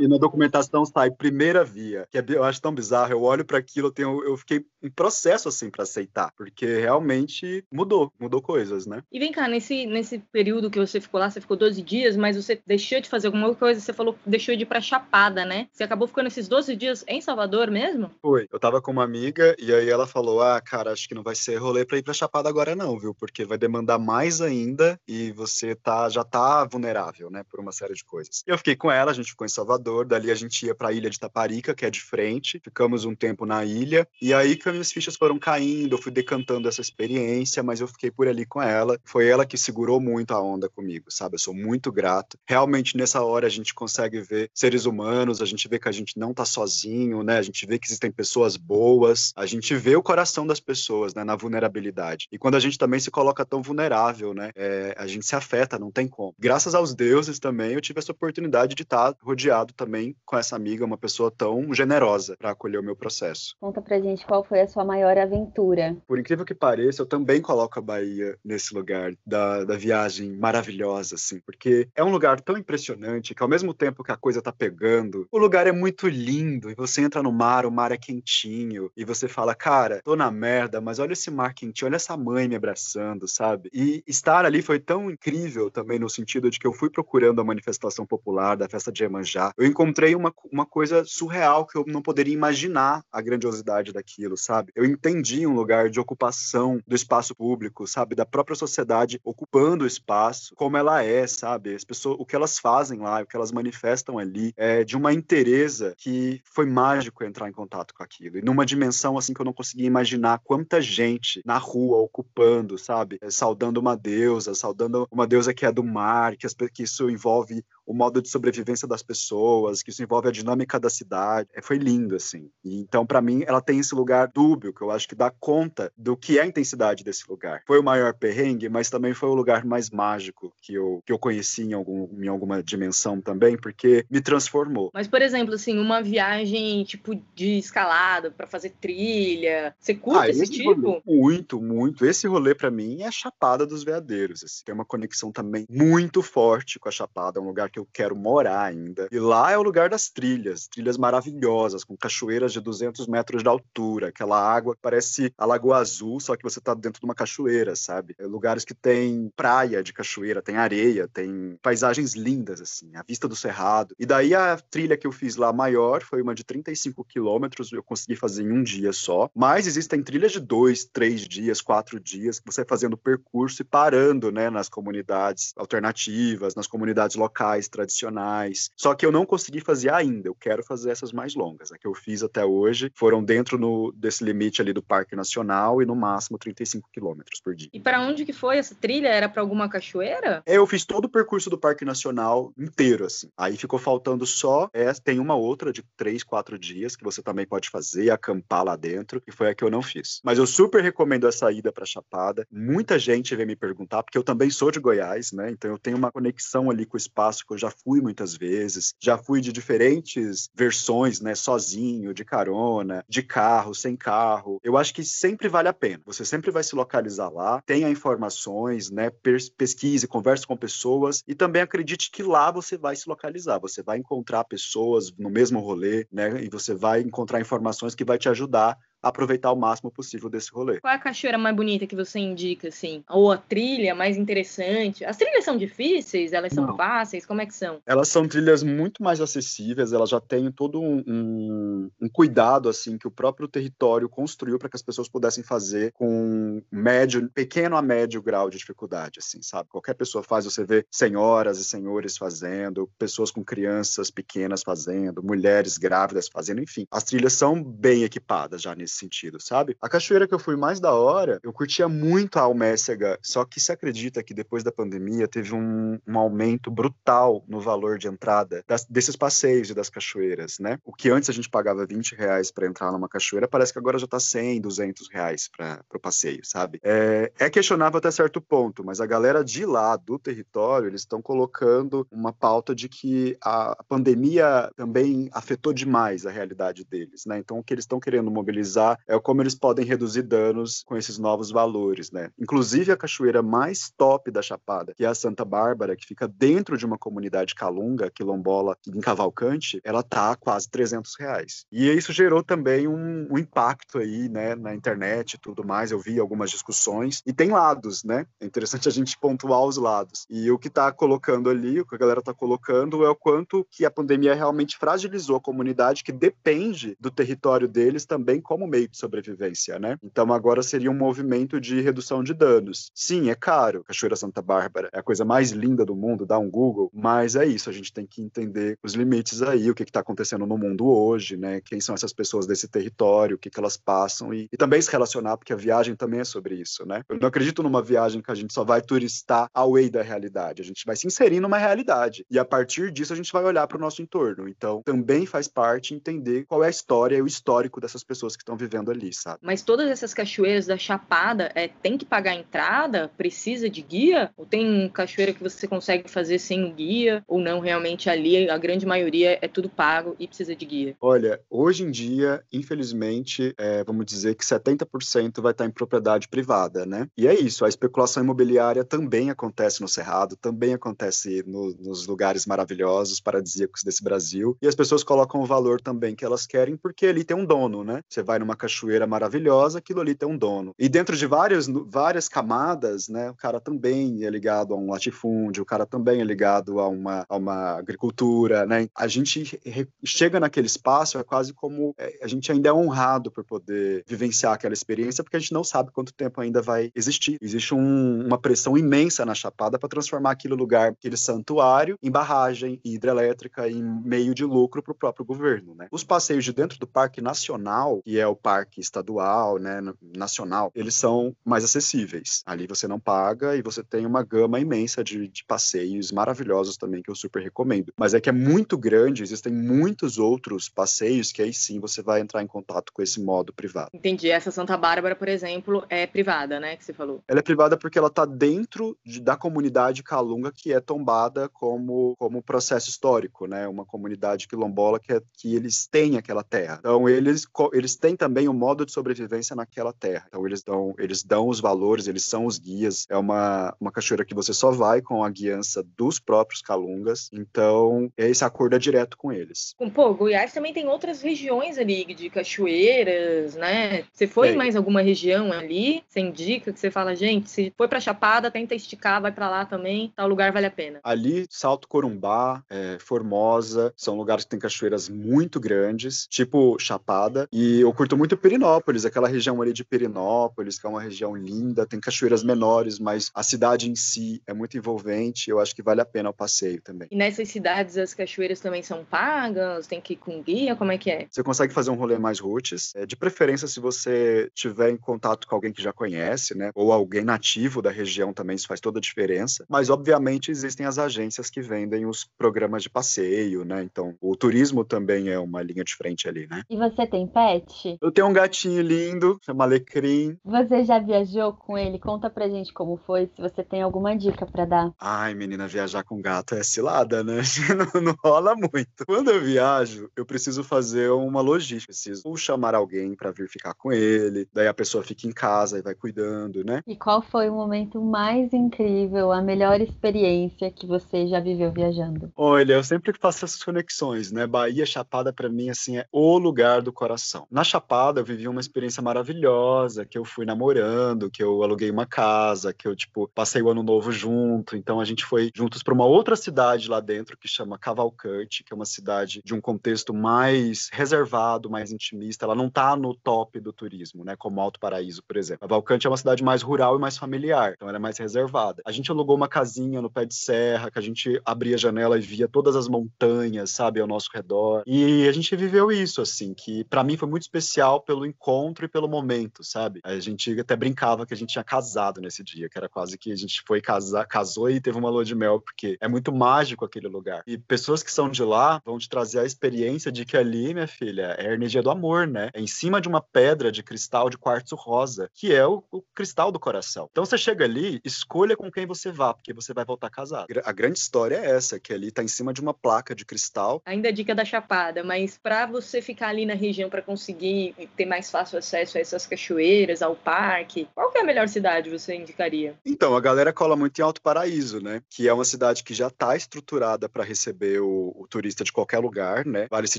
E, 0.00 0.04
e 0.04 0.08
na 0.08 0.18
documentação 0.18 0.84
sai 0.84 1.10
primeira 1.10 1.64
via, 1.64 2.06
que 2.10 2.18
é, 2.18 2.24
eu 2.28 2.44
acho 2.44 2.60
tão 2.60 2.74
bizarro. 2.74 3.12
Eu 3.12 3.22
olho 3.22 3.44
para 3.44 3.58
aquilo, 3.58 3.88
eu, 3.88 3.92
tenho, 3.92 4.24
eu 4.24 4.36
fiquei 4.36 4.64
em 4.82 4.90
processo, 4.90 5.48
assim, 5.48 5.70
para 5.70 5.84
aceitar, 5.84 6.32
porque 6.36 6.66
realmente 6.80 7.64
mudou, 7.72 8.12
mudou 8.18 8.42
coisas, 8.42 8.86
né? 8.86 9.02
E 9.10 9.18
vem 9.18 9.32
cá, 9.32 9.48
nesse, 9.48 9.86
nesse 9.86 10.18
período 10.32 10.70
que 10.70 10.78
você 10.78 11.00
ficou 11.00 11.20
lá, 11.20 11.30
você 11.30 11.40
ficou 11.40 11.56
12 11.56 11.82
dias, 11.82 12.16
mas 12.16 12.36
você 12.36 12.60
deixou 12.66 13.00
de 13.00 13.08
fazer 13.08 13.28
alguma 13.28 13.54
coisa, 13.54 13.80
você 13.80 13.92
falou 13.92 14.16
deixou 14.26 14.56
de 14.56 14.62
ir 14.62 14.66
pra 14.66 14.80
Chapada, 14.80 15.44
né? 15.44 15.68
Você 15.72 15.84
acabou 15.84 16.08
ficando 16.08 16.28
esses 16.28 16.48
12 16.48 16.76
dias 16.76 17.04
em 17.06 17.20
Salvador 17.20 17.70
mesmo? 17.70 18.10
Foi. 18.22 18.46
Eu 18.52 18.58
tava 18.58 18.80
com 18.80 18.90
uma 18.90 19.04
amiga 19.04 19.54
e 19.58 19.72
aí 19.72 19.88
ela 19.88 20.06
falou: 20.06 20.42
Ah, 20.42 20.60
cara, 20.60 20.92
acho 20.92 21.08
que 21.08 21.14
não 21.14 21.22
vai 21.22 21.34
ser 21.34 21.56
rolê 21.56 21.84
pra 21.84 21.98
ir 21.98 22.02
pra 22.02 22.14
Chapada 22.14 22.48
agora, 22.48 22.74
não, 22.74 22.98
viu? 22.98 23.14
Porque 23.14 23.44
vai 23.44 23.58
demandar 23.58 23.98
mais 23.98 24.40
ainda 24.40 24.98
e 25.06 25.32
você 25.32 25.74
tá, 25.74 26.08
já 26.08 26.24
tá 26.24 26.64
vulnerável, 26.64 27.30
né? 27.30 27.42
Por 27.48 27.60
uma 27.60 27.72
série 27.72 27.94
de 27.94 28.04
coisas. 28.04 28.29
Eu 28.46 28.58
fiquei 28.58 28.76
com 28.76 28.90
ela, 28.90 29.10
a 29.10 29.14
gente 29.14 29.30
ficou 29.30 29.44
em 29.44 29.50
Salvador, 29.50 30.06
dali 30.06 30.30
a 30.30 30.34
gente 30.34 30.66
ia 30.66 30.74
para 30.74 30.88
a 30.88 30.92
ilha 30.92 31.10
de 31.10 31.18
Taparica, 31.18 31.74
que 31.74 31.84
é 31.84 31.90
de 31.90 32.00
frente, 32.00 32.60
ficamos 32.62 33.04
um 33.04 33.14
tempo 33.14 33.44
na 33.44 33.64
ilha, 33.64 34.06
e 34.20 34.32
aí 34.32 34.56
que 34.56 34.68
as 34.68 34.74
minhas 34.74 34.92
fichas 34.92 35.16
foram 35.16 35.38
caindo, 35.38 35.94
eu 35.94 36.02
fui 36.02 36.12
decantando 36.12 36.68
essa 36.68 36.80
experiência, 36.80 37.62
mas 37.62 37.80
eu 37.80 37.88
fiquei 37.88 38.10
por 38.10 38.28
ali 38.28 38.44
com 38.46 38.60
ela. 38.62 38.98
Foi 39.04 39.26
ela 39.28 39.46
que 39.46 39.56
segurou 39.56 40.00
muito 40.00 40.32
a 40.32 40.42
onda 40.42 40.68
comigo, 40.68 41.06
sabe? 41.08 41.34
Eu 41.34 41.38
sou 41.38 41.54
muito 41.54 41.90
grato. 41.92 42.38
Realmente 42.48 42.96
nessa 42.96 43.22
hora 43.22 43.46
a 43.46 43.50
gente 43.50 43.74
consegue 43.74 44.20
ver 44.20 44.50
seres 44.54 44.84
humanos, 44.84 45.40
a 45.40 45.46
gente 45.46 45.68
vê 45.68 45.78
que 45.78 45.88
a 45.88 45.92
gente 45.92 46.18
não 46.18 46.32
tá 46.32 46.44
sozinho, 46.44 47.22
né? 47.22 47.38
A 47.38 47.42
gente 47.42 47.66
vê 47.66 47.78
que 47.78 47.86
existem 47.86 48.10
pessoas 48.10 48.56
boas, 48.56 49.32
a 49.36 49.46
gente 49.46 49.74
vê 49.74 49.96
o 49.96 50.02
coração 50.02 50.46
das 50.46 50.60
pessoas, 50.60 51.14
né, 51.14 51.24
na 51.24 51.36
vulnerabilidade. 51.36 52.28
E 52.30 52.38
quando 52.38 52.56
a 52.56 52.60
gente 52.60 52.78
também 52.78 53.00
se 53.00 53.10
coloca 53.10 53.44
tão 53.44 53.62
vulnerável, 53.62 54.34
né, 54.34 54.50
é, 54.54 54.94
a 54.96 55.06
gente 55.06 55.26
se 55.26 55.34
afeta, 55.34 55.78
não 55.78 55.90
tem 55.90 56.08
como. 56.08 56.34
Graças 56.38 56.74
aos 56.74 56.94
deuses 56.94 57.38
também, 57.38 57.72
eu 57.72 57.80
tive 57.80 57.98
essa 57.98 58.09
oportunidade 58.12 58.74
de 58.74 58.82
estar 58.82 59.14
rodeado 59.22 59.72
também 59.74 60.16
com 60.24 60.36
essa 60.36 60.56
amiga, 60.56 60.84
uma 60.84 60.98
pessoa 60.98 61.30
tão 61.30 61.72
generosa 61.72 62.36
para 62.38 62.50
acolher 62.50 62.78
o 62.78 62.82
meu 62.82 62.96
processo. 62.96 63.54
Conta 63.60 63.80
pra 63.80 64.00
gente 64.00 64.26
qual 64.26 64.44
foi 64.44 64.60
a 64.60 64.68
sua 64.68 64.84
maior 64.84 65.16
aventura. 65.16 65.96
Por 66.06 66.18
incrível 66.18 66.44
que 66.44 66.54
pareça, 66.54 67.02
eu 67.02 67.06
também 67.06 67.40
coloco 67.40 67.78
a 67.78 67.82
Bahia 67.82 68.36
nesse 68.44 68.74
lugar 68.74 69.12
da, 69.26 69.64
da 69.64 69.76
viagem 69.76 70.36
maravilhosa, 70.36 71.14
assim, 71.14 71.40
porque 71.40 71.88
é 71.94 72.04
um 72.04 72.10
lugar 72.10 72.40
tão 72.40 72.56
impressionante 72.56 73.34
que 73.34 73.42
ao 73.42 73.48
mesmo 73.48 73.72
tempo 73.74 74.02
que 74.02 74.12
a 74.12 74.16
coisa 74.16 74.42
tá 74.42 74.52
pegando, 74.52 75.26
o 75.30 75.38
lugar 75.38 75.66
é 75.66 75.72
muito 75.72 76.08
lindo 76.08 76.70
e 76.70 76.74
você 76.74 77.02
entra 77.02 77.22
no 77.22 77.32
mar, 77.32 77.66
o 77.66 77.70
mar 77.70 77.92
é 77.92 77.96
quentinho 77.96 78.90
e 78.96 79.04
você 79.04 79.28
fala, 79.28 79.54
cara, 79.54 80.00
tô 80.04 80.16
na 80.16 80.30
merda, 80.30 80.80
mas 80.80 80.98
olha 80.98 81.12
esse 81.12 81.30
mar 81.30 81.54
quentinho, 81.54 81.88
olha 81.88 81.96
essa 81.96 82.16
mãe 82.16 82.48
me 82.48 82.56
abraçando, 82.56 83.26
sabe? 83.26 83.70
E 83.72 84.02
estar 84.06 84.44
ali 84.44 84.62
foi 84.62 84.78
tão 84.78 85.10
incrível 85.10 85.70
também 85.70 85.98
no 85.98 86.08
sentido 86.08 86.50
de 86.50 86.58
que 86.58 86.66
eu 86.66 86.72
fui 86.72 86.90
procurando 86.90 87.40
a 87.40 87.44
manifestação 87.44 87.99
popular 88.06 88.56
da 88.56 88.68
festa 88.68 88.92
de 88.92 89.02
Iemanjá. 89.02 89.52
Eu 89.56 89.66
encontrei 89.66 90.14
uma, 90.14 90.32
uma 90.50 90.66
coisa 90.66 91.04
surreal 91.04 91.66
que 91.66 91.76
eu 91.76 91.84
não 91.86 92.02
poderia 92.02 92.34
imaginar 92.34 93.04
a 93.10 93.20
grandiosidade 93.20 93.92
daquilo, 93.92 94.36
sabe? 94.36 94.72
Eu 94.74 94.84
entendi 94.84 95.46
um 95.46 95.54
lugar 95.54 95.90
de 95.90 96.00
ocupação 96.00 96.80
do 96.86 96.96
espaço 96.96 97.34
público, 97.34 97.86
sabe? 97.86 98.14
Da 98.14 98.26
própria 98.26 98.56
sociedade 98.56 99.20
ocupando 99.24 99.84
o 99.84 99.86
espaço, 99.86 100.54
como 100.54 100.76
ela 100.76 101.02
é, 101.02 101.26
sabe? 101.26 101.74
As 101.74 101.84
pessoas, 101.84 102.16
o 102.18 102.26
que 102.26 102.36
elas 102.36 102.58
fazem 102.58 103.00
lá, 103.00 103.22
o 103.22 103.26
que 103.26 103.36
elas 103.36 103.52
manifestam 103.52 104.18
ali, 104.18 104.52
é 104.56 104.84
de 104.84 104.96
uma 104.96 105.12
inteireza 105.12 105.94
que 105.96 106.40
foi 106.44 106.66
mágico 106.66 107.24
entrar 107.24 107.48
em 107.48 107.52
contato 107.52 107.94
com 107.94 108.02
aquilo. 108.02 108.38
E 108.38 108.42
numa 108.42 108.66
dimensão 108.66 109.16
assim 109.16 109.34
que 109.34 109.40
eu 109.40 109.44
não 109.44 109.52
conseguia 109.52 109.86
imaginar 109.86 110.40
quanta 110.44 110.80
gente 110.80 111.42
na 111.44 111.58
rua 111.58 111.98
ocupando, 111.98 112.78
sabe? 112.78 113.18
É, 113.20 113.30
saudando 113.30 113.78
uma 113.78 113.96
deusa, 113.96 114.54
saudando 114.54 115.06
uma 115.10 115.26
deusa 115.26 115.54
que 115.54 115.66
é 115.66 115.72
do 115.72 115.84
mar, 115.84 116.36
que, 116.36 116.46
as, 116.46 116.54
que 116.54 116.82
isso 116.82 117.10
envolve 117.10 117.64
o 117.90 117.92
modo 117.92 118.22
de 118.22 118.28
sobrevivência 118.28 118.86
das 118.86 119.02
pessoas, 119.02 119.82
que 119.82 119.90
isso 119.90 120.00
envolve 120.00 120.28
a 120.28 120.30
dinâmica 120.30 120.78
da 120.78 120.88
cidade. 120.88 121.48
É, 121.52 121.60
foi 121.60 121.76
lindo, 121.76 122.14
assim. 122.14 122.48
E, 122.64 122.78
então, 122.78 123.04
para 123.04 123.20
mim, 123.20 123.42
ela 123.44 123.60
tem 123.60 123.80
esse 123.80 123.92
lugar 123.96 124.30
dúbio, 124.32 124.72
que 124.72 124.80
eu 124.80 124.92
acho 124.92 125.08
que 125.08 125.14
dá 125.16 125.28
conta 125.28 125.92
do 125.98 126.16
que 126.16 126.38
é 126.38 126.42
a 126.42 126.46
intensidade 126.46 127.02
desse 127.02 127.28
lugar. 127.28 127.64
Foi 127.66 127.80
o 127.80 127.82
maior 127.82 128.14
perrengue, 128.14 128.68
mas 128.68 128.88
também 128.88 129.12
foi 129.12 129.28
o 129.28 129.34
lugar 129.34 129.64
mais 129.64 129.90
mágico 129.90 130.52
que 130.62 130.72
eu, 130.72 131.02
que 131.04 131.12
eu 131.12 131.18
conheci 131.18 131.64
em, 131.64 131.72
algum, 131.72 132.08
em 132.22 132.28
alguma 132.28 132.62
dimensão 132.62 133.20
também, 133.20 133.56
porque 133.56 134.06
me 134.08 134.20
transformou. 134.20 134.92
Mas, 134.94 135.08
por 135.08 135.20
exemplo, 135.20 135.54
assim, 135.54 135.76
uma 135.76 136.00
viagem 136.00 136.84
tipo 136.84 137.20
de 137.34 137.58
escalada 137.58 138.30
para 138.30 138.46
fazer 138.46 138.70
trilha, 138.80 139.74
você 139.80 139.96
curte 139.96 140.26
ah, 140.26 140.30
esse, 140.30 140.44
esse 140.44 140.52
tipo? 140.52 140.74
Rolê, 140.74 141.02
muito, 141.04 141.60
muito. 141.60 142.06
Esse 142.06 142.28
rolê 142.28 142.54
para 142.54 142.70
mim 142.70 143.02
é 143.02 143.08
a 143.08 143.10
Chapada 143.10 143.66
dos 143.66 143.82
Veadeiros. 143.82 144.44
Assim. 144.44 144.62
Tem 144.64 144.72
uma 144.72 144.84
conexão 144.84 145.32
também 145.32 145.66
muito 145.68 146.22
forte 146.22 146.78
com 146.78 146.88
a 146.88 146.92
Chapada, 146.92 147.40
é 147.40 147.42
um 147.42 147.46
lugar 147.46 147.68
que 147.68 147.79
eu 147.80 147.88
quero 147.92 148.14
morar 148.14 148.62
ainda. 148.62 149.08
E 149.10 149.18
lá 149.18 149.50
é 149.50 149.58
o 149.58 149.62
lugar 149.62 149.88
das 149.88 150.08
trilhas, 150.10 150.68
trilhas 150.68 150.96
maravilhosas, 150.96 151.84
com 151.84 151.96
cachoeiras 151.96 152.52
de 152.52 152.60
200 152.60 153.06
metros 153.06 153.42
de 153.42 153.48
altura, 153.48 154.08
aquela 154.08 154.40
água 154.40 154.74
que 154.74 154.82
parece 154.82 155.32
a 155.36 155.46
Lagoa 155.46 155.78
Azul, 155.78 156.20
só 156.20 156.36
que 156.36 156.42
você 156.42 156.60
tá 156.60 156.74
dentro 156.74 157.00
de 157.00 157.04
uma 157.04 157.14
cachoeira, 157.14 157.74
sabe? 157.74 158.14
É 158.18 158.26
lugares 158.26 158.64
que 158.64 158.74
tem 158.74 159.30
praia 159.34 159.82
de 159.82 159.92
cachoeira, 159.92 160.42
tem 160.42 160.56
areia, 160.56 161.08
tem 161.08 161.58
paisagens 161.62 162.14
lindas, 162.14 162.60
assim, 162.60 162.94
a 162.94 163.02
vista 163.02 163.26
do 163.26 163.36
cerrado. 163.36 163.94
E 163.98 164.06
daí 164.06 164.34
a 164.34 164.56
trilha 164.70 164.96
que 164.96 165.06
eu 165.06 165.12
fiz 165.12 165.36
lá 165.36 165.52
maior 165.52 166.02
foi 166.02 166.22
uma 166.22 166.34
de 166.34 166.44
35 166.44 167.04
quilômetros, 167.04 167.72
eu 167.72 167.82
consegui 167.82 168.16
fazer 168.16 168.42
em 168.42 168.52
um 168.52 168.62
dia 168.62 168.92
só. 168.92 169.30
Mas 169.34 169.66
existem 169.66 170.02
trilhas 170.02 170.32
de 170.32 170.40
dois, 170.40 170.84
três 170.84 171.22
dias, 171.22 171.60
quatro 171.60 171.98
dias, 171.98 172.38
que 172.38 172.46
você 172.46 172.62
vai 172.62 172.68
fazendo 172.68 172.96
percurso 172.96 173.62
e 173.62 173.64
parando, 173.64 174.30
né, 174.30 174.50
nas 174.50 174.68
comunidades 174.68 175.52
alternativas, 175.56 176.54
nas 176.54 176.66
comunidades 176.66 177.16
locais, 177.16 177.68
tradicionais. 177.70 178.70
Só 178.76 178.94
que 178.94 179.06
eu 179.06 179.12
não 179.12 179.24
consegui 179.24 179.60
fazer 179.60 179.92
ainda. 179.92 180.28
Eu 180.28 180.34
quero 180.34 180.62
fazer 180.62 180.90
essas 180.90 181.12
mais 181.12 181.34
longas. 181.34 181.72
A 181.72 181.78
que 181.78 181.86
eu 181.86 181.94
fiz 181.94 182.22
até 182.22 182.44
hoje 182.44 182.90
foram 182.94 183.22
dentro 183.22 183.58
no, 183.58 183.92
desse 183.92 184.24
limite 184.24 184.60
ali 184.60 184.72
do 184.72 184.82
Parque 184.82 185.16
Nacional 185.16 185.80
e 185.80 185.86
no 185.86 185.94
máximo 185.94 186.38
35 186.38 186.88
quilômetros 186.92 187.40
por 187.40 187.54
dia. 187.54 187.68
E 187.72 187.80
para 187.80 188.00
onde 188.00 188.24
que 188.24 188.32
foi 188.32 188.58
essa 188.58 188.74
trilha? 188.74 189.08
Era 189.08 189.28
para 189.28 189.42
alguma 189.42 189.68
cachoeira? 189.68 190.42
É, 190.44 190.56
eu 190.56 190.66
fiz 190.66 190.84
todo 190.84 191.04
o 191.06 191.08
percurso 191.08 191.48
do 191.48 191.58
Parque 191.58 191.84
Nacional 191.84 192.52
inteiro, 192.58 193.04
assim. 193.04 193.28
Aí 193.36 193.56
ficou 193.56 193.78
faltando 193.78 194.26
só. 194.26 194.68
É, 194.72 194.92
tem 194.92 195.18
uma 195.18 195.34
outra 195.34 195.72
de 195.72 195.82
três, 195.96 196.22
quatro 196.22 196.58
dias 196.58 196.96
que 196.96 197.04
você 197.04 197.22
também 197.22 197.46
pode 197.46 197.70
fazer, 197.70 198.10
acampar 198.10 198.64
lá 198.64 198.76
dentro, 198.76 199.20
que 199.20 199.30
foi 199.30 199.48
a 199.48 199.54
que 199.54 199.64
eu 199.64 199.70
não 199.70 199.82
fiz. 199.82 200.20
Mas 200.24 200.38
eu 200.38 200.46
super 200.46 200.82
recomendo 200.82 201.26
essa 201.26 201.50
ida 201.50 201.72
para 201.72 201.86
Chapada. 201.86 202.46
Muita 202.50 202.98
gente 202.98 203.34
vem 203.36 203.46
me 203.46 203.56
perguntar, 203.56 204.02
porque 204.02 204.18
eu 204.18 204.22
também 204.22 204.50
sou 204.50 204.70
de 204.70 204.80
Goiás, 204.80 205.32
né? 205.32 205.50
Então 205.50 205.70
eu 205.70 205.78
tenho 205.78 205.96
uma 205.96 206.10
conexão 206.10 206.70
ali 206.70 206.84
com 206.84 206.96
o 206.96 206.98
espaço 206.98 207.44
que 207.46 207.52
eu 207.52 207.58
já 207.60 207.70
fui 207.70 208.00
muitas 208.00 208.36
vezes, 208.36 208.94
já 209.00 209.18
fui 209.18 209.40
de 209.40 209.52
diferentes 209.52 210.48
versões, 210.54 211.20
né, 211.20 211.34
sozinho, 211.34 212.14
de 212.14 212.24
carona, 212.24 213.04
de 213.08 213.22
carro, 213.22 213.74
sem 213.74 213.96
carro. 213.96 214.60
Eu 214.62 214.76
acho 214.76 214.94
que 214.94 215.04
sempre 215.04 215.48
vale 215.48 215.68
a 215.68 215.72
pena. 215.72 216.02
Você 216.06 216.24
sempre 216.24 216.50
vai 216.50 216.62
se 216.62 216.74
localizar 216.74 217.28
lá, 217.30 217.62
tenha 217.66 217.88
informações, 217.88 218.90
né, 218.90 219.10
pesquise, 219.56 220.08
converse 220.08 220.46
com 220.46 220.56
pessoas 220.56 221.22
e 221.26 221.34
também 221.34 221.62
acredite 221.62 222.10
que 222.10 222.22
lá 222.22 222.50
você 222.50 222.76
vai 222.76 222.96
se 222.96 223.08
localizar, 223.08 223.58
você 223.58 223.82
vai 223.82 223.98
encontrar 223.98 224.44
pessoas 224.44 225.12
no 225.18 225.30
mesmo 225.30 225.60
rolê, 225.60 226.06
né, 226.10 226.42
e 226.42 226.48
você 226.48 226.74
vai 226.74 227.00
encontrar 227.00 227.40
informações 227.40 227.94
que 227.94 228.04
vai 228.04 228.18
te 228.18 228.28
ajudar 228.28 228.78
aproveitar 229.02 229.52
o 229.52 229.56
máximo 229.56 229.90
possível 229.90 230.28
desse 230.28 230.50
rolê. 230.50 230.80
Qual 230.80 230.92
é 230.92 230.96
a 230.96 230.98
cachoeira 230.98 231.38
mais 231.38 231.54
bonita 231.54 231.86
que 231.86 231.96
você 231.96 232.18
indica, 232.18 232.68
assim? 232.68 233.04
Ou 233.08 233.32
a 233.32 233.36
trilha 233.36 233.94
mais 233.94 234.16
interessante? 234.16 235.04
As 235.04 235.16
trilhas 235.16 235.44
são 235.44 235.56
difíceis? 235.56 236.32
Elas 236.32 236.52
são 236.52 236.66
Não. 236.66 236.76
fáceis? 236.76 237.24
Como 237.24 237.40
é 237.40 237.46
que 237.46 237.54
são? 237.54 237.80
Elas 237.86 238.08
são 238.08 238.26
trilhas 238.28 238.62
muito 238.62 239.02
mais 239.02 239.20
acessíveis, 239.20 239.92
elas 239.92 240.10
já 240.10 240.20
têm 240.20 240.50
todo 240.50 240.80
um, 240.80 241.02
um, 241.06 241.90
um 242.00 242.08
cuidado, 242.08 242.68
assim, 242.68 242.98
que 242.98 243.08
o 243.08 243.10
próprio 243.10 243.48
território 243.48 244.08
construiu 244.08 244.58
para 244.58 244.68
que 244.68 244.76
as 244.76 244.82
pessoas 244.82 245.08
pudessem 245.08 245.42
fazer 245.42 245.92
com 245.92 246.62
médio, 246.70 247.28
pequeno 247.30 247.76
a 247.76 247.82
médio 247.82 248.22
grau 248.22 248.50
de 248.50 248.58
dificuldade, 248.58 249.18
assim, 249.18 249.42
sabe? 249.42 249.68
Qualquer 249.68 249.94
pessoa 249.94 250.22
faz, 250.22 250.44
você 250.44 250.64
vê 250.64 250.84
senhoras 250.90 251.58
e 251.58 251.64
senhores 251.64 252.16
fazendo, 252.16 252.90
pessoas 252.98 253.30
com 253.30 253.44
crianças 253.44 254.10
pequenas 254.10 254.62
fazendo, 254.62 255.22
mulheres 255.22 255.78
grávidas 255.78 256.28
fazendo, 256.28 256.62
enfim. 256.62 256.86
As 256.90 257.04
trilhas 257.04 257.32
são 257.32 257.62
bem 257.62 258.02
equipadas 258.02 258.62
já 258.62 258.74
nesse 258.74 258.89
nesse 258.90 258.96
sentido, 258.96 259.40
sabe? 259.40 259.76
A 259.80 259.88
cachoeira 259.88 260.26
que 260.26 260.34
eu 260.34 260.38
fui 260.38 260.56
mais 260.56 260.80
da 260.80 260.92
hora, 260.92 261.38
eu 261.42 261.52
curtia 261.52 261.88
muito 261.88 262.38
a 262.38 262.42
Almécega, 262.42 263.18
só 263.22 263.44
que 263.44 263.60
se 263.60 263.70
acredita 263.70 264.22
que 264.22 264.34
depois 264.34 264.64
da 264.64 264.72
pandemia 264.72 265.28
teve 265.28 265.54
um, 265.54 265.98
um 266.06 266.18
aumento 266.18 266.70
brutal 266.70 267.44
no 267.48 267.60
valor 267.60 267.98
de 267.98 268.08
entrada 268.08 268.64
das, 268.66 268.84
desses 268.84 269.14
passeios 269.16 269.70
e 269.70 269.74
das 269.74 269.88
cachoeiras, 269.88 270.58
né? 270.58 270.78
O 270.84 270.92
que 270.92 271.08
antes 271.08 271.30
a 271.30 271.32
gente 271.32 271.48
pagava 271.48 271.86
20 271.86 272.14
reais 272.14 272.50
para 272.50 272.66
entrar 272.66 272.90
numa 272.90 273.08
cachoeira, 273.08 273.46
parece 273.46 273.72
que 273.72 273.78
agora 273.78 273.98
já 273.98 274.06
tá 274.06 274.18
100, 274.18 274.60
200 274.60 275.08
reais 275.10 275.48
para 275.48 275.82
o 275.94 276.00
passeio, 276.00 276.40
sabe? 276.44 276.80
É, 276.82 277.32
é 277.38 277.50
questionável 277.50 277.98
até 277.98 278.10
certo 278.10 278.40
ponto, 278.40 278.84
mas 278.84 279.00
a 279.00 279.06
galera 279.06 279.44
de 279.44 279.64
lá, 279.64 279.96
do 279.96 280.18
território, 280.18 280.88
eles 280.88 281.02
estão 281.02 281.22
colocando 281.22 282.06
uma 282.10 282.32
pauta 282.32 282.74
de 282.74 282.88
que 282.88 283.36
a 283.42 283.76
pandemia 283.88 284.70
também 284.76 285.28
afetou 285.32 285.72
demais 285.72 286.26
a 286.26 286.30
realidade 286.30 286.84
deles, 286.84 287.24
né? 287.26 287.38
Então, 287.38 287.58
o 287.58 287.62
que 287.62 287.74
eles 287.74 287.84
estão 287.84 288.00
querendo 288.00 288.30
mobilizar 288.30 288.79
analisar 288.80 288.98
é 289.06 289.18
como 289.18 289.42
eles 289.42 289.54
podem 289.54 289.84
reduzir 289.84 290.22
danos 290.22 290.82
com 290.86 290.96
esses 290.96 291.18
novos 291.18 291.50
valores, 291.50 292.10
né? 292.10 292.30
Inclusive 292.38 292.90
a 292.92 292.96
cachoeira 292.96 293.42
mais 293.42 293.92
top 293.96 294.30
da 294.30 294.42
Chapada, 294.42 294.94
que 294.96 295.04
é 295.04 295.08
a 295.08 295.14
Santa 295.14 295.44
Bárbara, 295.44 295.96
que 295.96 296.06
fica 296.06 296.26
dentro 296.26 296.76
de 296.76 296.86
uma 296.86 296.98
comunidade 296.98 297.54
calunga, 297.54 298.10
quilombola, 298.10 298.76
em 298.88 299.00
Cavalcante, 299.00 299.80
ela 299.84 300.02
tá 300.02 300.32
a 300.32 300.36
quase 300.36 300.68
300 300.70 301.14
reais. 301.18 301.64
E 301.70 301.88
isso 301.90 302.12
gerou 302.12 302.42
também 302.42 302.88
um, 302.88 303.28
um 303.30 303.38
impacto 303.38 303.98
aí, 303.98 304.28
né, 304.28 304.54
na 304.54 304.74
internet 304.74 305.34
e 305.34 305.38
tudo 305.38 305.64
mais. 305.64 305.90
Eu 305.90 305.98
vi 305.98 306.18
algumas 306.18 306.50
discussões 306.50 307.22
e 307.26 307.32
tem 307.32 307.50
lados, 307.50 308.04
né? 308.04 308.26
É 308.40 308.46
interessante 308.46 308.88
a 308.88 308.92
gente 308.92 309.18
pontuar 309.18 309.62
os 309.64 309.76
lados. 309.76 310.26
E 310.30 310.50
o 310.50 310.58
que 310.58 310.70
tá 310.70 310.90
colocando 310.92 311.50
ali, 311.50 311.80
o 311.80 311.86
que 311.86 311.94
a 311.94 311.98
galera 311.98 312.22
tá 312.22 312.32
colocando 312.32 313.04
é 313.04 313.10
o 313.10 313.16
quanto 313.16 313.66
que 313.70 313.84
a 313.84 313.90
pandemia 313.90 314.34
realmente 314.34 314.78
fragilizou 314.78 315.36
a 315.36 315.40
comunidade 315.40 316.02
que 316.02 316.12
depende 316.12 316.96
do 317.00 317.10
território 317.10 317.68
deles 317.68 318.04
também 318.04 318.40
como 318.40 318.66
meio 318.70 318.88
de 318.88 318.96
sobrevivência, 318.96 319.78
né? 319.78 319.96
Então 320.02 320.32
agora 320.32 320.62
seria 320.62 320.90
um 320.90 320.96
movimento 320.96 321.60
de 321.60 321.80
redução 321.80 322.22
de 322.22 322.32
danos. 322.32 322.90
Sim, 322.94 323.28
é 323.28 323.34
caro. 323.34 323.84
Cachoeira 323.84 324.16
Santa 324.16 324.40
Bárbara 324.40 324.88
é 324.92 325.00
a 325.00 325.02
coisa 325.02 325.24
mais 325.24 325.50
linda 325.50 325.84
do 325.84 325.96
mundo, 325.96 326.24
dá 326.24 326.38
um 326.38 326.50
Google, 326.50 326.90
mas 326.94 327.34
é 327.36 327.44
isso, 327.44 327.68
a 327.68 327.72
gente 327.72 327.92
tem 327.92 328.06
que 328.06 328.22
entender 328.22 328.78
os 328.82 328.94
limites 328.94 329.42
aí, 329.42 329.70
o 329.70 329.74
que 329.74 329.82
está 329.82 330.00
acontecendo 330.00 330.46
no 330.46 330.56
mundo 330.56 330.86
hoje, 330.86 331.36
né? 331.36 331.60
Quem 331.60 331.80
são 331.80 331.94
essas 331.94 332.12
pessoas 332.12 332.46
desse 332.46 332.68
território, 332.68 333.36
o 333.36 333.38
que, 333.38 333.50
que 333.50 333.58
elas 333.58 333.76
passam 333.76 334.32
e, 334.32 334.48
e 334.52 334.56
também 334.56 334.80
se 334.80 334.90
relacionar, 334.90 335.36
porque 335.36 335.52
a 335.52 335.56
viagem 335.56 335.96
também 335.96 336.20
é 336.20 336.24
sobre 336.24 336.54
isso, 336.54 336.86
né? 336.86 337.02
Eu 337.08 337.18
não 337.18 337.28
acredito 337.28 337.62
numa 337.62 337.82
viagem 337.82 338.22
que 338.22 338.30
a 338.30 338.34
gente 338.34 338.52
só 338.52 338.64
vai 338.64 338.80
turistar 338.80 339.48
away 339.52 339.90
da 339.90 340.02
realidade, 340.02 340.62
a 340.62 340.64
gente 340.64 340.84
vai 340.86 340.96
se 340.96 341.06
inserir 341.06 341.40
numa 341.40 341.58
realidade 341.58 342.24
e 342.30 342.38
a 342.38 342.44
partir 342.44 342.90
disso 342.92 343.12
a 343.12 343.16
gente 343.16 343.32
vai 343.32 343.44
olhar 343.44 343.66
para 343.66 343.76
o 343.76 343.80
nosso 343.80 344.02
entorno. 344.02 344.48
Então, 344.48 344.82
também 344.84 345.26
faz 345.26 345.48
parte 345.48 345.94
entender 345.94 346.44
qual 346.46 346.62
é 346.62 346.66
a 346.66 346.70
história 346.70 347.16
e 347.16 347.22
o 347.22 347.26
histórico 347.26 347.80
dessas 347.80 348.04
pessoas 348.04 348.36
que 348.36 348.42
estão 348.42 348.56
vivendo 348.60 348.90
ali, 348.90 349.12
sabe? 349.12 349.38
Mas 349.42 349.62
todas 349.62 349.90
essas 349.90 350.14
cachoeiras 350.14 350.66
da 350.66 350.76
Chapada, 350.76 351.50
é, 351.54 351.68
tem 351.68 351.96
que 351.96 352.04
pagar 352.04 352.34
entrada? 352.34 353.10
Precisa 353.16 353.68
de 353.68 353.82
guia? 353.82 354.30
Ou 354.36 354.46
tem 354.46 354.88
cachoeira 354.90 355.32
que 355.32 355.42
você 355.42 355.66
consegue 355.66 356.10
fazer 356.10 356.38
sem 356.38 356.64
o 356.64 356.72
guia? 356.72 357.24
Ou 357.26 357.40
não, 357.40 357.60
realmente 357.60 358.08
ali 358.08 358.48
a 358.48 358.58
grande 358.58 358.86
maioria 358.86 359.38
é 359.40 359.48
tudo 359.48 359.68
pago 359.68 360.14
e 360.18 360.26
precisa 360.26 360.54
de 360.54 360.64
guia? 360.64 360.96
Olha, 361.00 361.40
hoje 361.48 361.84
em 361.84 361.90
dia, 361.90 362.42
infelizmente, 362.52 363.54
é, 363.58 363.82
vamos 363.84 364.06
dizer 364.06 364.34
que 364.34 364.44
70% 364.44 365.40
vai 365.40 365.52
estar 365.52 365.64
em 365.64 365.70
propriedade 365.70 366.28
privada, 366.28 366.84
né? 366.84 367.08
E 367.16 367.26
é 367.26 367.34
isso, 367.34 367.64
a 367.64 367.68
especulação 367.68 368.22
imobiliária 368.22 368.84
também 368.84 369.30
acontece 369.30 369.80
no 369.80 369.88
Cerrado, 369.88 370.36
também 370.36 370.74
acontece 370.74 371.42
no, 371.46 371.74
nos 371.78 372.06
lugares 372.06 372.46
maravilhosos, 372.46 373.20
paradisíacos 373.20 373.82
desse 373.82 374.02
Brasil, 374.02 374.56
e 374.60 374.66
as 374.66 374.74
pessoas 374.74 375.02
colocam 375.02 375.40
o 375.40 375.46
valor 375.46 375.80
também 375.80 376.14
que 376.14 376.24
elas 376.24 376.46
querem, 376.46 376.76
porque 376.76 377.06
ali 377.06 377.24
tem 377.24 377.36
um 377.36 377.44
dono, 377.44 377.84
né? 377.84 378.00
Você 378.08 378.22
vai 378.22 378.38
numa 378.38 378.49
cachoeira 378.56 379.06
maravilhosa, 379.06 379.78
aquilo 379.78 380.00
ali 380.00 380.14
tem 380.14 380.28
um 380.28 380.36
dono. 380.36 380.74
E 380.78 380.88
dentro 380.88 381.16
de 381.16 381.26
várias, 381.26 381.66
várias 381.86 382.28
camadas, 382.28 383.08
né? 383.08 383.30
O 383.30 383.34
cara 383.34 383.60
também 383.60 384.24
é 384.24 384.30
ligado 384.30 384.74
a 384.74 384.76
um 384.76 384.90
latifúndio, 384.90 385.62
o 385.62 385.66
cara 385.66 385.86
também 385.86 386.20
é 386.20 386.24
ligado 386.24 386.80
a 386.80 386.88
uma, 386.88 387.24
a 387.28 387.36
uma 387.36 387.78
agricultura, 387.78 388.66
né? 388.66 388.88
A 388.94 389.06
gente 389.06 389.60
chega 390.04 390.40
naquele 390.40 390.66
espaço, 390.66 391.18
é 391.18 391.22
quase 391.22 391.52
como 391.52 391.94
é, 391.98 392.18
a 392.22 392.26
gente 392.26 392.50
ainda 392.50 392.68
é 392.68 392.72
honrado 392.72 393.30
por 393.30 393.44
poder 393.44 394.04
vivenciar 394.06 394.54
aquela 394.54 394.74
experiência, 394.74 395.22
porque 395.22 395.36
a 395.36 395.40
gente 395.40 395.52
não 395.52 395.64
sabe 395.64 395.90
quanto 395.92 396.12
tempo 396.12 396.40
ainda 396.40 396.62
vai 396.62 396.90
existir. 396.94 397.38
Existe 397.40 397.74
um, 397.74 398.26
uma 398.26 398.38
pressão 398.38 398.76
imensa 398.76 399.24
na 399.24 399.34
Chapada 399.34 399.78
para 399.78 399.88
transformar 399.88 400.32
aquele 400.32 400.54
lugar, 400.54 400.90
aquele 400.90 401.16
santuário, 401.16 401.96
em 402.02 402.10
barragem 402.10 402.80
hidrelétrica, 402.84 403.68
em 403.68 403.82
meio 403.82 404.34
de 404.34 404.44
lucro 404.44 404.82
para 404.82 404.92
o 404.92 404.96
próprio 404.96 405.24
governo, 405.24 405.74
né? 405.74 405.88
Os 405.90 406.04
passeios 406.04 406.44
de 406.44 406.52
dentro 406.52 406.78
do 406.78 406.86
Parque 406.86 407.20
Nacional, 407.20 408.00
que 408.04 408.18
é 408.18 408.26
o 408.26 408.36
parque 408.40 408.80
estadual, 408.80 409.58
né, 409.58 409.80
nacional, 410.16 410.70
eles 410.74 410.94
são 410.94 411.34
mais 411.44 411.64
acessíveis. 411.64 412.42
Ali 412.46 412.66
você 412.66 412.86
não 412.86 412.98
paga 412.98 413.56
e 413.56 413.62
você 413.62 413.82
tem 413.82 414.06
uma 414.06 414.22
gama 414.22 414.58
imensa 414.58 415.02
de, 415.02 415.28
de 415.28 415.44
passeios 415.44 416.12
maravilhosos 416.12 416.76
também 416.76 417.02
que 417.02 417.10
eu 417.10 417.14
super 417.14 417.42
recomendo. 417.42 417.92
Mas 417.96 418.14
é 418.14 418.20
que 418.20 418.28
é 418.28 418.32
muito 418.32 418.76
grande, 418.76 419.22
existem 419.22 419.52
muitos 419.52 420.18
outros 420.18 420.68
passeios 420.68 421.32
que 421.32 421.42
aí 421.42 421.52
sim 421.52 421.80
você 421.80 422.02
vai 422.02 422.20
entrar 422.20 422.42
em 422.42 422.46
contato 422.46 422.92
com 422.92 423.02
esse 423.02 423.20
modo 423.20 423.52
privado. 423.52 423.90
Entendi. 423.92 424.30
Essa 424.30 424.50
Santa 424.50 424.76
Bárbara, 424.76 425.14
por 425.14 425.28
exemplo, 425.28 425.84
é 425.88 426.06
privada, 426.06 426.58
né, 426.58 426.76
que 426.76 426.84
você 426.84 426.92
falou? 426.92 427.22
Ela 427.28 427.40
é 427.40 427.42
privada 427.42 427.76
porque 427.76 427.98
ela 427.98 428.08
está 428.08 428.24
dentro 428.24 428.96
de, 429.04 429.20
da 429.20 429.36
comunidade 429.36 430.02
Calunga 430.02 430.52
que 430.52 430.72
é 430.72 430.80
tombada 430.80 431.48
como 431.48 432.14
como 432.18 432.42
processo 432.42 432.88
histórico, 432.88 433.46
né? 433.46 433.66
Uma 433.68 433.84
comunidade 433.84 434.48
quilombola 434.48 434.98
que, 434.98 435.12
é, 435.12 435.20
que 435.32 435.54
eles 435.54 435.86
têm 435.86 436.16
aquela 436.16 436.42
terra. 436.42 436.76
Então 436.80 437.08
eles 437.08 437.46
eles 437.72 437.96
têm 437.96 438.16
também 438.20 438.50
um 438.50 438.52
modo 438.52 438.84
de 438.84 438.92
sobrevivência 438.92 439.56
naquela 439.56 439.94
terra. 439.94 440.26
Então 440.28 440.46
eles 440.46 440.62
dão 440.62 440.94
eles 440.98 441.22
dão 441.22 441.48
os 441.48 441.58
valores, 441.58 442.06
eles 442.06 442.26
são 442.26 442.44
os 442.44 442.58
guias. 442.58 443.06
É 443.08 443.16
uma 443.16 443.74
uma 443.80 443.90
cachoeira 443.90 444.26
que 444.26 444.34
você 444.34 444.52
só 444.52 444.70
vai 444.70 445.00
com 445.00 445.24
a 445.24 445.30
guiança 445.30 445.82
dos 445.96 446.20
próprios 446.20 446.60
calungas. 446.60 447.30
Então 447.32 448.12
esse 448.14 448.44
acordo 448.44 448.76
é 448.76 448.78
direto 448.78 449.16
com 449.16 449.32
eles. 449.32 449.74
Pô, 449.94 450.12
Goiás 450.12 450.52
também 450.52 450.74
tem 450.74 450.86
outras 450.86 451.22
regiões 451.22 451.78
ali 451.78 452.04
de 452.14 452.28
cachoeiras, 452.28 453.54
né? 453.54 454.04
Você 454.12 454.26
foi 454.26 454.50
em 454.50 454.56
mais 454.56 454.76
alguma 454.76 455.00
região 455.00 455.50
ali? 455.50 456.04
Você 456.06 456.20
indica 456.20 456.70
que 456.72 456.78
você 456.78 456.90
fala, 456.90 457.16
gente, 457.16 457.48
se 457.48 457.72
foi 457.74 457.88
para 457.88 458.00
Chapada, 458.00 458.50
tenta 458.50 458.74
esticar, 458.74 459.22
vai 459.22 459.32
para 459.32 459.48
lá 459.48 459.64
também, 459.64 460.12
tal 460.14 460.28
lugar 460.28 460.52
vale 460.52 460.66
a 460.66 460.70
pena. 460.70 461.00
Ali, 461.02 461.46
Salto 461.48 461.88
Corumbá, 461.88 462.62
é, 462.68 462.98
Formosa, 463.00 463.94
são 463.96 464.14
lugares 464.14 464.44
que 464.44 464.50
tem 464.50 464.58
cachoeiras 464.58 465.08
muito 465.08 465.58
grandes, 465.58 466.26
tipo 466.26 466.76
Chapada, 466.78 467.48
e 467.52 467.80
eu 467.80 467.92
curto 468.10 468.16
muito 468.16 468.36
Perinópolis, 468.36 469.04
aquela 469.04 469.28
região 469.28 469.60
ali 469.62 469.72
de 469.72 469.84
Perinópolis, 469.84 470.78
que 470.78 470.86
é 470.86 470.90
uma 470.90 471.00
região 471.00 471.36
linda, 471.36 471.86
tem 471.86 472.00
cachoeiras 472.00 472.42
menores, 472.42 472.98
mas 472.98 473.30
a 473.34 473.42
cidade 473.42 473.88
em 473.88 473.94
si 473.94 474.42
é 474.46 474.52
muito 474.52 474.76
envolvente, 474.76 475.50
eu 475.50 475.60
acho 475.60 475.74
que 475.74 475.82
vale 475.82 476.00
a 476.00 476.04
pena 476.04 476.30
o 476.30 476.32
passeio 476.32 476.80
também. 476.80 477.08
E 477.10 477.16
nessas 477.16 477.48
cidades 477.48 477.96
as 477.96 478.12
cachoeiras 478.12 478.58
também 478.60 478.82
são 478.82 479.04
pagas? 479.04 479.86
Tem 479.86 480.00
que 480.00 480.14
ir 480.14 480.16
com 480.16 480.42
guia? 480.42 480.74
Como 480.74 480.90
é 480.90 480.98
que 480.98 481.10
é? 481.10 481.26
Você 481.30 481.42
consegue 481.42 481.72
fazer 481.72 481.90
um 481.90 481.94
rolê 481.94 482.18
mais 482.18 482.40
roots, 482.40 482.92
é, 482.96 483.06
de 483.06 483.16
preferência 483.16 483.68
se 483.68 483.78
você 483.78 484.50
tiver 484.54 484.90
em 484.90 484.96
contato 484.96 485.46
com 485.46 485.54
alguém 485.54 485.72
que 485.72 485.82
já 485.82 485.92
conhece, 485.92 486.56
né, 486.56 486.70
ou 486.74 486.92
alguém 486.92 487.22
nativo 487.22 487.80
da 487.80 487.90
região 487.90 488.32
também, 488.32 488.56
isso 488.56 488.66
faz 488.66 488.80
toda 488.80 488.98
a 488.98 489.02
diferença, 489.02 489.64
mas 489.68 489.90
obviamente 489.90 490.50
existem 490.50 490.86
as 490.86 490.98
agências 490.98 491.48
que 491.48 491.60
vendem 491.60 492.06
os 492.06 492.28
programas 492.36 492.82
de 492.82 492.90
passeio, 492.90 493.64
né, 493.64 493.82
então 493.82 494.16
o 494.20 494.34
turismo 494.34 494.84
também 494.84 495.28
é 495.28 495.38
uma 495.38 495.62
linha 495.62 495.84
de 495.84 495.94
frente 495.94 496.28
ali, 496.28 496.48
né. 496.48 496.62
E 496.68 496.76
você 496.76 497.06
tem 497.06 497.26
pet? 497.28 497.98
Eu 498.00 498.10
tenho 498.10 498.26
um 498.26 498.32
gatinho 498.32 498.80
lindo, 498.80 499.38
chama 499.44 499.64
Alecrim. 499.64 500.38
Você 500.42 500.84
já 500.84 500.98
viajou 500.98 501.52
com 501.52 501.76
ele? 501.76 501.98
Conta 501.98 502.30
pra 502.30 502.48
gente 502.48 502.72
como 502.72 502.96
foi, 502.96 503.26
se 503.26 503.42
você 503.42 503.62
tem 503.62 503.82
alguma 503.82 504.16
dica 504.16 504.46
para 504.46 504.64
dar. 504.64 504.92
Ai, 504.98 505.34
menina, 505.34 505.68
viajar 505.68 506.02
com 506.02 506.18
gato 506.20 506.54
é 506.54 506.62
cilada, 506.62 507.22
né? 507.22 507.42
Não, 507.94 508.00
não 508.02 508.14
rola 508.24 508.54
muito. 508.54 509.06
Quando 509.06 509.30
eu 509.30 509.40
viajo, 509.40 510.10
eu 510.16 510.26
preciso 510.26 510.64
fazer 510.64 511.10
uma 511.10 511.40
logística, 511.40 511.92
preciso 511.92 512.36
chamar 512.36 512.74
alguém 512.74 513.14
para 513.14 513.30
vir 513.30 513.48
ficar 513.48 513.74
com 513.74 513.92
ele, 513.92 514.46
daí 514.52 514.66
a 514.66 514.74
pessoa 514.74 515.04
fica 515.04 515.26
em 515.26 515.32
casa 515.32 515.78
e 515.78 515.82
vai 515.82 515.94
cuidando, 515.94 516.64
né? 516.64 516.82
E 516.86 516.96
qual 516.96 517.22
foi 517.22 517.48
o 517.48 517.54
momento 517.54 518.00
mais 518.00 518.52
incrível, 518.52 519.30
a 519.32 519.40
melhor 519.40 519.80
experiência 519.80 520.70
que 520.70 520.86
você 520.86 521.26
já 521.26 521.40
viveu 521.40 521.72
viajando? 521.72 522.32
Olha, 522.36 522.74
eu 522.74 522.84
sempre 522.84 523.12
faço 523.18 523.44
essas 523.44 523.62
conexões, 523.62 524.32
né? 524.32 524.46
Bahia, 524.46 524.84
Chapada, 524.84 525.32
para 525.32 525.48
mim, 525.48 525.70
assim, 525.70 525.98
é 525.98 526.06
o 526.12 526.38
lugar 526.38 526.82
do 526.82 526.92
coração. 526.92 527.46
Na 527.50 527.62
Chapada, 527.62 527.89
eu 528.16 528.24
vivi 528.24 528.46
uma 528.46 528.60
experiência 528.60 529.02
maravilhosa, 529.02 530.04
que 530.04 530.16
eu 530.16 530.24
fui 530.24 530.46
namorando, 530.46 531.30
que 531.30 531.42
eu 531.42 531.62
aluguei 531.62 531.90
uma 531.90 532.06
casa, 532.06 532.72
que 532.72 532.86
eu, 532.86 532.94
tipo, 532.94 533.28
passei 533.34 533.60
o 533.60 533.68
ano 533.68 533.82
novo 533.82 534.12
junto, 534.12 534.76
então 534.76 535.00
a 535.00 535.04
gente 535.04 535.24
foi 535.24 535.50
juntos 535.54 535.82
para 535.82 535.92
uma 535.92 536.04
outra 536.04 536.36
cidade 536.36 536.88
lá 536.88 537.00
dentro, 537.00 537.36
que 537.36 537.48
chama 537.48 537.78
Cavalcante, 537.78 538.62
que 538.62 538.72
é 538.72 538.76
uma 538.76 538.84
cidade 538.84 539.40
de 539.44 539.54
um 539.54 539.60
contexto 539.60 540.14
mais 540.14 540.88
reservado, 540.92 541.68
mais 541.68 541.90
intimista, 541.90 542.44
ela 542.44 542.54
não 542.54 542.70
tá 542.70 542.94
no 542.94 543.12
top 543.14 543.58
do 543.58 543.72
turismo, 543.72 544.24
né, 544.24 544.36
como 544.38 544.60
Alto 544.60 544.78
Paraíso, 544.78 545.22
por 545.26 545.36
exemplo. 545.36 545.66
Cavalcante 545.68 546.06
é 546.06 546.10
uma 546.10 546.16
cidade 546.16 546.44
mais 546.44 546.62
rural 546.62 546.96
e 546.96 547.00
mais 547.00 547.18
familiar, 547.18 547.72
então 547.74 547.88
ela 547.88 547.98
é 547.98 548.00
mais 548.00 548.18
reservada. 548.18 548.82
A 548.86 548.92
gente 548.92 549.10
alugou 549.10 549.34
uma 549.34 549.48
casinha 549.48 550.00
no 550.00 550.10
pé 550.10 550.24
de 550.24 550.34
serra, 550.34 550.90
que 550.90 550.98
a 550.98 551.02
gente 551.02 551.40
abria 551.44 551.74
a 551.74 551.78
janela 551.78 552.16
e 552.16 552.20
via 552.20 552.46
todas 552.46 552.76
as 552.76 552.86
montanhas, 552.86 553.72
sabe, 553.72 554.00
ao 554.00 554.06
nosso 554.06 554.30
redor. 554.32 554.84
E 554.86 555.26
a 555.26 555.32
gente 555.32 555.56
viveu 555.56 555.90
isso, 555.90 556.22
assim, 556.22 556.54
que 556.54 556.84
para 556.84 557.02
mim 557.02 557.16
foi 557.16 557.28
muito 557.28 557.42
especial 557.42 557.79
pelo 558.00 558.26
encontro 558.26 558.84
e 558.84 558.88
pelo 558.88 559.08
momento, 559.08 559.64
sabe? 559.64 560.00
A 560.04 560.18
gente 560.18 560.58
até 560.60 560.76
brincava 560.76 561.24
que 561.24 561.34
a 561.34 561.36
gente 561.36 561.50
tinha 561.52 561.64
casado 561.64 562.20
nesse 562.20 562.42
dia, 562.42 562.68
que 562.68 562.76
era 562.76 562.88
quase 562.88 563.16
que 563.16 563.32
a 563.32 563.36
gente 563.36 563.62
foi 563.66 563.80
casar, 563.80 564.26
casou 564.26 564.70
e 564.70 564.80
teve 564.80 564.98
uma 564.98 565.10
lua 565.10 565.24
de 565.24 565.34
mel, 565.34 565.60
porque 565.60 565.96
é 566.00 566.08
muito 566.08 566.32
mágico 566.32 566.84
aquele 566.84 567.08
lugar. 567.08 567.42
E 567.46 567.56
pessoas 567.56 568.02
que 568.02 568.12
são 568.12 568.28
de 568.28 568.42
lá 568.42 568.80
vão 568.84 568.98
te 568.98 569.08
trazer 569.08 569.40
a 569.40 569.44
experiência 569.44 570.12
de 570.12 570.24
que 570.24 570.36
ali, 570.36 570.74
minha 570.74 570.86
filha, 570.86 571.34
é 571.38 571.50
a 571.50 571.54
energia 571.54 571.82
do 571.82 571.90
amor, 571.90 572.26
né? 572.26 572.50
É 572.52 572.60
em 572.60 572.66
cima 572.66 573.00
de 573.00 573.08
uma 573.08 573.20
pedra 573.20 573.70
de 573.70 573.82
cristal 573.82 574.28
de 574.28 574.38
quartzo 574.38 574.76
rosa, 574.76 575.30
que 575.34 575.54
é 575.54 575.66
o, 575.66 575.82
o 575.90 576.02
cristal 576.14 576.52
do 576.52 576.58
coração. 576.58 577.08
Então 577.10 577.24
você 577.24 577.38
chega 577.38 577.64
ali, 577.64 578.00
escolha 578.04 578.56
com 578.56 578.70
quem 578.70 578.86
você 578.86 579.10
vá, 579.10 579.32
porque 579.32 579.52
você 579.52 579.72
vai 579.72 579.84
voltar 579.84 580.10
casado. 580.10 580.46
A 580.64 580.72
grande 580.72 580.98
história 580.98 581.36
é 581.36 581.50
essa, 581.50 581.78
que 581.78 581.92
ali 581.92 582.10
tá 582.10 582.22
em 582.22 582.28
cima 582.28 582.52
de 582.52 582.60
uma 582.60 582.74
placa 582.74 583.14
de 583.14 583.24
cristal. 583.24 583.82
Ainda 583.84 584.08
a 584.08 584.12
dica 584.12 584.34
da 584.34 584.44
chapada, 584.44 585.02
mas 585.02 585.38
para 585.38 585.66
você 585.66 586.02
ficar 586.02 586.28
ali 586.28 586.44
na 586.44 586.54
região 586.54 586.90
para 586.90 587.02
conseguir 587.02 587.69
ter 587.96 588.06
mais 588.06 588.30
fácil 588.30 588.58
acesso 588.58 588.98
a 588.98 589.00
essas 589.00 589.26
cachoeiras, 589.26 590.02
ao 590.02 590.16
parque, 590.16 590.88
qual 590.94 591.10
que 591.10 591.18
é 591.18 591.22
a 591.22 591.24
melhor 591.24 591.48
cidade 591.48 591.90
você 591.90 592.14
indicaria? 592.14 592.74
Então, 592.84 593.16
a 593.16 593.20
galera 593.20 593.52
cola 593.52 593.76
muito 593.76 593.98
em 593.98 594.02
Alto 594.02 594.22
Paraíso, 594.22 594.80
né? 594.80 595.02
Que 595.10 595.28
é 595.28 595.32
uma 595.32 595.44
cidade 595.44 595.82
que 595.82 595.94
já 595.94 596.08
está 596.08 596.36
estruturada 596.36 597.08
para 597.08 597.24
receber 597.24 597.80
o, 597.80 598.12
o, 598.16 598.26
turista 598.28 598.64
de 598.64 598.72
qualquer 598.72 598.98
lugar, 598.98 599.44
né? 599.44 599.66
Vale 599.70 599.88
se 599.88 599.98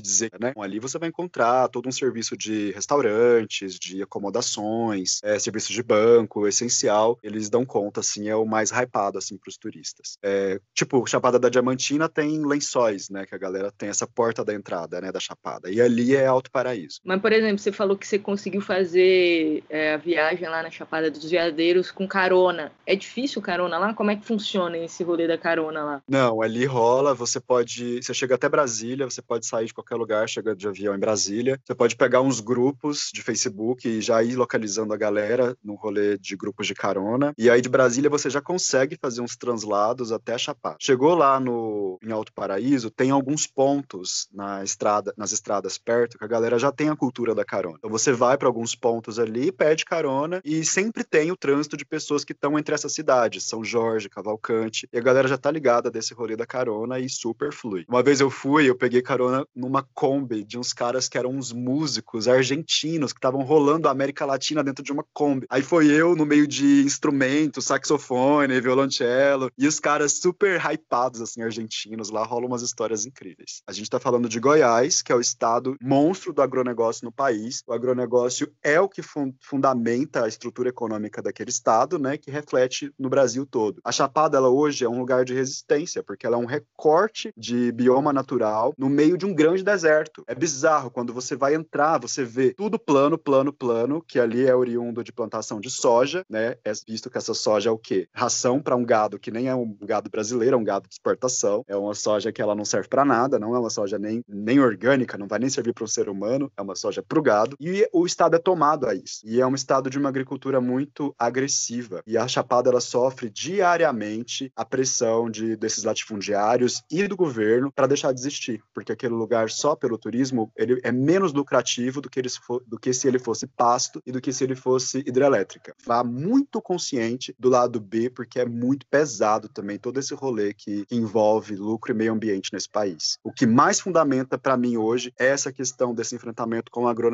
dizer, 0.00 0.30
né? 0.40 0.50
Então, 0.50 0.62
ali 0.62 0.78
você 0.78 0.98
vai 0.98 1.08
encontrar 1.08 1.68
todo 1.68 1.88
um 1.88 1.92
serviço 1.92 2.36
de 2.36 2.72
restaurantes, 2.72 3.78
de 3.78 4.02
acomodações, 4.02 5.20
é, 5.22 5.38
serviço 5.38 5.72
de 5.72 5.82
banco, 5.82 6.46
essencial. 6.46 7.18
Eles 7.22 7.48
dão 7.48 7.64
conta, 7.64 8.00
assim, 8.00 8.28
é 8.28 8.36
o 8.36 8.46
mais 8.46 8.70
hypado, 8.70 9.18
assim, 9.18 9.36
para 9.36 9.48
os 9.48 9.56
turistas. 9.56 10.16
É, 10.22 10.60
tipo, 10.74 11.06
Chapada 11.06 11.38
da 11.38 11.48
Diamantina 11.48 12.08
tem 12.08 12.44
lençóis, 12.44 13.08
né? 13.08 13.26
Que 13.26 13.34
a 13.34 13.38
galera 13.38 13.72
tem 13.72 13.88
essa 13.88 14.06
porta 14.06 14.44
da 14.44 14.54
entrada, 14.54 15.00
né? 15.00 15.12
Da 15.12 15.20
Chapada. 15.20 15.70
E 15.70 15.80
ali 15.80 16.14
é 16.14 16.26
Alto 16.26 16.50
Paraíso. 16.50 17.00
Mas, 17.04 17.20
por 17.20 17.32
exemplo, 17.32 17.58
você 17.62 17.72
falou 17.72 17.96
que 17.96 18.06
você 18.06 18.18
conseguiu 18.18 18.60
fazer 18.60 19.62
é, 19.68 19.94
a 19.94 19.96
viagem 19.96 20.48
lá 20.48 20.62
na 20.62 20.70
Chapada 20.70 21.10
dos 21.10 21.30
Veadeiros 21.30 21.90
com 21.90 22.06
carona. 22.06 22.72
É 22.86 22.96
difícil 22.96 23.40
carona 23.40 23.78
lá? 23.78 23.94
Como 23.94 24.10
é 24.10 24.16
que 24.16 24.24
funciona 24.24 24.76
esse 24.78 25.02
rolê 25.04 25.26
da 25.26 25.38
carona 25.38 25.84
lá? 25.84 26.02
Não, 26.08 26.42
ali 26.42 26.64
rola, 26.64 27.14
você 27.14 27.40
pode. 27.40 28.02
Você 28.02 28.12
chega 28.12 28.34
até 28.34 28.48
Brasília, 28.48 29.08
você 29.08 29.22
pode 29.22 29.46
sair 29.46 29.66
de 29.66 29.74
qualquer 29.74 29.96
lugar, 29.96 30.28
chega 30.28 30.54
de 30.54 30.66
avião 30.66 30.94
em 30.94 30.98
Brasília. 30.98 31.58
Você 31.64 31.74
pode 31.74 31.96
pegar 31.96 32.20
uns 32.20 32.40
grupos 32.40 33.10
de 33.12 33.22
Facebook 33.22 33.88
e 33.88 34.00
já 34.00 34.22
ir 34.22 34.36
localizando 34.36 34.92
a 34.92 34.96
galera 34.96 35.56
no 35.62 35.74
rolê 35.74 36.18
de 36.18 36.36
grupos 36.36 36.66
de 36.66 36.74
carona. 36.74 37.32
E 37.38 37.48
aí 37.48 37.60
de 37.60 37.68
Brasília 37.68 38.10
você 38.10 38.28
já 38.28 38.40
consegue 38.40 38.96
fazer 39.00 39.20
uns 39.20 39.36
translados 39.36 40.12
até 40.12 40.36
Chapada. 40.36 40.76
Chegou 40.80 41.14
lá 41.14 41.38
no, 41.38 41.98
em 42.02 42.10
Alto 42.10 42.32
Paraíso, 42.32 42.90
tem 42.90 43.10
alguns 43.10 43.46
pontos 43.46 44.28
na 44.32 44.64
estrada, 44.64 45.14
nas 45.16 45.32
estradas 45.32 45.78
perto 45.78 46.18
que 46.18 46.24
a 46.24 46.28
galera 46.28 46.58
já 46.58 46.72
tem 46.72 46.88
a 46.88 46.96
cultura 46.96 47.34
da 47.34 47.44
carona. 47.52 47.76
Então 47.76 47.90
você 47.90 48.12
vai 48.12 48.38
para 48.38 48.48
alguns 48.48 48.74
pontos 48.74 49.18
ali, 49.18 49.52
pede 49.52 49.84
carona 49.84 50.40
e 50.42 50.64
sempre 50.64 51.04
tem 51.04 51.30
o 51.30 51.36
trânsito 51.36 51.76
de 51.76 51.84
pessoas 51.84 52.24
que 52.24 52.32
estão 52.32 52.58
entre 52.58 52.74
essas 52.74 52.94
cidades, 52.94 53.44
São 53.44 53.62
Jorge, 53.62 54.08
Cavalcante, 54.08 54.88
e 54.90 54.96
a 54.96 55.02
galera 55.02 55.28
já 55.28 55.36
tá 55.36 55.50
ligada 55.50 55.90
desse 55.90 56.14
rolê 56.14 56.34
da 56.34 56.46
carona 56.46 56.98
e 56.98 57.10
super 57.10 57.52
flui. 57.52 57.84
Uma 57.86 58.02
vez 58.02 58.20
eu 58.20 58.30
fui, 58.30 58.70
eu 58.70 58.74
peguei 58.74 59.02
carona 59.02 59.46
numa 59.54 59.86
Kombi 59.94 60.42
de 60.42 60.58
uns 60.58 60.72
caras 60.72 61.10
que 61.10 61.18
eram 61.18 61.28
uns 61.28 61.52
músicos 61.52 62.26
argentinos 62.26 63.12
que 63.12 63.18
estavam 63.18 63.42
rolando 63.42 63.86
a 63.86 63.90
América 63.90 64.24
Latina 64.24 64.64
dentro 64.64 64.82
de 64.82 64.90
uma 64.90 65.04
Kombi. 65.12 65.46
Aí 65.50 65.60
foi 65.60 65.88
eu 65.88 66.16
no 66.16 66.24
meio 66.24 66.46
de 66.46 66.82
instrumentos, 66.84 67.66
saxofone, 67.66 68.62
violoncelo, 68.62 69.50
e 69.58 69.66
os 69.66 69.78
caras 69.78 70.14
super 70.14 70.58
hypados, 70.58 71.20
assim, 71.20 71.42
argentinos, 71.42 72.08
lá 72.08 72.24
rolam 72.24 72.48
umas 72.48 72.62
histórias 72.62 73.04
incríveis. 73.04 73.60
A 73.66 73.72
gente 73.72 73.90
tá 73.90 74.00
falando 74.00 74.26
de 74.26 74.40
Goiás, 74.40 75.02
que 75.02 75.12
é 75.12 75.14
o 75.14 75.20
estado 75.20 75.76
monstro 75.82 76.32
do 76.32 76.40
agronegócio 76.40 77.04
no 77.04 77.12
país. 77.12 77.31
O 77.66 77.72
agronegócio 77.72 78.52
é 78.62 78.80
o 78.80 78.88
que 78.88 79.02
fun 79.02 79.32
fundamenta 79.40 80.24
a 80.24 80.28
estrutura 80.28 80.68
econômica 80.68 81.22
daquele 81.22 81.50
estado, 81.50 81.98
né, 81.98 82.16
que 82.16 82.30
reflete 82.30 82.92
no 82.98 83.08
Brasil 83.08 83.46
todo. 83.46 83.80
A 83.84 83.92
Chapada, 83.92 84.36
ela 84.36 84.48
hoje 84.48 84.84
é 84.84 84.88
um 84.88 84.98
lugar 84.98 85.24
de 85.24 85.34
resistência, 85.34 86.02
porque 86.02 86.26
ela 86.26 86.36
é 86.36 86.38
um 86.38 86.46
recorte 86.46 87.32
de 87.36 87.72
bioma 87.72 88.12
natural 88.12 88.74
no 88.76 88.88
meio 88.88 89.16
de 89.16 89.26
um 89.26 89.34
grande 89.34 89.62
deserto. 89.62 90.24
É 90.26 90.34
bizarro, 90.34 90.90
quando 90.90 91.12
você 91.12 91.36
vai 91.36 91.54
entrar, 91.54 91.98
você 91.98 92.24
vê 92.24 92.54
tudo 92.54 92.78
plano, 92.78 93.18
plano, 93.18 93.52
plano, 93.52 94.02
que 94.06 94.18
ali 94.18 94.46
é 94.46 94.54
oriundo 94.54 95.04
de 95.04 95.12
plantação 95.12 95.60
de 95.60 95.70
soja, 95.70 96.24
né, 96.28 96.56
é 96.64 96.72
visto 96.86 97.10
que 97.10 97.18
essa 97.18 97.34
soja 97.34 97.70
é 97.70 97.72
o 97.72 97.78
quê? 97.78 98.08
Ração 98.12 98.60
para 98.60 98.76
um 98.76 98.84
gado 98.84 99.18
que 99.18 99.30
nem 99.30 99.48
é 99.48 99.54
um 99.54 99.76
gado 99.82 100.10
brasileiro, 100.10 100.56
é 100.56 100.58
um 100.58 100.64
gado 100.64 100.88
de 100.88 100.94
exportação, 100.94 101.64
é 101.66 101.76
uma 101.76 101.94
soja 101.94 102.32
que 102.32 102.42
ela 102.42 102.54
não 102.54 102.64
serve 102.64 102.88
para 102.88 103.04
nada, 103.04 103.38
não 103.38 103.54
é 103.54 103.58
uma 103.58 103.70
soja 103.70 103.98
nem, 103.98 104.22
nem 104.28 104.60
orgânica, 104.60 105.18
não 105.18 105.26
vai 105.26 105.38
nem 105.38 105.48
servir 105.48 105.72
para 105.72 105.84
um 105.84 105.88
ser 105.88 106.08
humano, 106.08 106.50
é 106.56 106.62
uma 106.62 106.74
soja 106.74 107.02
para 107.02 107.21
e 107.60 107.88
o 107.92 108.06
estado 108.06 108.36
é 108.36 108.38
tomado 108.38 108.86
a 108.86 108.94
isso. 108.94 109.20
E 109.24 109.40
é 109.40 109.46
um 109.46 109.54
estado 109.54 109.88
de 109.88 109.98
uma 109.98 110.08
agricultura 110.08 110.60
muito 110.60 111.14
agressiva. 111.18 112.02
E 112.06 112.16
a 112.16 112.26
Chapada 112.26 112.70
ela 112.70 112.80
sofre 112.80 113.30
diariamente 113.30 114.52
a 114.56 114.64
pressão 114.64 115.30
de, 115.30 115.56
desses 115.56 115.84
latifundiários 115.84 116.82
e 116.90 117.06
do 117.06 117.16
governo 117.16 117.70
para 117.70 117.86
deixar 117.86 118.12
de 118.12 118.20
existir, 118.20 118.62
porque 118.74 118.92
aquele 118.92 119.14
lugar 119.14 119.50
só 119.50 119.74
pelo 119.74 119.98
turismo 119.98 120.50
ele 120.56 120.80
é 120.82 120.92
menos 120.92 121.32
lucrativo 121.32 122.00
do 122.00 122.10
que, 122.10 122.20
ele, 122.20 122.28
do 122.66 122.78
que 122.78 122.92
se 122.92 123.08
ele 123.08 123.18
fosse 123.18 123.46
pasto 123.46 124.02
e 124.06 124.12
do 124.12 124.20
que 124.20 124.32
se 124.32 124.44
ele 124.44 124.54
fosse 124.54 124.98
hidrelétrica. 124.98 125.74
Vá 125.84 126.02
muito 126.02 126.60
consciente 126.60 127.34
do 127.38 127.48
lado 127.48 127.80
B, 127.80 128.10
porque 128.10 128.40
é 128.40 128.46
muito 128.46 128.86
pesado 128.86 129.48
também 129.48 129.78
todo 129.78 129.98
esse 129.98 130.14
rolê 130.14 130.52
que, 130.54 130.84
que 130.86 130.94
envolve 130.94 131.56
lucro 131.56 131.92
e 131.92 131.94
meio 131.94 132.12
ambiente 132.12 132.52
nesse 132.52 132.68
país. 132.68 133.18
O 133.22 133.32
que 133.32 133.46
mais 133.46 133.80
fundamenta 133.80 134.38
para 134.38 134.56
mim 134.56 134.76
hoje 134.76 135.12
é 135.18 135.26
essa 135.26 135.52
questão 135.52 135.94
desse 135.94 136.14
enfrentamento 136.14 136.70
com 136.70 136.84
o 136.84 136.88
agronegócio. 136.88 137.11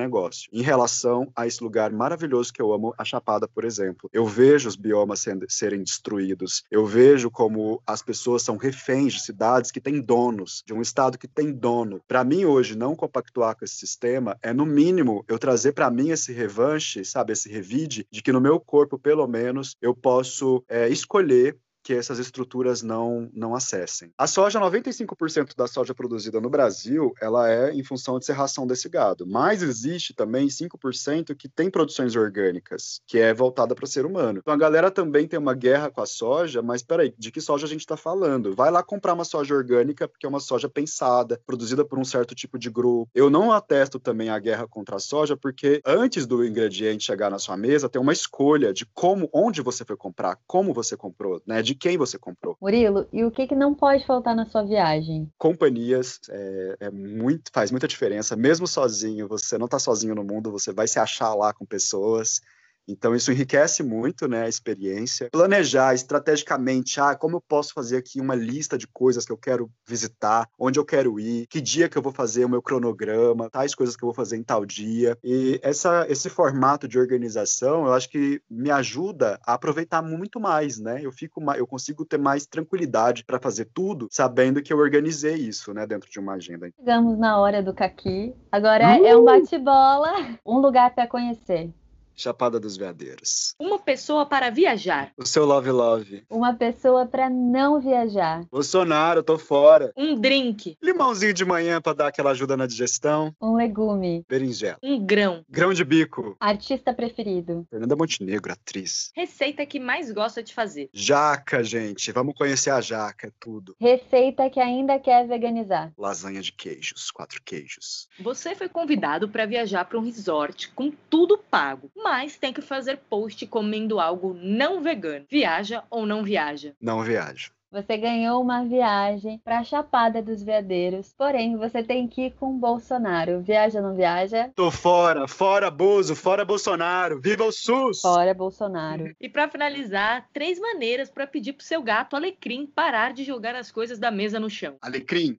Em 0.53 0.63
relação 0.63 1.31
a 1.35 1.47
esse 1.47 1.63
lugar 1.63 1.91
maravilhoso 1.93 2.53
que 2.53 2.63
eu 2.63 2.73
amo, 2.73 2.95
a 2.99 3.05
Chapada, 3.05 3.49
por 3.49 3.65
exemplo. 3.65 4.09
Eu 4.13 4.27
vejo 4.27 4.69
os 4.69 4.77
biomas 4.77 5.21
sendo, 5.21 5.47
serem 5.49 5.83
destruídos, 5.83 6.63
eu 6.71 6.85
vejo 6.87 7.31
como 7.31 7.83
as 7.87 8.03
pessoas 8.03 8.43
são 8.43 8.57
reféns 8.57 9.15
de 9.15 9.23
cidades 9.23 9.71
que 9.71 9.81
têm 9.81 10.01
donos, 10.01 10.63
de 10.67 10.73
um 10.73 10.81
estado 10.81 11.19
que 11.19 11.29
tem 11.29 11.53
dono. 11.53 12.01
Para 12.07 12.25
mim, 12.25 12.45
hoje, 12.45 12.77
não 12.77 12.95
compactuar 12.95 13.57
com 13.57 13.65
esse 13.65 13.77
sistema 13.77 14.37
é, 14.43 14.53
no 14.53 14.67
mínimo, 14.67 15.25
eu 15.29 15.39
trazer 15.39 15.73
para 15.73 15.91
mim 15.91 16.11
esse 16.11 16.33
revanche, 16.33 17.05
sabe, 17.05 17.33
esse 17.33 17.49
revide, 17.49 18.07
de 18.11 18.23
que 18.23 18.33
no 18.33 18.41
meu 18.41 18.61
corpo, 18.61 18.99
pelo 18.99 19.27
menos, 19.27 19.77
eu 19.81 19.95
posso 19.95 20.63
é, 20.69 20.89
escolher 20.89 21.57
que 21.89 21.95
essas 21.95 22.19
estruturas 22.19 22.83
não, 22.83 23.31
não 23.33 23.55
acessem. 23.55 24.13
A 24.19 24.27
soja, 24.27 24.61
95% 24.61 25.57
da 25.57 25.67
soja 25.67 25.95
produzida 25.95 26.39
no 26.39 26.51
Brasil, 26.51 27.15
ela 27.19 27.51
é 27.51 27.73
em 27.73 27.83
função 27.83 28.19
de 28.19 28.27
serração 28.27 28.67
desse 28.67 28.91
gado, 28.91 29.27
mas 29.27 29.63
existe 29.63 30.13
também 30.13 30.49
5% 30.49 31.35
que 31.35 31.49
tem 31.49 31.71
produções 31.71 32.15
orgânicas, 32.15 33.01
que 33.07 33.17
é 33.19 33.33
voltada 33.33 33.75
para 33.75 33.87
o 33.87 33.89
ser 33.89 34.05
humano. 34.05 34.41
Então 34.43 34.53
a 34.53 34.59
galera 34.59 34.91
também 34.91 35.27
tem 35.27 35.39
uma 35.39 35.55
guerra 35.55 35.91
com 35.91 36.03
a 36.03 36.07
soja, 36.07 36.61
mas 36.61 36.83
peraí, 36.83 37.15
de 37.17 37.33
que 37.33 37.41
soja 37.41 37.65
a 37.65 37.69
gente 37.71 37.81
está 37.81 37.97
falando? 37.97 38.55
Vai 38.55 38.71
lá 38.71 38.83
comprar 38.83 39.15
uma 39.15 39.25
soja 39.25 39.55
orgânica, 39.55 40.07
porque 40.07 40.27
é 40.27 40.29
uma 40.29 40.41
soja 40.41 40.69
pensada, 40.69 41.41
produzida 41.47 41.87
por 41.87 41.99
um 41.99 42.05
certo 42.05 42.35
tipo 42.35 42.59
de 42.59 42.69
grupo. 42.69 43.11
Eu 43.15 43.31
não 43.31 43.51
atesto 43.51 43.99
também 43.99 44.29
a 44.29 44.39
guerra 44.39 44.69
contra 44.69 44.97
a 44.97 45.01
soja, 45.01 45.39
porque 45.39 45.81
antes 45.87 46.27
do 46.27 46.45
ingrediente 46.45 47.07
chegar 47.07 47.31
na 47.31 47.39
sua 47.39 47.57
mesa, 47.57 47.89
tem 47.89 47.99
uma 47.99 48.13
escolha 48.13 48.75
de 48.75 48.85
como, 48.85 49.31
onde 49.33 49.63
você 49.63 49.87
foi 49.87 49.97
comprar, 49.97 50.39
como 50.47 50.75
você 50.75 50.95
comprou, 50.95 51.41
né? 51.47 51.63
De 51.63 51.78
quem 51.79 51.97
você 51.97 52.19
comprou. 52.19 52.57
Murilo, 52.61 53.07
e 53.13 53.25
o 53.25 53.31
que, 53.31 53.47
que 53.47 53.55
não 53.55 53.75
pode 53.75 54.05
faltar 54.05 54.35
na 54.35 54.47
sua 54.47 54.63
viagem? 54.63 55.31
Companhias 55.39 56.21
é, 56.29 56.77
é 56.81 56.91
muito, 56.91 57.51
faz 57.53 57.71
muita 57.71 57.89
diferença. 57.89 58.37
Mesmo 58.37 58.67
sozinho, 58.67 59.29
você 59.29 59.57
não 59.57 59.67
está 59.67 59.79
sozinho 59.79 60.15
no 60.15 60.25
mundo, 60.25 60.51
você 60.51 60.73
vai 60.73 60.89
se 60.89 60.99
achar 60.99 61.35
lá 61.35 61.53
com 61.53 61.65
pessoas. 61.65 62.41
Então, 62.89 63.15
isso 63.15 63.31
enriquece 63.31 63.83
muito 63.83 64.27
né, 64.27 64.45
a 64.45 64.49
experiência. 64.49 65.29
Planejar 65.31 65.95
estrategicamente, 65.95 66.99
ah, 67.01 67.15
como 67.15 67.37
eu 67.37 67.41
posso 67.41 67.75
fazer 67.75 67.99
aqui 67.99 68.21
uma 68.21 68.35
lista 68.35 68.79
de 68.79 68.87
coisas 68.87 69.27
que 69.27 69.33
eu 69.33 69.37
quero 69.37 69.71
visitar, 69.87 70.49
onde 70.59 70.79
eu 70.79 70.85
quero 70.85 71.21
ir, 71.21 71.47
que 71.49 71.61
dia 71.61 71.89
que 71.89 71.99
eu 71.99 72.03
vou 72.03 72.13
fazer 72.13 72.45
o 72.45 72.49
meu 72.49 72.63
cronograma, 72.63 73.51
tais 73.51 73.75
coisas 73.75 73.95
que 73.95 74.03
eu 74.03 74.07
vou 74.07 74.15
fazer 74.15 74.37
em 74.37 74.43
tal 74.43 74.65
dia. 74.65 75.19
E 75.23 75.61
essa, 75.63 76.07
esse 76.09 76.31
formato 76.31 76.89
de 76.89 76.99
organização, 76.99 77.87
eu 77.87 77.93
acho 77.93 78.09
que 78.09 78.41
me 78.51 78.71
ajuda 78.71 79.39
a 79.47 79.55
aproveitar 79.55 80.03
muito 80.03 80.41
mais, 80.41 80.79
né? 80.79 81.01
Eu 81.03 81.13
fico, 81.13 81.43
eu 81.53 81.67
consigo 81.67 82.05
ter 82.05 82.19
mais 82.19 82.47
tranquilidade 82.47 83.25
para 83.25 83.39
fazer 83.39 83.67
tudo, 83.75 84.09
sabendo 84.11 84.63
que 84.63 84.73
eu 84.73 84.79
organizei 84.79 85.35
isso, 85.35 85.75
né, 85.75 85.87
dentro 85.87 86.11
de 86.11 86.19
uma 86.19 86.35
agenda. 86.35 86.71
Chegamos 86.79 87.19
na 87.19 87.39
hora 87.39 87.63
do 87.63 87.75
caqui. 87.75 88.35
Agora 88.51 88.99
uh! 88.99 89.05
é 89.05 89.17
um 89.17 89.25
bate-bola, 89.25 90.39
um 90.47 90.59
lugar 90.59 90.95
para 90.95 91.07
conhecer. 91.07 91.71
Chapada 92.19 92.59
dos 92.59 92.77
Veadeiros. 92.77 93.55
Uma 93.61 93.79
pessoa 93.79 94.27
para 94.27 94.51
viajar. 94.51 95.13
O 95.17 95.25
seu 95.25 95.45
Love 95.45 95.71
Love. 95.71 96.25
Uma 96.29 96.53
pessoa 96.53 97.07
para 97.07 97.31
não 97.31 97.81
viajar. 97.81 98.45
Bolsonaro, 98.51 99.23
tô 99.23 99.39
fora. 99.39 99.93
Um 99.97 100.17
drink. 100.17 100.77
Limãozinho 100.83 101.33
de 101.33 101.45
manhã 101.45 101.81
para 101.81 101.93
dar 101.93 102.09
aquela 102.09 102.33
ajuda 102.33 102.57
na 102.57 102.67
digestão. 102.67 103.33
Um 103.41 103.55
legume. 103.55 104.25
Berinjela. 104.29 104.79
Um 104.83 104.99
grão. 104.99 105.45
Grão 105.49 105.73
de 105.73 105.85
bico. 105.85 106.37
Artista 106.41 106.93
preferido. 106.93 107.65
Fernanda 107.71 107.95
Montenegro, 107.95 108.53
atriz. 108.53 109.13
Receita 109.15 109.65
que 109.65 109.79
mais 109.79 110.11
gosta 110.11 110.43
de 110.43 110.53
fazer. 110.53 110.91
Jaca, 110.93 111.63
gente. 111.63 112.11
Vamos 112.11 112.35
conhecer 112.35 112.71
a 112.71 112.81
jaca, 112.81 113.29
é 113.29 113.33
tudo. 113.39 113.77
Receita 113.81 114.51
que 114.51 114.59
ainda 114.59 114.99
quer 114.99 115.25
veganizar. 115.29 115.93
Lasanha 115.97 116.43
de 116.43 116.51
queijos, 116.51 117.13
quatro 117.13 117.41
queijos. 117.45 118.09
Você 118.19 118.57
foi 118.57 118.69
convidado 118.69 119.29
para 119.29 119.47
viajar 119.47 119.85
para 119.85 119.99
um 119.99 120.03
resort 120.03 120.73
com 120.73 120.91
tudo 121.09 121.39
pago 121.39 121.89
mas 121.95 122.08
tem 122.41 122.53
que 122.53 122.63
fazer 122.63 122.99
post 123.09 123.47
comendo 123.47 124.01
algo 124.01 124.35
não 124.35 124.81
vegano. 124.81 125.27
Viaja 125.31 125.85
ou 125.91 126.07
não 126.07 126.23
viaja? 126.23 126.75
Não 126.81 127.03
viajo. 127.03 127.53
Você 127.71 127.99
ganhou 127.99 128.41
uma 128.41 128.65
viagem 128.65 129.39
para 129.45 129.59
a 129.59 129.65
Chapada 129.65 130.23
dos 130.23 130.43
Veadeiros, 130.43 131.13
porém 131.19 131.55
você 131.55 131.83
tem 131.83 132.09
que 132.09 132.23
ir 132.23 132.31
com 132.31 132.59
Bolsonaro. 132.59 133.43
Viaja 133.43 133.81
ou 133.81 133.89
não 133.89 133.95
viaja? 133.95 134.51
Tô 134.55 134.71
fora, 134.71 135.29
fora 135.29 135.71
Bozo, 135.71 136.17
fora 136.17 136.47
Bolsonaro. 136.47 137.21
Viva 137.21 137.45
o 137.45 137.53
SUS! 137.53 138.01
Fora 138.01 138.33
Bolsonaro. 138.33 139.15
E 139.21 139.29
para 139.29 139.51
finalizar, 139.51 140.27
três 140.33 140.59
maneiras 140.59 141.11
para 141.11 141.27
pedir 141.27 141.53
pro 141.53 141.63
seu 141.63 141.83
gato 141.83 142.17
Alecrim 142.17 142.67
parar 142.67 143.13
de 143.13 143.23
jogar 143.23 143.55
as 143.55 143.71
coisas 143.71 143.99
da 143.99 144.11
mesa 144.11 144.41
no 144.41 144.49
chão. 144.49 144.77
Alecrim. 144.81 145.37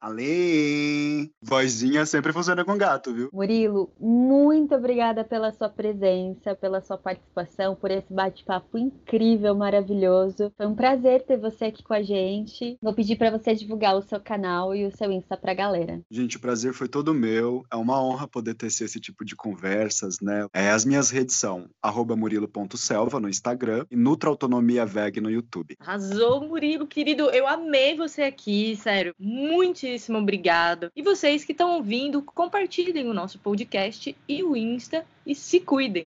Além. 0.00 1.30
Vozinha 1.42 2.06
sempre 2.06 2.32
funciona 2.32 2.64
com 2.64 2.76
gato, 2.76 3.12
viu? 3.12 3.28
Murilo, 3.32 3.90
muito 3.98 4.74
obrigada 4.74 5.24
pela 5.24 5.52
sua 5.52 5.68
presença, 5.68 6.54
pela 6.54 6.80
sua 6.80 6.96
participação, 6.96 7.74
por 7.74 7.90
esse 7.90 8.12
bate-papo 8.12 8.78
incrível, 8.78 9.54
maravilhoso. 9.54 10.52
Foi 10.56 10.66
um 10.66 10.74
prazer 10.74 11.24
ter 11.24 11.36
você 11.36 11.66
aqui 11.66 11.82
com 11.82 11.94
a 11.94 12.02
gente. 12.02 12.78
Vou 12.80 12.94
pedir 12.94 13.16
para 13.16 13.30
você 13.30 13.54
divulgar 13.54 13.96
o 13.96 14.02
seu 14.02 14.20
canal 14.20 14.74
e 14.74 14.86
o 14.86 14.96
seu 14.96 15.10
Insta 15.10 15.36
pra 15.36 15.54
galera. 15.54 16.00
Gente, 16.10 16.36
o 16.36 16.40
prazer 16.40 16.72
foi 16.72 16.88
todo 16.88 17.12
meu. 17.12 17.64
É 17.70 17.76
uma 17.76 18.02
honra 18.02 18.26
poder 18.26 18.54
ter 18.54 18.66
esse 18.66 19.00
tipo 19.00 19.24
de 19.24 19.36
conversas, 19.36 20.18
né? 20.20 20.46
É, 20.54 20.70
as 20.70 20.84
minhas 20.84 21.10
redes 21.10 21.36
são 21.36 21.68
murilo.selva 22.16 23.20
no 23.20 23.28
Instagram 23.28 23.84
e 23.90 23.96
Nutra 23.96 24.30
Autonomia 24.30 24.86
Veg 24.86 25.20
no 25.20 25.30
YouTube. 25.30 25.76
Arrasou, 25.80 26.46
Murilo, 26.46 26.86
querido. 26.86 27.30
Eu 27.30 27.46
amei 27.46 27.96
você 27.96 28.22
aqui, 28.22 28.76
sério. 28.76 29.14
Muito 29.18 29.89
muitíssimo 29.90 30.18
obrigado. 30.18 30.90
E 30.94 31.02
vocês 31.02 31.44
que 31.44 31.52
estão 31.52 31.72
ouvindo, 31.72 32.22
compartilhem 32.22 33.08
o 33.08 33.14
nosso 33.14 33.38
podcast 33.38 34.16
e 34.28 34.42
o 34.42 34.56
Insta 34.56 35.04
e 35.26 35.34
se 35.34 35.60
cuidem. 35.60 35.98